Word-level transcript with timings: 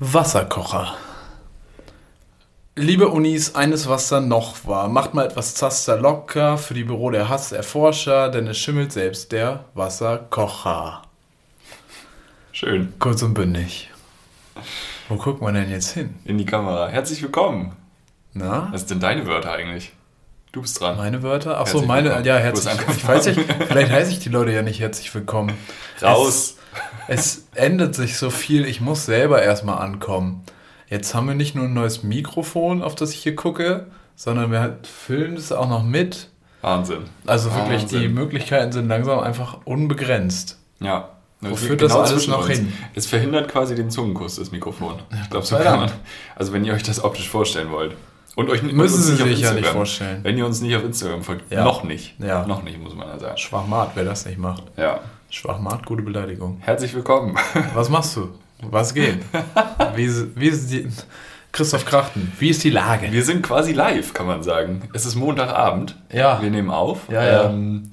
Wasserkocher. 0.00 0.96
Liebe 2.74 3.08
Unis, 3.08 3.54
eines, 3.54 3.88
was 3.88 4.08
da 4.08 4.20
noch 4.20 4.66
war. 4.66 4.88
Macht 4.88 5.14
mal 5.14 5.24
etwas 5.24 5.54
Zaster 5.54 5.96
locker 5.96 6.58
für 6.58 6.74
die 6.74 6.82
Büro 6.82 7.10
der 7.10 7.28
Hasserforscher, 7.28 8.28
denn 8.28 8.48
es 8.48 8.58
schimmelt 8.58 8.90
selbst 8.90 9.30
der 9.30 9.66
Wasserkocher. 9.74 11.02
Schön. 12.50 12.92
Kurz 12.98 13.22
und 13.22 13.34
bündig. 13.34 13.90
Wo 15.08 15.14
guckt 15.14 15.40
man 15.40 15.54
denn 15.54 15.70
jetzt 15.70 15.92
hin? 15.92 16.16
In 16.24 16.38
die 16.38 16.46
Kamera. 16.46 16.88
Herzlich 16.88 17.22
willkommen. 17.22 17.76
Na? 18.32 18.68
Was 18.72 18.88
sind 18.88 19.00
deine 19.00 19.26
Wörter 19.28 19.52
eigentlich? 19.52 19.92
Du 20.50 20.60
bist 20.62 20.80
dran. 20.80 20.96
Meine 20.96 21.22
Wörter? 21.22 21.60
Achso, 21.60 21.82
meine. 21.82 22.08
willkommen. 22.08 22.24
Ja, 22.24 22.36
herzlich. 22.38 22.80
bist 22.86 22.98
Ich 22.98 23.06
weiß 23.06 23.26
nicht, 23.26 23.40
vielleicht 23.68 23.92
heiße 23.92 24.10
ich 24.10 24.18
die 24.18 24.28
Leute 24.28 24.50
ja 24.50 24.62
nicht 24.62 24.80
herzlich 24.80 25.14
willkommen. 25.14 25.52
Raus. 26.02 26.56
Es, 27.06 27.46
ändert 27.54 27.94
sich 27.94 28.16
so 28.16 28.30
viel, 28.30 28.64
ich 28.64 28.80
muss 28.80 29.06
selber 29.06 29.42
erstmal 29.42 29.78
ankommen. 29.78 30.42
Jetzt 30.88 31.14
haben 31.14 31.28
wir 31.28 31.34
nicht 31.34 31.54
nur 31.54 31.66
ein 31.66 31.74
neues 31.74 32.02
Mikrofon, 32.02 32.82
auf 32.82 32.94
das 32.94 33.12
ich 33.12 33.22
hier 33.22 33.34
gucke, 33.34 33.86
sondern 34.16 34.50
wir 34.50 34.78
filmen 34.82 35.36
es 35.36 35.52
auch 35.52 35.68
noch 35.68 35.82
mit. 35.82 36.28
Wahnsinn. 36.62 37.04
Also 37.26 37.54
wirklich, 37.54 37.82
Wahnsinn. 37.82 38.00
die 38.00 38.08
Möglichkeiten 38.08 38.72
sind 38.72 38.88
langsam 38.88 39.20
einfach 39.20 39.58
unbegrenzt. 39.64 40.58
Ja. 40.80 41.10
Wo 41.40 41.56
führt 41.56 41.82
das 41.82 41.92
alles 41.92 42.26
noch 42.26 42.48
hin? 42.48 42.72
Es 42.94 43.06
verhindert 43.06 43.48
quasi 43.48 43.74
den 43.74 43.90
Zungenkuss, 43.90 44.36
das 44.36 44.50
Mikrofon. 44.50 45.00
Ich 45.22 45.30
glaube, 45.30 45.44
so 45.44 45.56
kann 45.56 45.80
man. 45.80 45.92
Also, 46.36 46.52
wenn 46.52 46.64
ihr 46.64 46.72
euch 46.72 46.82
das 46.82 47.04
optisch 47.04 47.28
vorstellen 47.28 47.70
wollt. 47.70 47.96
Und 48.36 48.50
euch 48.50 48.62
Müssen 48.62 49.00
Sie 49.00 49.14
sich 49.14 49.40
ja 49.40 49.52
nicht 49.52 49.66
vorstellen. 49.66 50.20
Wenn 50.24 50.36
ihr 50.36 50.46
uns 50.46 50.60
nicht 50.60 50.74
auf 50.74 50.84
Instagram 50.84 51.22
folgt. 51.22 51.52
Ja. 51.52 51.64
Noch 51.64 51.84
nicht. 51.84 52.18
Ja. 52.18 52.46
Noch 52.46 52.62
nicht, 52.62 52.82
muss 52.82 52.94
man 52.94 53.08
ja 53.08 53.18
sagen. 53.18 53.36
Schwachmat, 53.36 53.90
wer 53.94 54.04
das 54.04 54.26
nicht 54.26 54.38
macht. 54.38 54.64
Ja. 54.76 55.00
Schwachmat, 55.34 55.84
gute 55.84 56.04
Beleidigung. 56.04 56.58
Herzlich 56.60 56.94
willkommen. 56.94 57.36
Was 57.74 57.88
machst 57.88 58.16
du? 58.16 58.28
Was 58.62 58.94
geht? 58.94 59.18
Wie, 59.96 60.08
wie 60.36 60.46
ist 60.46 60.70
die. 60.70 60.88
Christoph 61.50 61.84
Krachten, 61.84 62.32
wie 62.38 62.50
ist 62.50 62.62
die 62.62 62.70
Lage? 62.70 63.10
Wir 63.10 63.24
sind 63.24 63.42
quasi 63.42 63.72
live, 63.72 64.14
kann 64.14 64.28
man 64.28 64.44
sagen. 64.44 64.88
Es 64.94 65.06
ist 65.06 65.16
Montagabend. 65.16 65.96
Ja. 66.12 66.40
Wir 66.40 66.50
nehmen 66.50 66.70
auf. 66.70 67.08
Ja, 67.10 67.24
ja. 67.24 67.44
Ähm, 67.46 67.90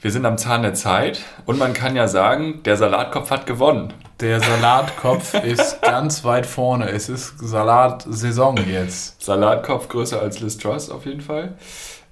wir 0.00 0.12
sind 0.12 0.24
am 0.24 0.38
Zahn 0.38 0.62
der 0.62 0.74
Zeit 0.74 1.20
und 1.46 1.58
man 1.58 1.72
kann 1.72 1.96
ja 1.96 2.06
sagen, 2.06 2.62
der 2.62 2.76
Salatkopf 2.76 3.32
hat 3.32 3.46
gewonnen. 3.46 3.92
Der 4.20 4.40
Salatkopf 4.40 5.34
ist 5.34 5.82
ganz 5.82 6.22
weit 6.22 6.46
vorne. 6.46 6.90
Es 6.90 7.08
ist 7.08 7.40
Salatsaison 7.40 8.56
jetzt. 8.68 9.20
Salatkopf 9.20 9.88
größer 9.88 10.20
als 10.20 10.38
Liz 10.38 10.58
Truss 10.58 10.90
auf 10.90 11.06
jeden 11.06 11.22
Fall. 11.22 11.54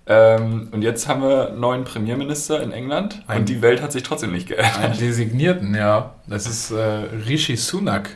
Ähm, 0.09 0.69
und 0.71 0.83
jetzt 0.83 1.09
haben 1.09 1.23
wir 1.23 1.49
einen 1.49 1.61
neuen 1.61 1.85
Premierminister 1.85 2.63
in 2.63 2.71
England 2.71 3.23
Ein- 3.27 3.41
und 3.41 3.49
die 3.49 3.61
Welt 3.61 3.83
hat 3.83 3.91
sich 3.91 4.05
trotzdem 4.05 4.33
nicht 4.33 4.47
geändert. 4.49 4.79
Einen 4.79 4.99
Designierten, 4.99 5.75
ja. 5.75 6.15
Das 6.29 6.47
ist 6.47 6.71
äh, 6.71 6.81
Rishi 7.27 7.57
Sunak. 7.57 8.11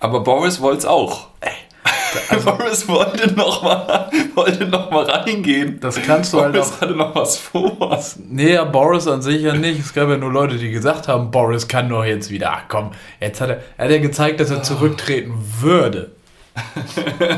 Aber 0.00 0.20
Boris 0.20 0.60
wollte 0.60 0.78
es 0.78 0.86
auch. 0.86 1.28
Boris 2.44 2.88
wollte 2.88 3.32
noch 3.34 3.62
mal, 3.62 4.10
wollte 4.34 4.66
noch 4.66 4.90
mal 4.90 5.04
reingehen. 5.04 5.78
Das 5.80 6.00
kannst 6.02 6.32
du 6.32 6.40
halt 6.40 6.54
Boris 6.54 6.72
auch. 6.72 6.80
hatte 6.80 6.94
noch 6.94 7.14
was 7.14 7.36
vor. 7.36 8.00
Nee, 8.28 8.54
ja, 8.54 8.64
Boris 8.64 9.06
an 9.06 9.22
sich 9.22 9.42
ja 9.42 9.54
nicht. 9.54 9.78
Es 9.80 9.92
gab 9.94 10.08
ja 10.08 10.16
nur 10.16 10.32
Leute, 10.32 10.56
die 10.56 10.70
gesagt 10.70 11.08
haben, 11.08 11.30
Boris 11.30 11.68
kann 11.68 11.88
doch 11.88 12.04
jetzt 12.04 12.30
wieder. 12.30 12.52
Ach 12.52 12.62
komm, 12.68 12.90
jetzt 13.20 13.40
hat 13.40 13.50
er, 13.50 13.60
er 13.76 13.84
hat 13.84 13.92
ja 13.92 13.98
gezeigt, 13.98 14.40
dass 14.40 14.50
er 14.50 14.62
zurücktreten 14.62 15.34
würde. 15.60 16.12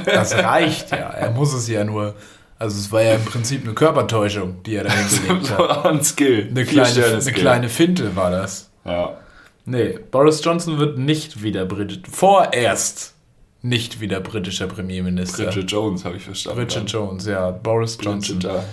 Das 0.06 0.36
reicht 0.36 0.92
ja. 0.92 1.10
Er 1.10 1.30
muss 1.32 1.52
es 1.52 1.68
ja 1.68 1.84
nur. 1.84 2.14
Also 2.58 2.78
es 2.78 2.90
war 2.90 3.02
ja 3.02 3.14
im 3.14 3.24
Prinzip 3.24 3.64
eine 3.64 3.74
Körpertäuschung, 3.74 4.62
die 4.64 4.76
er 4.76 4.84
da 4.84 4.90
hingelegt 4.92 5.50
hat. 5.56 5.86
Ein 5.86 6.02
Skill. 6.02 6.48
Eine 6.50 6.64
kleine, 6.64 7.04
eine 7.04 7.20
Skill. 7.22 7.32
kleine 7.34 7.68
Finte 7.68 8.16
war 8.16 8.30
das. 8.30 8.70
Ja. 8.84 9.16
Nee, 9.64 9.98
Boris 10.10 10.42
Johnson 10.42 10.78
wird 10.78 10.98
nicht 10.98 11.42
wieder 11.42 11.66
britisch. 11.66 12.00
Vorerst 12.10 13.14
nicht 13.62 14.00
wieder 14.00 14.20
britischer 14.20 14.66
Premierminister. 14.66 15.44
Bridget 15.44 15.70
Jones 15.70 16.04
habe 16.04 16.16
ich 16.16 16.22
verstanden. 16.24 16.58
Bridget 16.60 16.90
Jones, 16.90 17.26
ja. 17.26 17.50
Boris 17.50 17.98
Johnson. 18.00 18.38
Bridget, 18.38 18.50
ja. 18.52 18.64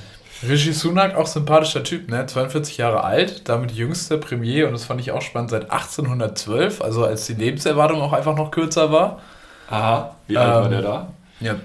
Rishi 0.49 0.73
Sunak, 0.73 1.15
auch 1.15 1.27
sympathischer 1.27 1.83
Typ, 1.83 2.09
ne? 2.09 2.25
42 2.25 2.77
Jahre 2.77 3.03
alt, 3.03 3.47
damit 3.49 3.71
jüngster 3.71 4.17
Premier 4.17 4.67
und 4.67 4.73
das 4.73 4.83
fand 4.85 4.99
ich 5.01 5.11
auch 5.11 5.21
spannend 5.21 5.49
seit 5.49 5.71
1812, 5.71 6.81
also 6.81 7.05
als 7.05 7.25
die 7.25 7.33
Lebenserwartung 7.33 8.01
auch 8.01 8.13
einfach 8.13 8.35
noch 8.35 8.51
kürzer 8.51 8.91
war. 8.91 9.21
Aha. 9.69 10.15
Wie 10.27 10.37
alt 10.37 10.49
war 10.49 10.65
Ähm, 10.65 10.71
der 10.71 10.81
da? 10.81 11.13
Ja, 11.39 11.55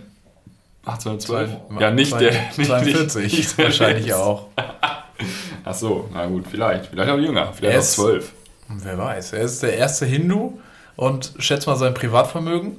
1812? 0.84 1.50
zwei- 1.68 1.80
ja, 1.80 1.90
nicht 1.90 2.10
zwei- 2.10 2.18
der. 2.18 2.32
Nicht, 2.56 2.66
42 2.66 3.22
nicht, 3.24 3.36
nicht 3.36 3.58
der 3.58 3.64
wahrscheinlich 3.66 4.06
Letzte. 4.06 4.22
auch. 4.22 4.46
Ach 5.64 5.74
so, 5.74 6.08
na 6.12 6.26
gut, 6.26 6.46
vielleicht. 6.50 6.86
Vielleicht 6.86 7.10
auch 7.10 7.18
jünger. 7.18 7.52
Vielleicht 7.52 7.74
Er 7.74 7.78
auch 7.80 7.82
ist- 7.84 7.92
12. 7.92 8.32
Und 8.68 8.84
Wer 8.84 8.96
weiß, 8.98 9.32
er 9.34 9.40
ist 9.42 9.62
der 9.62 9.76
erste 9.76 10.06
Hindu 10.06 10.58
und 10.96 11.32
schätzt 11.38 11.66
mal 11.66 11.76
sein 11.76 11.92
Privatvermögen. 11.92 12.76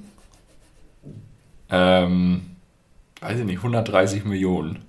Ähm, 1.69 2.55
weiß 3.21 3.39
ich 3.39 3.45
nicht, 3.45 3.57
130 3.57 4.25
Millionen. 4.25 4.79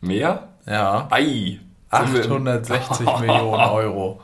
Mehr? 0.00 0.48
Ja, 0.66 1.08
Ei. 1.10 1.58
Sind 1.90 2.14
wir 2.14 2.24
im- 2.24 2.32
860 2.32 3.06
Millionen 3.20 3.60
Euro. 3.60 4.20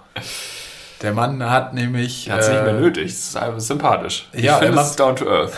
Der 1.03 1.12
Mann 1.12 1.43
hat 1.50 1.75
nämlich. 1.75 2.28
Er 2.28 2.34
hat 2.34 2.41
es 2.43 2.49
nicht 2.49 2.59
äh, 2.61 2.65
mehr 2.65 2.75
nötig. 2.75 3.06
Das 3.06 3.12
ist 3.21 3.37
einfach 3.37 3.61
sympathisch. 3.61 4.28
Ich 4.33 4.44
Ja, 4.44 4.59
finde, 4.59 4.81
es 4.81 4.91
ist 4.91 5.00
down 5.00 5.17
to 5.17 5.27
earth. 5.28 5.53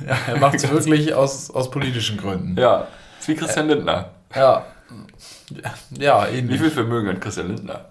Ja, 0.06 0.16
er 0.28 0.38
macht 0.38 0.54
es 0.56 0.70
wirklich 0.70 1.14
aus, 1.14 1.50
aus 1.50 1.70
politischen 1.70 2.16
Gründen. 2.16 2.56
Ja. 2.60 2.86
Ist 3.20 3.28
wie 3.28 3.34
Christian 3.34 3.68
Lindner. 3.68 4.10
Ja. 4.34 4.64
Ja, 5.98 6.26
Wie 6.30 6.38
ähnlich. 6.38 6.60
viel 6.60 6.70
Vermögen 6.70 7.08
hat 7.08 7.20
Christian 7.20 7.48
Lindner? 7.48 7.86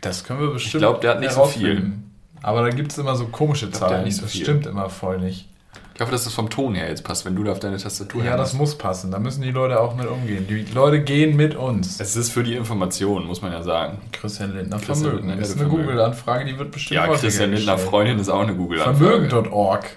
Das 0.00 0.24
können 0.24 0.40
wir 0.40 0.50
bestimmt. 0.52 0.74
Ich 0.74 0.80
glaub, 0.80 1.00
der 1.00 1.12
hat 1.12 1.20
nicht 1.20 1.32
so 1.32 1.44
viel. 1.46 1.92
Aber 2.42 2.62
da 2.62 2.68
gibt 2.70 2.92
es 2.92 2.98
immer 2.98 3.16
so 3.16 3.26
komische 3.26 3.68
glaub, 3.70 3.90
Zahlen. 3.90 4.04
nicht 4.04 4.16
so 4.16 4.22
das 4.22 4.32
viel. 4.32 4.42
stimmt 4.42 4.66
immer 4.66 4.90
voll 4.90 5.18
nicht. 5.18 5.48
Ich 5.94 6.00
hoffe, 6.00 6.10
dass 6.10 6.24
das 6.24 6.34
vom 6.34 6.50
Ton 6.50 6.74
her 6.74 6.88
jetzt 6.88 7.04
passt, 7.04 7.24
wenn 7.24 7.36
du 7.36 7.44
da 7.44 7.52
auf 7.52 7.60
deine 7.60 7.76
Tastatur 7.78 8.24
Ja, 8.24 8.36
das 8.36 8.52
muss 8.52 8.76
passen. 8.76 9.12
Da 9.12 9.20
müssen 9.20 9.42
die 9.42 9.52
Leute 9.52 9.78
auch 9.80 9.94
mit 9.94 10.08
umgehen. 10.08 10.44
Die 10.48 10.64
Leute 10.74 11.00
gehen 11.00 11.36
mit 11.36 11.54
uns. 11.54 12.00
Es 12.00 12.16
ist 12.16 12.32
für 12.32 12.42
die 12.42 12.54
Information, 12.56 13.26
muss 13.26 13.42
man 13.42 13.52
ja 13.52 13.62
sagen. 13.62 13.98
Christian 14.10 14.54
Lindner 14.56 14.76
Christian 14.78 14.98
Vermögen. 14.98 15.28
Lindner 15.28 15.42
ist 15.46 15.58
eine. 15.58 15.68
Google-Anfrage, 15.68 16.44
die 16.46 16.58
wird 16.58 16.72
bestimmt 16.72 16.96
Ja, 16.96 17.06
Christian 17.06 17.52
Lindner 17.52 17.74
gestellt. 17.74 17.90
Freundin 17.90 18.18
ist 18.18 18.28
auch 18.28 18.40
eine 18.40 18.54
Google-Anfrage. 18.56 19.28
Vermögen.org. 19.28 19.86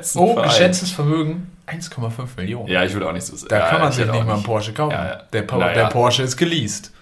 Das 0.00 0.16
Oh, 0.16 0.34
Verein. 0.34 0.48
geschätztes 0.48 0.90
Vermögen 0.92 1.50
1,5 1.66 2.10
Millionen. 2.36 2.68
Ja, 2.68 2.84
ich 2.84 2.92
würde 2.92 3.08
auch 3.08 3.12
nicht 3.12 3.24
so 3.26 3.46
Da 3.48 3.58
ja, 3.58 3.68
kann 3.68 3.80
man 3.80 3.90
ich 3.90 3.96
sich 3.96 4.06
nicht 4.06 4.24
mal 4.24 4.34
einen 4.34 4.42
Porsche 4.42 4.72
kaufen. 4.72 4.92
Ja. 4.92 5.22
Der, 5.32 5.42
Po- 5.42 5.56
Naja. 5.58 5.74
der 5.74 5.86
Porsche 5.86 6.22
ist 6.22 6.36
geleast. 6.36 6.92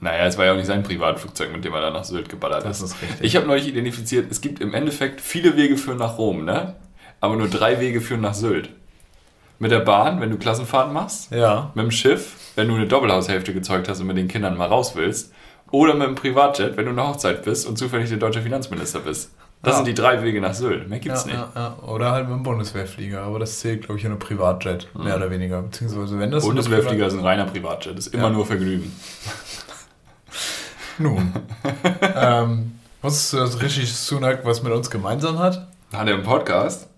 Naja, 0.00 0.26
es 0.26 0.38
war 0.38 0.44
ja 0.46 0.52
auch 0.52 0.56
nicht 0.56 0.66
sein 0.66 0.82
Privatflugzeug, 0.82 1.52
mit 1.52 1.64
dem 1.64 1.74
er 1.74 1.80
dann 1.80 1.92
nach 1.92 2.04
Sylt 2.04 2.28
geballert 2.28 2.64
Das 2.64 2.80
ist. 2.80 2.92
ist 2.92 3.02
richtig. 3.02 3.20
Ich 3.22 3.36
habe 3.36 3.46
neulich 3.46 3.66
identifiziert, 3.66 4.30
es 4.30 4.40
gibt 4.40 4.60
im 4.60 4.72
Endeffekt 4.74 5.20
viele 5.20 5.56
Wege 5.56 5.76
führen 5.76 5.98
nach 5.98 6.18
Rom, 6.18 6.44
ne? 6.44 6.76
Aber 7.20 7.34
nur 7.36 7.48
drei 7.48 7.80
Wege 7.80 8.00
führen 8.00 8.20
nach 8.20 8.34
Sylt. 8.34 8.70
Mit 9.58 9.72
der 9.72 9.80
Bahn, 9.80 10.20
wenn 10.20 10.30
du 10.30 10.38
Klassenfahrten 10.38 10.92
machst. 10.92 11.32
Ja. 11.32 11.72
Mit 11.74 11.84
dem 11.84 11.90
Schiff, 11.90 12.34
wenn 12.54 12.68
du 12.68 12.76
eine 12.76 12.86
Doppelhaushälfte 12.86 13.52
gezeugt 13.52 13.88
hast 13.88 14.00
und 14.00 14.06
mit 14.06 14.16
den 14.16 14.28
Kindern 14.28 14.56
mal 14.56 14.68
raus 14.68 14.92
willst. 14.94 15.32
Oder 15.72 15.94
mit 15.94 16.06
dem 16.06 16.14
Privatjet, 16.14 16.76
wenn 16.76 16.84
du 16.84 16.92
eine 16.92 17.06
Hochzeit 17.08 17.42
bist 17.42 17.66
und 17.66 17.76
zufällig 17.76 18.08
der 18.08 18.18
deutsche 18.18 18.40
Finanzminister 18.40 19.00
bist. 19.00 19.32
Das 19.62 19.72
Ja. 19.72 19.76
sind 19.78 19.88
die 19.88 19.94
drei 19.94 20.22
Wege 20.22 20.40
nach 20.40 20.54
Sylt. 20.54 20.88
Mehr 20.88 20.98
Ja, 20.98 21.02
gibt's 21.02 21.26
nicht. 21.26 21.34
ja, 21.36 21.50
ja. 21.54 21.76
Oder 21.86 22.12
halt 22.12 22.28
mit 22.28 22.36
dem 22.36 22.42
Bundeswehrflieger, 22.44 23.22
aber 23.22 23.40
das 23.40 23.58
zählt, 23.58 23.82
glaube 23.86 23.98
ich, 23.98 24.04
nur 24.04 24.18
Privatjet, 24.18 24.86
mehr 24.94 25.16
oder 25.16 25.30
weniger. 25.30 25.62
Beziehungsweise, 25.62 26.18
wenn 26.18 26.30
das. 26.30 26.44
Bundeswehrflieger 26.44 27.06
ist 27.08 27.14
ein 27.14 27.20
reiner 27.20 27.44
Privatjet. 27.46 27.98
Das 27.98 28.06
ist 28.06 28.14
immer 28.14 28.24
Ja. 28.24 28.30
nur 28.30 28.46
Vergnügen. 28.46 28.92
Nun. 30.98 31.32
ähm, 32.16 32.78
wusstest 33.02 33.32
du, 33.32 33.36
dass 33.38 33.60
Rishi 33.62 33.86
Sunak 33.86 34.44
was 34.44 34.62
mit 34.62 34.72
uns 34.72 34.90
gemeinsam 34.90 35.38
hat? 35.38 35.66
Hat 35.92 36.06
er 36.08 36.14
einen 36.14 36.22
Podcast? 36.22 36.88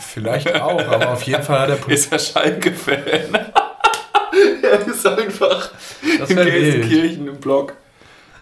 Vielleicht 0.00 0.54
auch, 0.60 0.78
aber 0.86 1.10
auf 1.12 1.22
jeden 1.22 1.42
Fall 1.42 1.60
hat 1.60 1.68
er. 1.70 1.88
Ist 1.88 2.12
er 2.12 2.18
Schalke-Fan? 2.18 2.98
er 4.62 4.86
ist 4.86 5.06
einfach 5.06 5.70
Das 6.18 6.28
in. 6.30 6.36
Gelsenkirchen 6.36 7.28
im 7.28 7.36
Blog. 7.38 7.74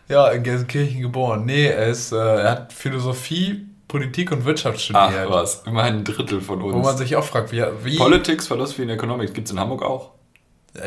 Ja, 0.09 0.29
in 0.29 0.43
Gelsenkirchen 0.43 1.01
geboren. 1.01 1.45
Nee, 1.45 1.67
er, 1.67 1.87
ist, 1.89 2.13
äh, 2.13 2.17
er 2.17 2.51
hat 2.51 2.73
Philosophie, 2.73 3.67
Politik 3.89 4.33
und 4.33 4.45
Wirtschaft 4.45 4.77
Ach 4.95 5.09
studiert. 5.11 5.31
was, 5.31 5.62
immerhin 5.67 5.97
ein 5.97 6.05
Drittel 6.05 6.41
von 6.41 6.61
Wo 6.62 6.69
man 6.69 6.81
uns. 6.85 6.99
sich 6.99 7.17
auch 7.17 7.25
fragt, 7.25 7.53
wie. 7.53 7.62
wie 7.82 7.97
Politics, 7.97 8.47
Philosophy 8.47 8.82
and 8.82 8.91
Economics 8.93 9.32
gibt 9.32 9.49
es 9.49 9.53
in 9.53 9.61
Hamburg 9.61 9.82
auch. 9.82 10.11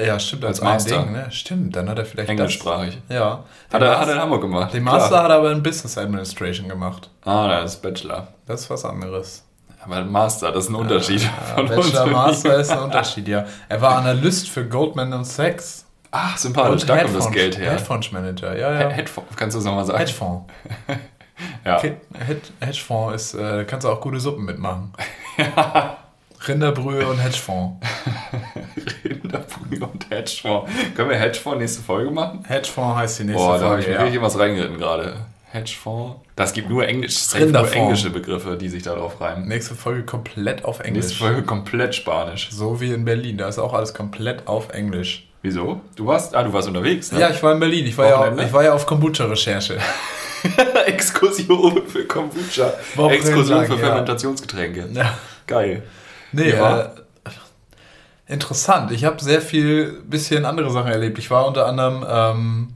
ja, 0.04 0.20
stimmt, 0.20 0.46
als, 0.46 0.60
als 0.60 0.86
Master. 0.86 1.04
Ding, 1.04 1.12
ne? 1.12 1.28
Stimmt, 1.32 1.76
dann 1.76 1.90
hat 1.90 1.98
er 2.00 2.06
vielleicht. 2.06 2.30
Englischsprachig. 2.30 3.00
Das. 3.08 3.16
Ja. 3.18 3.44
Hat 3.72 3.82
er, 3.82 4.00
hat 4.00 4.08
er 4.08 4.16
in 4.16 4.22
Hamburg 4.22 4.42
gemacht. 4.42 4.74
Den 4.74 4.84
Klar. 4.84 5.00
Master 5.00 5.24
hat 5.24 5.30
er 5.30 5.38
aber 5.38 5.52
in 5.52 5.62
Business 5.64 5.98
Administration 5.98 6.68
gemacht. 6.68 7.10
Ah, 7.24 7.48
das 7.62 7.76
ist 7.76 7.82
Bachelor. 7.82 8.28
Das 8.46 8.62
ist 8.62 8.70
was 8.70 8.86
anderes. 8.86 9.44
Aber 9.84 9.98
ein 9.98 10.12
Master, 10.12 10.52
das 10.52 10.64
ist 10.66 10.70
ein 10.72 10.76
Unterschied. 10.76 11.22
Ja, 11.22 11.30
von 11.56 11.68
Bachelor 11.68 12.04
uns. 12.06 12.12
Master 12.12 12.56
ist 12.60 12.72
ein 12.72 12.80
Unterschied, 12.80 13.28
ja. 13.28 13.46
Er 13.70 13.82
war 13.82 13.98
Analyst 13.98 14.50
für 14.50 14.66
Goldman 14.66 15.24
Sachs. 15.24 15.85
Ach, 16.18 16.38
sympathisch, 16.38 16.86
da 16.86 16.98
kommt 17.00 17.16
das 17.16 17.32
Geld 17.32 17.58
her. 17.58 17.72
Hedgefonds 17.72 18.12
Manager, 18.12 18.58
ja, 18.58 18.74
ja. 18.82 18.90
Headphone, 18.90 19.26
kannst 19.36 19.56
du 19.56 19.60
das 19.60 19.66
nochmal 19.66 19.86
sagen? 19.86 20.00
Hedgefonds. 20.00 20.52
Ja. 21.66 21.82
Hed- 21.82 21.98
Hed- 22.28 22.52
Hedgefonds 22.62 23.14
ist, 23.16 23.34
äh, 23.34 23.40
da 23.58 23.64
kannst 23.66 23.84
du 23.86 23.90
auch 23.90 24.00
gute 24.00 24.22
Suppen 24.22 24.46
mitmachen. 24.46 24.94
Rinderbrühe 26.48 27.06
und 27.08 27.18
Hedgefonds. 27.18 27.86
Rinderbrühe 29.04 29.86
und 29.86 30.10
Hedgefonds. 30.10 30.72
Können 30.96 31.10
wir 31.10 31.18
Hedgefonds 31.18 31.60
nächste 31.60 31.82
Folge 31.84 32.12
machen? 32.12 32.44
Hedgefonds 32.48 32.98
heißt 32.98 33.20
die 33.20 33.24
nächste 33.26 33.44
Boah, 33.46 33.58
da 33.58 33.66
habe 33.66 33.68
Folge. 33.68 33.82
ich 33.82 33.88
mir 33.90 33.94
ja. 33.96 34.02
richtig 34.04 34.22
was 34.22 34.40
reingeritten 34.40 34.78
gerade. 34.78 35.18
Hedgefonds. 35.52 36.22
Das 36.36 36.54
gibt 36.54 36.70
nur, 36.70 36.88
Englisch, 36.88 37.34
nur 37.34 37.74
englische 37.74 38.10
Begriffe, 38.10 38.58
die 38.58 38.70
sich 38.70 38.84
darauf 38.84 39.20
reimen. 39.22 39.48
Nächste 39.48 39.74
Folge 39.76 40.04
komplett 40.04 40.66
auf 40.66 40.80
Englisch. 40.82 41.06
Nächste 41.06 41.18
Folge 41.24 41.44
komplett 41.44 41.96
Spanisch. 41.96 42.50
So 42.52 42.80
wie 42.82 42.92
in 42.94 43.06
Berlin, 43.06 43.38
da 43.38 43.48
ist 43.48 43.58
auch 43.60 43.74
alles 43.74 43.94
komplett 43.94 44.48
auf 44.48 44.70
Englisch. 44.70 45.28
Wieso? 45.46 45.80
Du 45.96 46.08
warst, 46.08 46.34
ah, 46.34 46.42
du 46.42 46.52
warst 46.52 46.68
unterwegs, 46.68 47.12
ne? 47.12 47.20
Ja, 47.20 47.30
ich 47.30 47.44
war 47.44 47.54
in 47.54 47.60
Berlin. 47.60 47.86
Ich 47.86 47.96
war, 47.96 48.08
ja, 48.10 48.18
Wochenende? 48.18 48.46
ich 48.46 48.52
war 48.52 48.64
ja 48.64 48.74
auf 48.74 48.88
Kombucha-Recherche. 48.88 49.78
Exkursion 50.88 51.88
für 51.88 52.06
Kombucha. 52.06 52.74
Wochenlang, 52.96 53.20
Exkursion 53.20 53.66
für 53.68 53.74
ja. 53.74 53.78
Fermentationsgetränke. 53.78 54.90
Ja. 54.92 55.16
Geil. 55.46 55.84
Nee, 56.32 56.50
Ja. 56.50 56.80
äh, 56.82 56.90
interessant. 58.28 58.92
Ich 58.92 59.06
habe 59.06 59.24
sehr 59.24 59.40
viel, 59.40 60.02
bisschen 60.08 60.46
andere 60.46 60.72
Sachen 60.72 60.92
erlebt. 60.92 61.20
Ich 61.20 61.30
war 61.30 61.46
unter 61.46 61.68
anderem 61.68 62.04
ähm, 62.10 62.68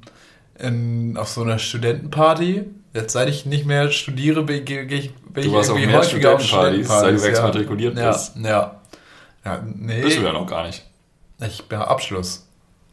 in, 0.59 1.17
auf 1.17 1.29
so 1.29 1.41
einer 1.41 1.57
Studentenparty. 1.57 2.65
Jetzt, 2.93 3.13
seit 3.13 3.29
ich 3.29 3.47
nicht 3.47 3.65
mehr 3.65 3.89
studiere, 3.89 4.43
bin, 4.43 4.63
gehe 4.63 4.83
ich, 4.83 5.15
bin 5.15 5.43
ich 5.43 5.51
irgendwie 5.51 5.87
mehr 5.87 5.97
häufiger 5.97 6.35
auf 6.35 6.43
Studentenpartys, 6.43 6.87
seit 6.87 7.19
du 7.19 7.29
exmatrikuliert 7.29 7.97
ja. 7.97 8.11
bist. 8.11 8.35
Ja, 8.35 8.47
ja. 8.47 8.81
ja 9.43 9.63
nee, 9.65 10.03
Bist 10.03 10.19
du 10.19 10.21
ja 10.21 10.33
noch 10.33 10.45
gar 10.45 10.67
nicht. 10.67 10.85
ich 11.39 11.63
bin 11.67 11.79
Abschluss. 11.79 12.45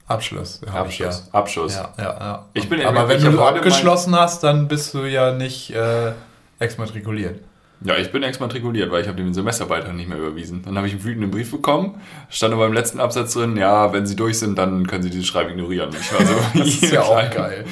Abschluss. 0.08 0.61
hab 0.73 0.88
ich 0.88 1.05
Abschluss. 1.05 1.29
Abschluss. 1.32 1.75
Ja, 1.75 1.93
ja, 1.99 2.05
ja. 2.20 2.44
Ich 2.55 2.69
bin- 2.69 2.85
Aber 2.85 3.08
wenn 3.08 3.20
du 3.23 3.43
abgeschlossen 3.43 4.14
hast, 4.14 4.43
dann 4.44 4.69
bist 4.69 4.94
du 4.94 5.05
ja 5.05 5.32
nicht 5.32 5.70
äh, 5.75 6.12
exmatrikuliert. 6.58 7.41
Ja, 7.82 7.97
ich 7.97 8.11
bin 8.11 8.23
exmatrikuliert, 8.23 8.91
weil 8.91 9.03
ich 9.03 9.08
habe 9.08 9.19
den 9.23 9.35
Semesterbeitrag 9.35 9.94
nicht 9.94 10.08
mehr 10.08 10.17
überwiesen. 10.19 10.62
Dann 10.64 10.76
habe 10.79 10.87
ich 10.87 10.94
einen 10.94 11.05
wütenden 11.05 11.31
Brief 11.31 11.50
bekommen, 11.50 12.00
stand 12.31 12.55
aber 12.55 12.67
im 12.67 12.73
letzten 12.73 13.00
Absatz 13.00 13.35
drin, 13.35 13.56
ja, 13.56 13.93
wenn 13.93 14.06
Sie 14.06 14.17
durch 14.17 14.38
sind, 14.38 14.56
dann 14.56 14.87
können 14.87 15.03
Sie 15.03 15.11
dieses 15.11 15.26
Schreiben 15.26 15.50
ignorieren. 15.50 15.91
Ich 15.99 16.12
war 16.12 16.25
so, 16.25 16.35
Das 16.58 16.69
ist 16.69 16.91
ja 16.93 17.03
auch 17.03 17.31
geil. 17.35 17.64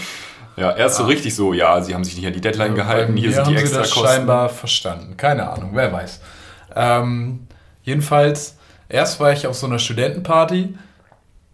Ja, 0.56 0.72
erst 0.76 0.96
so 0.96 1.04
richtig 1.04 1.34
so, 1.34 1.52
ja, 1.54 1.80
Sie 1.80 1.94
haben 1.94 2.04
sich 2.04 2.16
nicht 2.16 2.26
an 2.26 2.32
die 2.34 2.40
Deadline 2.42 2.74
gehalten, 2.74 3.16
hier 3.16 3.32
sind 3.32 3.46
die 3.46 3.52
haben 3.52 3.56
sie 3.56 3.62
extra 3.62 3.78
das 3.80 3.90
Kosten. 3.92 4.08
scheinbar 4.08 4.48
verstanden. 4.50 5.16
Keine 5.16 5.48
Ahnung, 5.48 5.70
wer 5.72 5.90
weiß. 5.92 6.20
Ähm, 6.76 7.46
jedenfalls, 7.82 8.56
erst 8.88 9.18
war 9.20 9.32
ich 9.32 9.46
auf 9.46 9.54
so 9.56 9.66
einer 9.66 9.78
Studentenparty. 9.78 10.76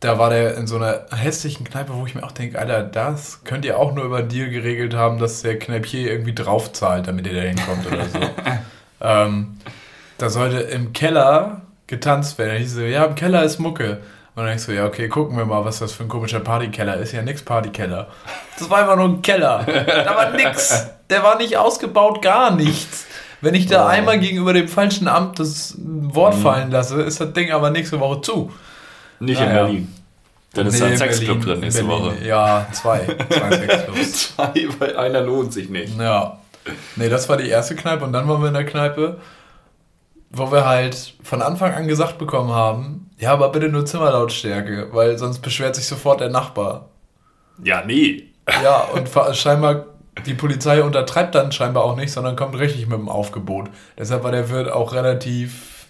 Da 0.00 0.18
war 0.18 0.30
der 0.30 0.56
in 0.56 0.66
so 0.66 0.76
einer 0.76 1.00
hässlichen 1.14 1.64
Kneipe, 1.64 1.92
wo 1.94 2.06
ich 2.06 2.14
mir 2.14 2.22
auch 2.24 2.32
denke, 2.32 2.58
Alter, 2.58 2.82
das 2.82 3.44
könnt 3.44 3.66
ihr 3.66 3.78
auch 3.78 3.92
nur 3.94 4.04
über 4.04 4.22
Deal 4.22 4.48
geregelt 4.48 4.94
haben, 4.94 5.18
dass 5.18 5.42
der 5.42 5.58
Kneipier 5.58 6.10
irgendwie 6.10 6.34
draufzahlt, 6.34 7.06
damit 7.06 7.26
ihr 7.26 7.34
da 7.34 7.40
hinkommt 7.42 7.86
oder 7.86 8.06
so. 8.06 8.18
ähm, 9.02 9.58
da 10.16 10.30
sollte 10.30 10.58
im 10.60 10.94
Keller 10.94 11.60
getanzt 11.86 12.38
werden. 12.38 12.52
Da 12.52 12.56
hieß 12.56 12.72
so, 12.74 12.80
ja, 12.80 13.04
im 13.04 13.14
Keller 13.14 13.42
ist 13.42 13.58
Mucke. 13.58 14.00
Und 14.36 14.44
dann 14.46 14.56
ich 14.56 14.62
so, 14.62 14.72
ja, 14.72 14.86
okay, 14.86 15.08
gucken 15.08 15.36
wir 15.36 15.44
mal, 15.44 15.64
was 15.66 15.80
das 15.80 15.92
für 15.92 16.04
ein 16.04 16.08
komischer 16.08 16.40
Partykeller 16.40 16.96
ist. 16.96 17.12
Ja, 17.12 17.20
nix 17.20 17.42
Partykeller. 17.42 18.06
Das 18.58 18.70
war 18.70 18.78
einfach 18.78 18.96
nur 18.96 19.08
ein 19.08 19.22
Keller. 19.22 19.66
Da 19.66 20.16
war 20.16 20.30
nix. 20.30 20.86
Der 21.10 21.22
war 21.22 21.36
nicht 21.36 21.58
ausgebaut, 21.58 22.22
gar 22.22 22.54
nichts. 22.54 23.06
Wenn 23.42 23.54
ich 23.54 23.66
da 23.66 23.84
Oh. 23.84 23.88
einmal 23.88 24.18
gegenüber 24.18 24.52
dem 24.54 24.68
falschen 24.68 25.08
Amt 25.08 25.40
das 25.40 25.74
Wort 25.78 26.34
fallen 26.36 26.70
lasse, 26.70 27.02
ist 27.02 27.20
das 27.20 27.32
Ding 27.32 27.50
aber 27.52 27.70
nächste 27.70 27.98
Woche 28.00 28.20
zu. 28.22 28.50
Nicht 29.20 29.40
in 29.40 29.46
Ah, 29.48 29.54
ja. 29.54 29.62
Berlin. 29.64 29.94
Dann 30.52 30.66
ist 30.66 30.80
da 30.80 30.86
Nee, 30.86 30.92
ein 30.92 30.98
Sexclub 30.98 31.42
drin 31.42 31.60
nächste 31.60 31.84
Berlin, 31.84 32.04
Woche. 32.04 32.24
Ja, 32.26 32.66
zwei. 32.72 33.00
Zwei 33.28 33.50
Sexclubs. 33.56 34.34
Zwei, 34.34 34.68
weil 34.78 34.96
einer 34.96 35.20
lohnt 35.20 35.52
sich 35.52 35.68
nicht. 35.68 35.96
Ja. 35.98 36.38
Nee, 36.96 37.08
das 37.08 37.28
war 37.28 37.36
die 37.36 37.48
erste 37.48 37.76
Kneipe 37.76 38.04
und 38.04 38.12
dann 38.12 38.26
waren 38.28 38.40
wir 38.42 38.48
in 38.48 38.54
der 38.54 38.66
Kneipe, 38.66 39.18
wo 40.30 40.50
wir 40.50 40.66
halt 40.66 41.14
von 41.22 41.40
Anfang 41.42 41.72
an 41.74 41.86
gesagt 41.88 42.18
bekommen 42.18 42.50
haben, 42.52 43.10
ja, 43.18 43.32
aber 43.32 43.50
bitte 43.50 43.68
nur 43.68 43.86
Zimmerlautstärke, 43.86 44.88
weil 44.92 45.18
sonst 45.18 45.40
beschwert 45.40 45.76
sich 45.76 45.86
sofort 45.86 46.20
der 46.20 46.30
Nachbar. 46.30 46.88
Ja, 47.62 47.82
nee. 47.84 48.24
Ja, 48.62 48.80
und 48.94 49.08
scheinbar, 49.36 49.86
die 50.26 50.34
Polizei 50.34 50.82
untertreibt 50.82 51.34
dann 51.34 51.52
scheinbar 51.52 51.84
auch 51.84 51.96
nicht, 51.96 52.12
sondern 52.12 52.36
kommt 52.36 52.58
richtig 52.58 52.86
mit 52.88 52.98
dem 52.98 53.08
Aufgebot. 53.08 53.68
Deshalb 53.98 54.24
war 54.24 54.32
der 54.32 54.50
Wirt 54.50 54.70
auch 54.70 54.92
relativ, 54.94 55.86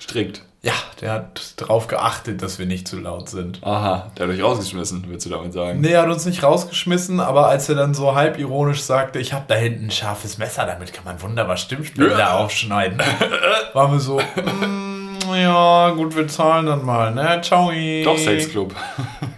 Strikt. 0.00 0.42
Ja, 0.64 0.72
der 1.02 1.12
hat 1.12 1.60
darauf 1.60 1.88
geachtet, 1.88 2.40
dass 2.42 2.58
wir 2.58 2.64
nicht 2.64 2.88
zu 2.88 2.98
laut 2.98 3.28
sind. 3.28 3.60
Aha, 3.62 4.10
der 4.16 4.26
hat 4.26 4.34
euch 4.34 4.42
rausgeschmissen, 4.42 5.06
würdest 5.06 5.26
du 5.26 5.30
damit 5.30 5.52
sagen. 5.52 5.80
Nee, 5.82 5.90
er 5.92 6.02
hat 6.02 6.08
uns 6.08 6.24
nicht 6.24 6.42
rausgeschmissen, 6.42 7.20
aber 7.20 7.48
als 7.48 7.68
er 7.68 7.74
dann 7.74 7.92
so 7.92 8.14
halb 8.14 8.38
ironisch 8.38 8.82
sagte, 8.82 9.18
ich 9.18 9.34
habe 9.34 9.44
da 9.46 9.54
hinten 9.54 9.86
ein 9.86 9.90
scharfes 9.90 10.38
Messer, 10.38 10.64
damit 10.64 10.94
kann 10.94 11.04
man 11.04 11.20
wunderbar 11.20 11.58
Stimmspender 11.58 12.18
Ja. 12.18 12.36
aufschneiden, 12.38 12.98
waren 13.74 13.92
wir 13.92 14.00
so, 14.00 14.18
mm, 14.18 15.34
ja, 15.34 15.90
gut, 15.90 16.16
wir 16.16 16.26
zahlen 16.28 16.64
dann 16.66 16.82
mal, 16.84 17.12
ne? 17.14 17.40
Ciao. 17.42 17.70
Doch, 18.04 18.16
Sexclub. 18.18 18.74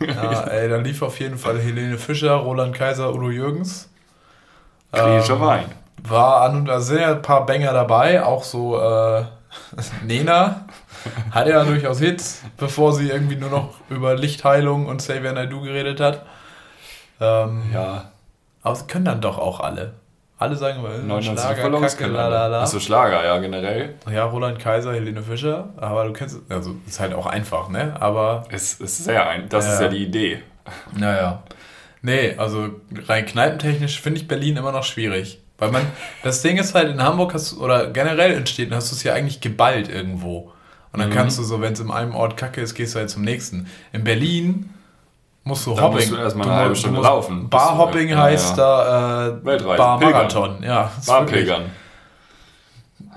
Ja, 0.07 0.43
ey, 0.45 0.69
da 0.69 0.77
lief 0.77 1.03
auf 1.03 1.19
jeden 1.19 1.39
Fall 1.39 1.59
Helene 1.59 1.99
Fischer, 1.99 2.35
Roland 2.35 2.75
Kaiser, 2.75 3.13
Udo 3.13 3.31
Jürgens. 3.31 3.89
Griechischer 4.93 5.35
Ähm, 5.35 5.41
Wein. 5.41 5.65
War 6.09 6.43
an 6.43 6.69
und 6.69 6.81
sehr 6.83 7.09
ein 7.09 7.23
paar 7.23 7.45
Banger 7.47 7.73
dabei, 7.73 8.23
auch 8.25 8.45
so 8.45 8.79
äh, 8.81 9.25
Nena 10.07 10.67
hatte 11.31 11.51
ja 11.51 11.65
durchaus 11.65 11.99
Hits, 12.01 12.43
bevor 12.57 12.93
sie 12.93 13.09
irgendwie 13.11 13.37
nur 13.37 13.51
noch 13.51 13.75
über 13.91 14.15
Lichtheilung 14.15 14.87
und 14.87 14.99
Xavier 14.99 15.33
Naidoo 15.33 15.61
geredet 15.63 16.01
hat. 16.01 16.25
Ähm, 17.21 17.63
Ja, 17.73 18.11
Aber 18.63 18.75
sie 18.77 18.87
können 18.87 19.05
dann 19.05 19.21
doch 19.21 19.39
auch 19.39 19.61
alle. 19.61 19.95
Alle 20.39 20.55
sagen 20.57 20.81
immer, 20.81 20.91
99 20.99 21.57
Schlager, 21.57 21.81
Kacke, 21.81 22.07
lalala. 22.09 22.63
Achso, 22.63 22.79
Schlager, 22.79 23.25
ja, 23.25 23.39
generell. 23.39 23.95
Ja, 24.13 24.25
Roland 24.25 24.59
Kaiser, 24.59 24.93
Helene 24.93 25.23
Fischer, 25.23 25.71
aber 25.79 26.05
du 26.05 26.13
kennst, 26.13 26.39
also 26.51 26.75
ist 26.87 27.01
halt 27.01 27.15
auch 27.15 27.25
einfach, 27.25 27.71
ne? 27.71 27.95
Aber, 28.01 28.45
Es 28.51 28.75
ist 28.75 29.05
sehr 29.05 29.27
ein. 29.29 29.49
Das 29.49 29.67
ist 29.67 29.81
Ja. 29.81 29.87
ja 29.87 29.89
die 29.93 30.03
Idee. 30.05 30.43
naja. 30.95 31.43
Nee, 32.03 32.35
also 32.37 32.69
rein 33.09 33.25
kneipentechnisch 33.25 34.01
finde 34.01 34.21
ich 34.21 34.29
Berlin 34.29 34.59
immer 34.59 34.73
noch 34.73 34.85
schwierig. 34.85 35.41
Weil 35.59 35.71
man, 35.71 35.87
das 36.23 36.43
Ding 36.43 36.59
ist 36.59 36.75
halt, 36.75 36.91
in 36.91 37.03
Hamburg 37.03 37.33
hast 37.33 37.53
du, 37.53 37.65
oder 37.65 37.87
generell 37.87 38.33
in 38.33 38.47
Städten 38.47 38.75
hast 38.75 38.91
du 38.93 38.95
es 38.97 39.03
ja 39.05 39.15
eigentlich 39.15 39.41
geballt 39.41 39.89
irgendwo. 39.89 40.53
Und 40.97 41.03
dann 41.03 41.11
Mhm. 41.11 41.15
kannst 41.15 41.39
du 41.39 41.43
so, 41.43 41.61
wenn 41.61 41.75
es 41.75 41.81
in 41.81 41.91
einem 41.91 42.15
Ort 42.15 42.39
kacke 42.39 42.63
ist, 42.63 42.75
gehst 42.75 42.95
du 42.95 43.01
halt 43.01 43.11
zum 43.11 43.21
nächsten. 43.23 43.67
In 43.93 44.03
Berlin 44.03 44.71
musst 45.45 45.67
du 45.67 45.75
Da 45.75 45.83
Hopping. 45.83 45.97
musst 45.99 46.11
du 46.13 46.17
erstmal 46.17 46.49
eine 46.49 46.57
halbe 46.57 46.75
Stunde 46.77 47.01
laufen. 47.03 47.51
Barhopping 47.51 48.09
Ja, 48.09 48.23
heißt 48.23 48.57
ja. 48.57 48.65
da 48.65 49.29
äh, 49.29 49.77
Barmarathon. 49.77 50.63
Ja, 50.63 50.91
Barpilgern. 51.07 51.65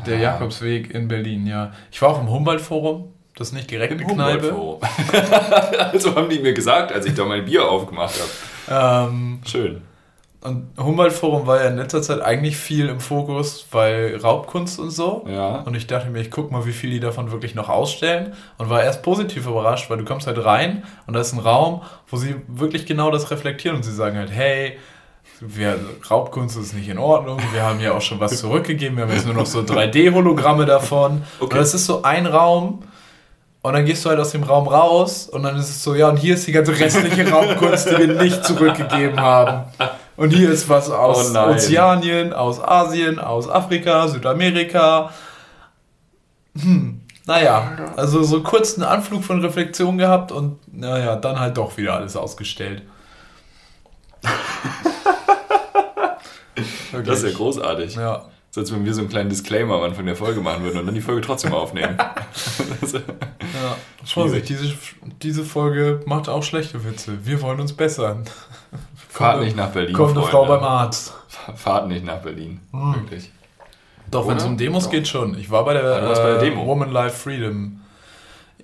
Der 0.06 0.18
Jakobsweg 0.18 0.92
in 0.94 1.08
Berlin, 1.08 1.48
ja. 1.48 1.72
Ich 1.90 2.02
war 2.02 2.10
auch 2.10 2.20
im 2.22 2.30
Humboldt-Forum. 2.30 3.14
Das 3.38 3.48
ist 3.50 3.54
nicht 3.54 3.72
direkt 3.72 3.94
Im 3.94 4.00
eine 4.00 4.14
Kneipe. 4.14 4.54
Also 5.94 6.14
haben 6.16 6.28
die 6.30 6.40
mir 6.40 6.54
gesagt, 6.54 6.92
als 6.92 7.06
ich 7.06 7.14
da 7.14 7.24
mein 7.24 7.46
Bier 7.46 7.66
aufgemacht 7.70 8.16
habe. 8.68 9.08
Ähm, 9.10 9.40
Schön. 9.46 9.82
Und 10.42 10.70
Humboldt-Forum 10.78 11.48
war 11.48 11.62
ja 11.62 11.68
in 11.68 11.76
letzter 11.76 12.02
Zeit 12.02 12.22
eigentlich 12.22 12.56
viel 12.56 12.88
im 12.88 13.02
Fokus, 13.02 13.68
weil 13.72 14.16
Raubkunst 14.16 14.80
und 14.80 14.90
so. 14.90 15.26
Ja. 15.28 15.62
Und 15.62 15.76
ich 15.76 15.86
dachte 15.86 16.10
mir, 16.10 16.22
ich 16.22 16.32
guck 16.32 16.50
mal, 16.50 16.66
wie 16.66 16.72
viel 16.72 16.92
die 16.92 17.02
davon 17.02 17.32
wirklich 17.34 17.56
noch 17.56 17.68
ausstellen. 17.68 18.34
Und 18.58 18.70
war 18.70 18.82
erst 18.82 19.04
positiv 19.04 19.48
überrascht, 19.48 19.90
weil 19.90 19.98
du 19.98 20.06
kommst 20.06 20.28
halt 20.28 20.44
rein 20.44 20.84
und 21.08 21.14
da 21.14 21.20
ist 21.20 21.34
ein 21.34 21.40
Raum, 21.40 21.82
wo 22.08 22.16
sie 22.16 22.36
wirklich 22.48 22.86
genau 22.86 23.12
das 23.12 23.32
reflektieren. 23.32 23.76
Und 23.76 23.84
sie 23.84 23.94
sagen 23.94 24.18
halt, 24.18 24.32
hey, 24.32 24.78
wir, 25.42 25.78
Raubkunst 26.10 26.58
ist 26.58 26.74
nicht 26.74 26.88
in 26.88 27.00
Ordnung. 27.00 27.42
Wir 27.52 27.64
haben 27.64 27.82
ja 27.82 27.94
auch 27.94 28.02
schon 28.02 28.22
was 28.22 28.40
zurückgegeben. 28.40 28.96
Wir 28.96 29.04
haben 29.04 29.12
jetzt 29.12 29.26
nur 29.26 29.36
noch 29.36 29.46
so 29.46 29.60
3D-Hologramme 29.60 30.66
davon. 30.66 31.24
Okay. 31.40 31.54
Und 31.54 31.60
das 31.60 31.74
ist 31.74 31.86
so 31.86 32.04
ein 32.04 32.26
Raum. 32.26 32.84
Und 33.62 33.74
dann 33.74 33.86
gehst 33.86 34.06
du 34.06 34.10
halt 34.10 34.20
aus 34.20 34.32
dem 34.32 34.44
Raum 34.44 34.70
raus 34.70 35.28
und 35.28 35.44
dann 35.44 35.58
ist 35.58 35.68
es 35.68 35.84
so, 35.84 35.94
ja, 35.94 36.08
und 36.08 36.16
hier 36.16 36.36
ist 36.36 36.48
die 36.48 36.54
ganze 36.54 36.80
restliche 36.80 37.30
Raumkunst, 37.30 37.90
die 37.92 37.98
wir 37.98 38.22
nicht 38.22 38.46
zurückgegeben 38.46 39.20
haben. 39.20 39.66
Und 40.20 40.32
hier 40.32 40.52
ist 40.52 40.68
was 40.68 40.92
aus 40.92 41.34
Oh. 41.34 41.50
Ozeanien, 41.50 42.34
aus 42.34 42.62
Asien, 42.62 43.20
aus 43.20 43.48
Afrika, 43.48 44.06
Südamerika. 44.10 45.14
Hm, 46.60 47.00
naja, 47.26 47.94
also 47.96 48.22
so 48.24 48.44
kurz 48.44 48.76
einen 48.76 48.84
Anflug 48.84 49.24
von 49.24 49.40
Reflexion 49.40 49.98
gehabt 49.98 50.34
und 50.34 50.60
naja, 50.78 51.16
dann 51.16 51.40
halt 51.40 51.56
doch 51.56 51.78
wieder 51.78 51.94
alles 51.94 52.18
ausgestellt. 52.18 52.84
Das 57.06 57.24
ist 57.24 57.32
ja 57.32 57.38
großartig. 57.38 57.96
Ja. 57.96 58.26
So 58.50 58.60
als 58.60 58.74
wenn 58.74 58.84
wir 58.84 58.94
so 58.94 59.00
einen 59.00 59.10
kleinen 59.10 59.30
Disclaimer 59.30 59.76
am 59.76 59.84
Anfang 59.84 60.06
der 60.06 60.18
Folge 60.18 60.42
machen 60.42 60.64
würden 60.64 60.80
und 60.80 60.88
dann 60.88 60.96
die 60.96 61.02
Folge 61.02 61.22
trotzdem 61.22 61.54
aufnehmen. 61.54 61.98
Ja, 63.62 63.76
Vorsicht, 64.06 64.48
diese, 64.50 64.74
diese 65.22 65.44
Folge 65.44 66.02
macht 66.06 66.30
auch 66.30 66.44
schlechte 66.44 66.84
Witze. 66.86 67.26
Wir 67.26 67.42
wollen 67.42 67.60
uns 67.60 67.74
bessern. 67.74 68.26
Fahrt 69.20 69.42
nicht 69.42 69.56
nach 69.56 69.70
Berlin. 69.70 69.94
Kommt 69.94 70.16
eine. 70.18 70.26
Frau 70.26 70.46
beim 70.46 70.64
Arzt. 70.64 71.14
Fahrt 71.56 71.88
nicht 71.88 72.06
nach 72.06 72.20
Berlin. 72.20 72.60
Wirklich. 72.72 73.32
Doch, 74.10 74.28
wenn 74.28 74.38
es 74.38 74.44
um 74.46 74.58
Demos 74.58 74.86
Doch. 74.86 74.92
geht 74.92 75.08
schon. 75.08 75.38
Ich 75.38 75.52
war 75.52 75.64
bei 75.66 75.74
der, 75.74 75.84
warst 75.84 76.24
bei 76.24 76.30
der 76.32 76.38
äh, 76.42 76.46
Demo. 76.50 76.66
Woman 76.66 76.92
Life 76.92 77.16
Freedom 77.16 77.80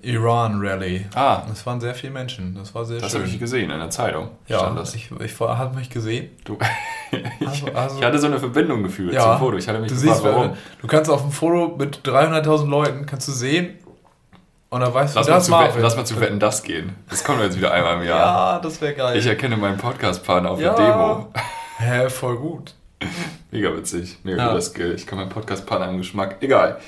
Iran 0.02 0.60
Rally. 0.60 1.06
Ah, 1.14 1.42
Das 1.48 1.64
waren 1.66 1.80
sehr 1.80 1.94
viele 1.94 2.12
Menschen. 2.12 2.54
Das 2.54 2.74
war 2.74 2.84
sehr 2.84 3.00
das 3.00 3.12
schön. 3.12 3.22
habe 3.22 3.30
ich 3.30 3.38
gesehen 3.38 3.70
in 3.70 3.78
der 3.78 3.90
Zeitung. 3.90 4.30
ja, 4.46 4.70
das. 4.70 4.94
ich, 4.94 5.10
ich 5.20 5.40
habe 5.40 5.76
mich 5.76 5.90
gesehen. 5.90 6.30
Du, 6.44 6.58
Also, 7.46 7.66
also, 7.72 7.98
ich 7.98 8.04
hatte 8.04 8.18
so 8.18 8.26
eine 8.26 8.38
Verbindung 8.38 8.82
gefühlt 8.82 9.12
Ja. 9.14 9.22
zum 9.32 9.38
Foto. 9.38 9.56
Ich 9.56 9.68
hatte 9.68 9.78
mich 9.80 9.88
du 9.90 9.94
gefragt, 9.94 10.22
siehst, 10.22 10.24
warum. 10.24 10.56
du 10.80 10.86
kannst 10.86 11.10
auf 11.10 11.22
dem 11.22 11.30
Foto 11.32 11.76
mit 11.76 12.00
300.000 12.04 12.68
Leuten 12.68 13.06
kannst 13.06 13.28
du 13.28 13.32
sehen 13.32 13.74
und 14.76 14.82
dann 14.82 14.94
weißt 14.94 15.14
Lass 15.16 15.26
du, 15.26 15.32
mal, 15.32 15.36
das 15.38 15.48
wetten, 15.50 15.50
Marvin. 15.64 15.82
lass 15.82 15.96
mal 15.96 16.04
zu 16.04 16.20
Wetten, 16.20 16.38
das 16.38 16.62
gehen. 16.62 16.94
Das 17.10 17.24
kommen 17.24 17.38
wir 17.38 17.46
jetzt 17.46 17.56
wieder 17.56 17.72
einmal 17.72 17.96
im 17.96 18.04
Jahr. 18.08 18.18
Ja, 18.54 18.58
das 18.60 18.80
wäre 18.80 18.94
geil. 18.94 19.18
Ich 19.18 19.26
erkenne 19.26 19.56
meinen 19.56 19.78
Podcast-Partner 19.78 20.50
auf 20.50 20.60
Ja. 20.60 20.74
der 20.74 20.86
Demo. 20.86 21.28
Hä, 21.78 22.08
voll 22.08 22.36
gut. 22.36 22.74
Mega 23.50 23.74
witzig. 23.76 24.18
Mega 24.22 24.38
Ja. 24.38 24.48
guter 24.48 24.60
Skill. 24.62 24.94
Ich 24.94 25.06
kann 25.06 25.18
meinen 25.18 25.28
Podcast-Partner 25.30 25.88
im 25.88 25.98
Geschmack. 25.98 26.36
Egal. 26.40 26.78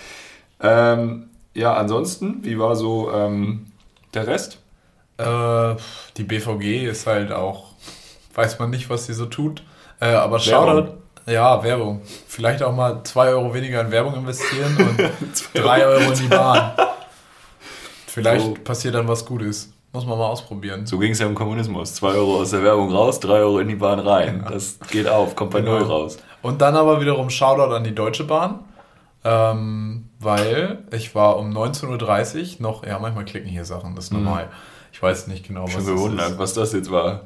Ähm, 0.62 1.30
ja, 1.54 1.74
ansonsten, 1.74 2.44
wie 2.44 2.58
war 2.58 2.76
so 2.76 3.12
ähm, 3.12 3.66
der 4.14 4.26
Rest? 4.26 4.58
Äh, 5.18 5.74
die 6.16 6.24
BVG 6.24 6.86
ist 6.88 7.06
halt 7.06 7.32
auch, 7.32 7.72
weiß 8.34 8.58
man 8.58 8.70
nicht, 8.70 8.88
was 8.90 9.06
sie 9.06 9.14
so 9.14 9.26
tut. 9.26 9.62
Äh, 10.00 10.06
aber. 10.12 10.38
Shoutout, 10.38 10.92
ja, 11.26 11.62
Werbung. 11.62 12.02
Vielleicht 12.26 12.62
auch 12.62 12.74
mal 12.74 13.02
2 13.02 13.28
Euro 13.30 13.52
weniger 13.54 13.80
in 13.80 13.90
Werbung 13.90 14.14
investieren 14.14 14.76
und 14.78 15.44
3 15.54 15.86
Euro 15.86 16.12
in 16.12 16.18
die 16.18 16.28
Bahn. 16.28 16.72
Vielleicht 18.18 18.44
So. 18.44 18.54
passiert 18.64 18.94
dann 18.94 19.08
was 19.08 19.24
Gutes. 19.24 19.72
Muss 19.92 20.04
man 20.04 20.18
mal 20.18 20.26
ausprobieren. 20.26 20.84
So 20.86 20.98
ging 20.98 21.12
es 21.12 21.18
ja 21.18 21.26
im 21.26 21.34
Kommunismus. 21.34 21.94
2 21.94 22.08
Euro 22.08 22.40
aus 22.40 22.50
der 22.50 22.62
Werbung 22.62 22.92
raus, 22.92 23.20
3 23.20 23.32
Euro 23.40 23.58
in 23.60 23.68
die 23.68 23.74
Bahn 23.76 23.98
rein. 23.98 24.44
Das 24.48 24.78
geht 24.90 25.08
auf, 25.08 25.34
kommt 25.34 25.50
bei 25.52 25.60
Genau. 25.62 25.78
Null 25.78 25.82
raus. 25.88 26.18
Und 26.42 26.60
dann 26.60 26.76
aber 26.76 27.00
wiederum 27.00 27.30
Shoutout 27.30 27.74
an 27.74 27.84
die 27.84 27.94
Deutsche 27.94 28.24
Bahn. 28.24 28.60
Ähm, 29.24 30.10
weil 30.20 30.84
ich 30.92 31.14
war 31.14 31.38
um 31.38 31.50
19.30 31.50 32.56
Uhr 32.56 32.62
noch, 32.62 32.86
ja, 32.86 32.98
manchmal 32.98 33.24
klicken 33.24 33.48
hier 33.48 33.64
Sachen, 33.64 33.94
das 33.96 34.04
ist 34.06 34.12
normal. 34.12 34.48
Ich 34.92 35.02
weiß 35.02 35.26
nicht 35.26 35.46
genau, 35.46 35.64
was 35.64 35.72
Schon 35.72 35.86
das 35.86 35.94
gewundert, 35.94 36.30
ist. 36.32 36.38
was 36.38 36.54
das 36.54 36.72
jetzt 36.72 36.90
war. 36.90 37.22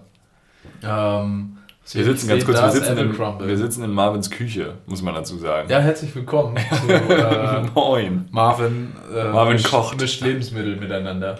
Ähm, 0.82 1.58
Wir 1.90 2.04
sitzen 2.04 2.28
ganz 2.28 2.44
kurz, 2.44 2.62
wir 2.62 2.70
sitzen, 2.70 2.96
in, 2.96 3.18
wir 3.18 3.58
sitzen 3.58 3.84
in 3.84 3.90
Marvins 3.92 4.30
Küche, 4.30 4.74
muss 4.86 5.02
man 5.02 5.14
dazu 5.14 5.36
sagen. 5.36 5.68
Ja, 5.68 5.80
herzlich 5.80 6.14
willkommen 6.14 6.56
zu 6.86 6.92
äh, 6.92 7.62
Moin. 7.74 8.28
Marvin, 8.30 8.92
äh, 9.14 9.24
Marvin 9.24 9.56
mischt- 9.56 9.68
kocht. 9.68 10.00
mischt 10.00 10.20
Lebensmittel 10.22 10.76
miteinander. 10.76 11.38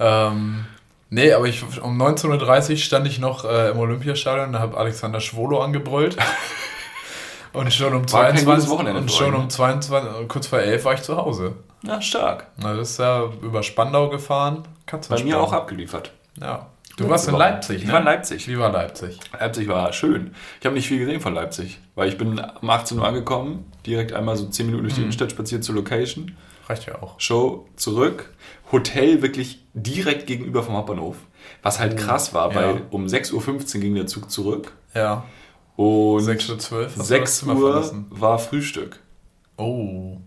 Ähm, 0.00 0.64
nee, 1.10 1.32
aber 1.32 1.44
ich, 1.46 1.62
um 1.82 2.00
19.30 2.00 2.70
Uhr 2.70 2.76
stand 2.78 3.06
ich 3.06 3.18
noch 3.20 3.44
äh, 3.44 3.70
im 3.70 3.78
Olympiastadion 3.78 4.48
und 4.48 4.58
habe 4.58 4.76
Alexander 4.78 5.20
Schwolo 5.20 5.60
angebrüllt. 5.60 6.16
und 7.52 7.72
schon 7.72 7.94
um 7.94 8.10
War 8.12 8.24
kein 8.24 8.38
22 8.38 8.44
gutes 8.46 8.70
Wochenende 8.70 9.00
und 9.02 9.12
schon 9.12 9.34
um 9.34 9.50
22, 9.50 10.26
kurz 10.26 10.46
vor 10.46 10.58
11 10.58 10.84
war 10.84 10.94
ich 10.94 11.02
zu 11.02 11.16
Hause. 11.16 11.52
Na, 11.82 12.00
stark. 12.00 12.46
Na, 12.56 12.74
das 12.74 12.92
ist 12.92 12.98
ja 12.98 13.24
über 13.42 13.62
Spandau 13.62 14.08
gefahren. 14.08 14.62
Bei 15.10 15.22
mir 15.22 15.38
auch 15.38 15.52
abgeliefert. 15.52 16.12
Ja. 16.40 16.66
Du 16.96 17.08
warst 17.08 17.28
in. 17.28 17.34
Leipzig, 17.34 17.78
Ich 17.82 17.86
ne? 17.86 17.92
war 17.92 18.00
in 18.00 18.04
Leipzig. 18.06 18.48
Wie 18.48 18.58
war 18.58 18.70
Leipzig? 18.70 19.18
Leipzig 19.38 19.68
war 19.68 19.92
schön. 19.92 20.34
Ich 20.60 20.66
habe 20.66 20.74
nicht 20.74 20.88
viel 20.88 20.98
gesehen 20.98 21.20
von 21.20 21.34
Leipzig, 21.34 21.78
weil 21.94 22.08
ich 22.08 22.18
bin 22.18 22.38
um 22.60 22.70
18 22.70 22.98
Uhr 22.98 23.06
angekommen, 23.06 23.70
direkt 23.86 24.12
einmal 24.12 24.36
so 24.36 24.46
10 24.46 24.66
Minuten 24.66 24.84
durch 24.84 24.94
die 24.94 25.00
Mhm. 25.00 25.04
Innenstadt 25.06 25.30
spaziert 25.30 25.64
zur 25.64 25.74
Location, 25.76 26.36
Reicht 26.68 26.86
ja 26.86 27.02
auch. 27.02 27.18
Show 27.18 27.66
zurück, 27.76 28.30
Hotel 28.70 29.20
wirklich 29.22 29.64
direkt 29.74 30.26
gegenüber 30.26 30.62
vom 30.62 30.76
Hauptbahnhof, 30.76 31.16
was 31.62 31.80
halt 31.80 31.96
krass 31.96 32.34
war, 32.34 32.50
Ja. 32.50 32.54
weil 32.56 32.82
um 32.90 33.06
6.15 33.08 33.76
Uhr 33.76 33.80
ging 33.80 33.94
der 33.96 34.06
Zug 34.06 34.30
zurück 34.30 34.72
Ja. 34.94 35.24
und 35.76 36.20
6.12 36.22 36.72
Uhr. 36.72 36.84
hast 36.86 36.94
du 36.94 36.98
das 37.00 37.08
6 37.08 37.38
Zimmer 37.40 37.54
Uhr 37.56 38.04
war 38.10 38.38
Frühstück. 38.38 39.00
Oh. 39.56 40.18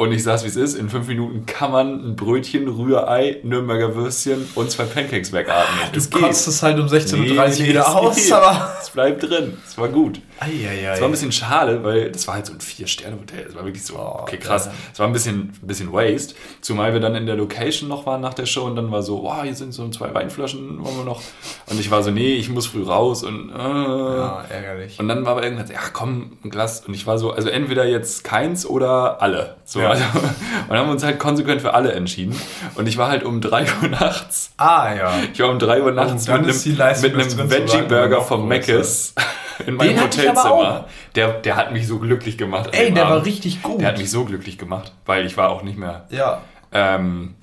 Und 0.00 0.12
ich 0.12 0.22
sag's 0.22 0.44
wie 0.44 0.48
es 0.48 0.56
ist, 0.56 0.76
in 0.76 0.88
5 0.88 1.08
Minuten 1.08 1.44
kann 1.44 1.72
man 1.72 2.02
ein 2.02 2.16
Brötchen, 2.16 2.66
Rührei, 2.68 3.36
Nürnberger 3.42 3.94
Würstchen 3.94 4.48
und 4.54 4.70
zwei 4.70 4.84
Pancakes 4.84 5.30
wegatmen. 5.30 5.90
Du 5.92 5.98
Es 5.98 6.10
kotzt 6.10 6.48
es 6.48 6.62
halt 6.62 6.80
um 6.80 6.86
16.30 6.86 7.12
Uhr 7.12 7.18
Nee, 7.18 7.68
wieder 7.68 7.94
aus, 7.94 8.16
geht. 8.16 8.32
aber. 8.32 8.72
Es 8.80 8.88
bleibt 8.88 9.22
drin. 9.22 9.58
Es 9.66 9.76
war 9.76 9.88
gut. 9.88 10.22
Es 10.40 11.00
war 11.02 11.08
ein 11.08 11.10
bisschen 11.10 11.32
schade, 11.32 11.84
weil 11.84 12.10
das 12.10 12.26
war 12.26 12.36
halt 12.36 12.46
so 12.46 12.54
ein 12.54 12.60
Vier-Sterne-Hotel. 12.62 13.44
Es 13.50 13.54
war 13.54 13.62
wirklich 13.66 13.84
so, 13.84 13.96
Oh, 13.98 14.20
okay, 14.22 14.38
krass. 14.38 14.70
Es 14.90 14.98
war 14.98 15.06
ein 15.06 15.12
bisschen, 15.12 15.52
ein 15.62 15.66
bisschen 15.66 15.92
Waste. 15.92 16.34
Zumal 16.62 16.94
wir 16.94 17.00
dann 17.00 17.14
in 17.14 17.26
der 17.26 17.36
Location 17.36 17.90
noch 17.90 18.06
waren 18.06 18.22
nach 18.22 18.32
der 18.32 18.46
Show 18.46 18.62
und 18.64 18.76
dann 18.76 18.90
war 18.90 19.02
so, 19.02 19.22
wow, 19.22 19.42
hier 19.42 19.54
sind 19.54 19.74
so 19.74 19.86
zwei 19.90 20.14
Weinflaschen, 20.14 20.82
wollen 20.82 20.96
wir 20.96 21.04
noch. 21.04 21.20
Und 21.66 21.78
ich 21.78 21.90
war 21.90 22.02
so, 22.02 22.10
nee, 22.10 22.36
ich 22.36 22.48
muss 22.48 22.68
früh 22.68 22.84
raus 22.84 23.22
und, 23.22 23.50
äh. 23.50 23.52
Ja, 23.58 24.44
ärgerlich. 24.48 24.98
Und 24.98 25.08
dann 25.08 25.26
war 25.26 25.32
aber 25.32 25.42
irgendwann, 25.44 25.68
ja 25.70 25.80
komm, 25.92 26.38
ein 26.42 26.48
Glas. 26.48 26.86
Und 26.86 26.94
ich 26.94 27.06
war 27.06 27.18
so, 27.18 27.32
also 27.32 27.50
entweder 27.50 27.84
jetzt 27.84 28.24
keins 28.24 28.64
oder 28.64 29.20
alle. 29.20 29.56
So, 29.66 29.80
Ja. 29.80 29.89
Also, 29.90 30.04
und 30.68 30.76
haben 30.76 30.88
uns 30.90 31.02
halt 31.04 31.18
konsequent 31.18 31.60
für 31.60 31.74
alle 31.74 31.92
entschieden. 31.92 32.34
Und 32.74 32.86
ich 32.88 32.96
war 32.96 33.08
halt 33.08 33.24
um 33.24 33.40
3 33.40 33.62
Uhr 33.82 33.88
nachts. 33.88 34.52
Ah, 34.56 34.92
ja. 34.94 35.12
Ich 35.32 35.40
war 35.40 35.50
um 35.50 35.58
3 35.58 35.82
Uhr 35.82 35.92
nachts 35.92 36.26
mit 36.28 36.36
einem, 36.36 36.46
mit 36.46 37.14
einem 37.14 37.50
Veggie-Burger 37.50 38.22
vom. 38.22 38.48
Meckes 38.48 39.14
in 39.66 39.74
meinem 39.74 39.88
Den 39.96 40.02
Hotelzimmer. 40.02 40.86
Der, 41.14 41.32
der 41.34 41.56
hat 41.56 41.72
mich 41.72 41.86
so 41.86 41.98
glücklich 41.98 42.38
gemacht. 42.38 42.70
Ey, 42.72 42.92
der 42.92 43.04
war 43.04 43.12
Abend. 43.12 43.26
richtig 43.26 43.62
gut. 43.62 43.80
Der 43.80 43.88
hat 43.88 43.98
mich 43.98 44.10
so 44.10 44.24
glücklich 44.24 44.56
gemacht, 44.58 44.92
weil 45.06 45.26
ich 45.26 45.36
war 45.36 45.50
auch 45.50 45.62
nicht 45.62 45.76
mehr. 45.78 46.06
Ja. 46.10 46.40
Ähm, 46.72 47.34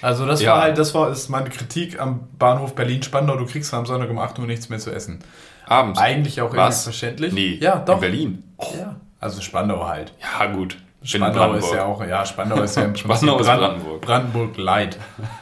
Also 0.00 0.26
das 0.26 0.40
Ja. 0.42 0.52
war 0.54 0.62
halt, 0.62 0.78
das 0.78 0.94
war 0.94 1.10
ist 1.10 1.28
meine 1.28 1.50
Kritik 1.50 2.00
am 2.00 2.28
Bahnhof 2.38 2.74
Berlin-Spandau. 2.74 3.36
Du 3.36 3.46
kriegst 3.46 3.72
am 3.74 3.84
Sonntag 3.86 4.10
um 4.10 4.18
8 4.18 4.38
Uhr 4.38 4.46
nichts 4.46 4.68
mehr 4.68 4.78
zu 4.78 4.90
essen. 4.92 5.18
abends. 5.66 5.98
Eigentlich 6.00 6.40
auch 6.40 6.46
irgendwie 6.46 6.60
Was? 6.60 6.84
verständlich. 6.84 7.32
Nee, 7.32 7.58
Ja, 7.60 7.76
doch. 7.76 7.96
in 7.96 8.00
Berlin. 8.00 8.42
Ja. 8.78 8.96
Also 9.20 9.40
Spandau 9.42 9.86
halt. 9.86 10.12
Ja, 10.40 10.46
gut. 10.46 10.78
Spandau 11.02 11.52
ist 11.54 11.72
ja 11.72 11.84
auch, 11.84 12.04
ja, 12.04 12.24
Spandau 12.26 12.62
ist 12.62 12.76
ja 12.76 12.82
im 12.84 12.92
Prinzip 12.92 13.06
Spandau 13.16 13.38
ist 13.38 13.46
Brand- 13.46 13.60
Brandenburg. 13.60 14.00
Brandenburg 14.00 14.56
Light. 14.56 14.98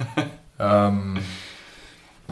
ähm, 0.58 1.18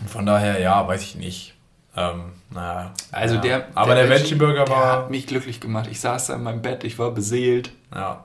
von 0.07 0.27
daher, 0.27 0.61
ja, 0.61 0.87
weiß 0.87 1.03
ich 1.03 1.15
nicht. 1.17 1.55
Ähm, 1.97 2.33
naja. 2.51 2.93
Also 3.13 3.37
ja. 3.37 3.41
der, 3.41 3.69
aber 3.75 3.95
der, 3.95 4.09
der 4.09 4.69
war, 4.69 4.93
hat 4.93 5.11
mich 5.11 5.27
glücklich 5.29 5.61
gemacht. 5.61 5.89
Ich 5.91 6.01
saß 6.01 6.27
da 6.27 6.35
in 6.35 6.43
meinem 6.43 6.61
Bett, 6.61 6.83
ich 6.85 6.99
war 6.99 7.13
beseelt. 7.13 7.71
ja. 7.95 8.25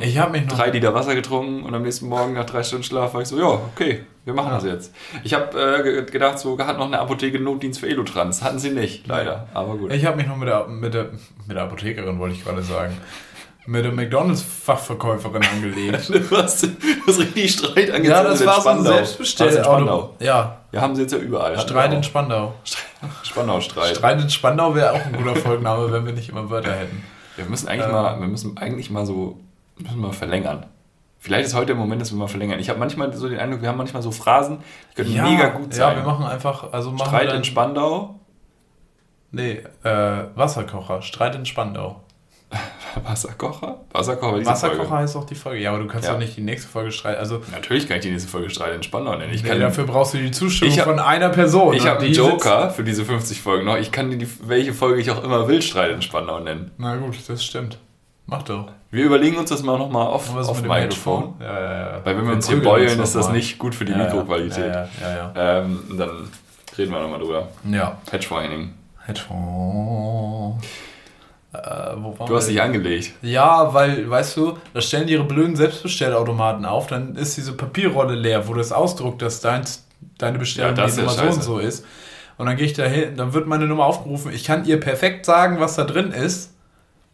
Ich, 0.00 0.16
habe 0.18 0.32
mich 0.32 0.46
noch, 0.46 0.56
drei 0.56 0.70
Liter 0.70 0.94
Wasser 0.94 1.14
getrunken 1.14 1.62
und 1.62 1.74
am 1.74 1.82
nächsten 1.82 2.08
Morgen 2.08 2.32
nach 2.32 2.46
drei 2.46 2.62
Stunden 2.62 2.84
Schlaf 2.84 3.12
war 3.12 3.20
ich 3.20 3.28
so, 3.28 3.38
ja, 3.38 3.44
okay, 3.74 4.04
wir 4.24 4.32
machen 4.32 4.48
Ja. 4.48 4.54
das 4.54 4.64
jetzt. 4.64 4.94
Ich 5.24 5.34
habe 5.34 5.58
äh, 5.60 5.82
ge- 5.82 6.04
gedacht, 6.10 6.38
so 6.38 6.58
hat 6.58 6.78
noch 6.78 6.86
eine 6.86 6.98
Apotheke 7.00 7.38
Notdienst 7.38 7.80
für 7.80 7.88
Elotrans. 7.88 8.42
Hatten 8.42 8.58
sie 8.58 8.70
nicht, 8.70 9.06
leider. 9.06 9.46
Aber 9.52 9.76
gut. 9.76 9.92
ich 9.92 10.06
habe 10.06 10.16
mich 10.16 10.26
noch 10.26 10.36
mit 10.36 10.48
der, 10.48 10.66
mit 10.68 10.94
der, 10.94 11.10
mit 11.46 11.54
der 11.56 11.64
Apothekerin, 11.64 12.18
wollte 12.18 12.34
ich 12.34 12.44
gerade 12.44 12.62
sagen, 12.62 12.96
mit 13.66 13.84
der 13.84 13.92
McDonalds-Fachverkäuferin 13.92 15.42
angelegt. 15.44 16.10
Du 16.30 16.36
hast 16.36 16.64
richtig 17.18 17.52
Streit 17.52 17.90
angezettelt 17.90 18.04
ja, 18.06 18.22
das 18.22 18.44
war 18.46 18.60
so 18.60 18.68
ein 18.68 18.76
Spandau. 18.76 18.90
Was 18.90 18.98
in 19.00 19.04
Selbstbestell. 19.04 19.64
Spandau. 19.64 20.14
Ja, 20.18 20.58
Ja, 20.72 20.80
haben 20.80 20.94
sie 20.96 21.02
jetzt 21.02 21.12
ja 21.12 21.18
überall. 21.18 21.58
Streit 21.58 21.92
in 21.92 22.02
Spandau. 22.02 22.54
Spandau-Streit. 23.22 23.96
Streit 23.96 24.20
in 24.20 24.30
Spandau 24.30 24.74
wäre 24.74 24.92
auch 24.92 25.04
ein 25.04 25.12
guter 25.12 25.36
Folgenname, 25.36 25.92
wenn 25.92 26.06
wir 26.06 26.12
nicht 26.12 26.28
immer 26.28 26.50
Wörter 26.50 26.72
hätten. 26.72 27.02
Wir 27.36 27.44
müssen 27.46 27.68
eigentlich 27.68 27.86
Ähm. 27.86 27.92
mal, 27.92 28.20
wir 28.20 28.28
müssen 28.28 28.56
eigentlich 28.58 28.90
mal 28.90 29.06
so, 29.06 29.38
müssen 29.78 30.00
mal 30.00 30.12
verlängern. 30.12 30.66
Vielleicht 31.18 31.46
ist 31.46 31.54
heute 31.54 31.66
der 31.66 31.76
Moment, 31.76 32.02
dass 32.02 32.10
wir 32.10 32.18
mal 32.18 32.26
verlängern. 32.26 32.58
Ich 32.58 32.68
habe 32.68 32.80
manchmal 32.80 33.12
so 33.12 33.28
den 33.28 33.38
Eindruck, 33.38 33.62
wir 33.62 33.68
haben 33.68 33.78
manchmal 33.78 34.02
so 34.02 34.10
Phrasen, 34.10 34.58
die 34.90 35.02
können 35.02 35.22
mega 35.22 35.48
gut 35.50 35.72
sein. 35.72 35.96
Ja, 35.96 36.02
wir 36.02 36.10
machen 36.10 36.24
einfach, 36.26 36.72
also 36.72 36.90
machen 36.90 37.06
Streit 37.06 37.32
in 37.32 37.44
Spandau. 37.44 38.18
Nee, 39.30 39.62
äh, 39.84 40.24
Wasserkocher. 40.34 41.00
Streit 41.02 41.36
in 41.36 41.46
Spandau. 41.46 42.00
Wasserkocher? 43.04 43.80
Wasserkocher, 43.92 44.38
diese 44.38 44.50
Wasserkocher 44.50 44.84
Folge. 44.84 45.02
heißt 45.02 45.16
auch 45.16 45.24
die 45.24 45.34
Folge. 45.34 45.60
Ja, 45.60 45.70
aber 45.70 45.78
du 45.80 45.86
kannst 45.86 46.06
Ja. 46.06 46.12
doch 46.14 46.18
nicht 46.20 46.36
die 46.36 46.40
nächste 46.42 46.68
Folge 46.68 46.92
streiten. 46.92 47.18
Also, 47.18 47.40
Natürlich 47.52 47.88
kann 47.88 47.96
ich 47.98 48.02
die 48.02 48.10
nächste 48.10 48.28
Folge 48.28 48.50
Streit 48.50 48.74
in 48.74 48.82
Spandau 48.82 49.16
nennen. 49.16 49.32
Ich 49.32 49.42
nee, 49.42 49.48
kann, 49.48 49.60
dafür 49.60 49.84
brauchst 49.84 50.14
du 50.14 50.18
die 50.18 50.30
Zustimmung 50.30 50.72
Ich 50.72 50.78
hab- 50.80 50.86
von 50.86 50.98
einer 50.98 51.28
Person. 51.30 51.74
ich 51.74 51.86
habe 51.86 52.00
einen 52.00 52.08
die 52.12 52.16
Joker 52.18 52.70
für 52.70 52.84
diese 52.84 53.04
50 53.04 53.40
Folgen 53.40 53.64
noch. 53.66 53.76
Ich 53.76 53.92
kann 53.92 54.10
die, 54.18 54.26
welche 54.42 54.72
Folge 54.74 55.00
ich 55.00 55.10
auch 55.10 55.22
immer 55.24 55.48
will, 55.48 55.62
Streit 55.62 55.90
in 55.92 56.02
Spandau 56.02 56.40
nennen. 56.40 56.70
Na 56.78 56.96
gut, 56.96 57.16
das 57.28 57.44
stimmt. 57.44 57.78
Mach 58.26 58.42
doch. 58.42 58.68
Wir 58.90 59.04
überlegen 59.04 59.36
uns 59.36 59.50
das 59.50 59.62
mal 59.62 59.78
nochmal 59.78 60.06
auf, 60.06 60.34
was 60.34 60.48
auf 60.48 60.62
Mikrofon. 60.62 61.34
Ja, 61.40 61.46
ja, 61.60 61.72
ja. 61.96 62.00
Weil 62.04 62.16
wenn 62.16 62.26
wir 62.26 62.32
uns 62.34 62.48
hier 62.48 62.62
beulen, 62.62 63.00
ist 63.00 63.14
das 63.14 63.26
mal. 63.28 63.32
nicht 63.32 63.58
gut 63.58 63.74
für 63.74 63.84
die 63.84 63.92
Ja. 63.92 63.98
Mikroqualität. 63.98 64.72
Ja, 64.72 64.88
ja, 65.00 65.32
ja. 65.34 65.58
Ähm, 65.60 65.82
dann 65.98 66.28
reden 66.78 66.92
wir 66.92 67.00
nochmal 67.00 67.18
drüber. 67.18 67.48
ja. 67.64 67.76
ja. 67.76 67.98
Patchfining. 68.06 68.74
Äh, 71.52 71.96
Du 72.26 72.36
hast 72.36 72.48
dich 72.48 72.62
angelegt. 72.62 73.12
Ja, 73.20 73.74
weil, 73.74 74.08
weißt 74.08 74.36
du, 74.38 74.56
da 74.72 74.80
stellen 74.80 75.06
die 75.06 75.12
ihre 75.12 75.24
blöden 75.24 75.54
Selbstbestellautomaten 75.54 76.64
auf, 76.64 76.86
dann 76.86 77.14
ist 77.16 77.36
diese 77.36 77.52
Papierrolle 77.52 78.14
leer, 78.14 78.48
wo 78.48 78.54
das 78.54 78.72
ausdruckt, 78.72 79.20
dass 79.20 79.40
dein, 79.40 79.62
deine 80.18 80.38
Bestellung 80.38 80.74
Ja, 80.76 80.86
die 80.86 80.96
Nummer 80.96 81.10
so 81.12 81.22
und 81.24 81.42
so 81.42 81.58
ist. 81.58 81.84
Und 82.38 82.46
dann 82.46 82.56
gehe 82.56 82.64
ich 82.64 82.72
da 82.72 82.84
hin, 82.84 83.16
dann 83.16 83.34
wird 83.34 83.46
meine 83.46 83.66
Nummer 83.66 83.84
aufgerufen. 83.84 84.32
Ich 84.32 84.44
kann 84.44 84.64
ihr 84.64 84.80
perfekt 84.80 85.26
sagen, 85.26 85.60
was 85.60 85.76
da 85.76 85.84
drin 85.84 86.12
ist. 86.12 86.54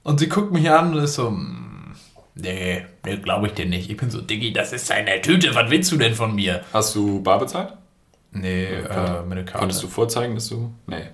Und 0.05 0.21
sie 0.21 0.29
guckt 0.29 0.53
mich 0.53 0.71
an 0.71 0.95
und 0.95 1.03
ist 1.03 1.15
so, 1.15 1.31
"Mm, 1.31 1.95
nee, 2.37 2.87
nee 3.05 3.17
glaube 3.17 3.49
ich 3.49 3.55
dir 3.55 3.67
nicht. 3.67 3.91
Ich 3.91 3.97
bin 3.97 4.11
so, 4.11 4.21
Diggi, 4.21 4.53
das 4.53 4.73
ist 4.73 4.91
eine 4.93 5.21
Tüte, 5.21 5.55
was 5.55 5.69
willst 5.71 5.91
du 5.91 5.97
denn 5.97 6.15
von 6.15 6.35
mir? 6.35 6.63
Hast 6.73 6.95
du 6.95 7.21
bar 7.23 7.41
bezahlt? 7.41 7.73
Nee, 8.31 8.67
äh, 8.67 9.23
mit 9.27 9.39
der 9.39 9.45
Karte. 9.45 9.59
Konntest 9.59 9.83
du 9.83 9.89
vorzeigen, 9.89 10.35
dass 10.37 10.49
du. 10.49 10.73
Nee. 10.87 11.09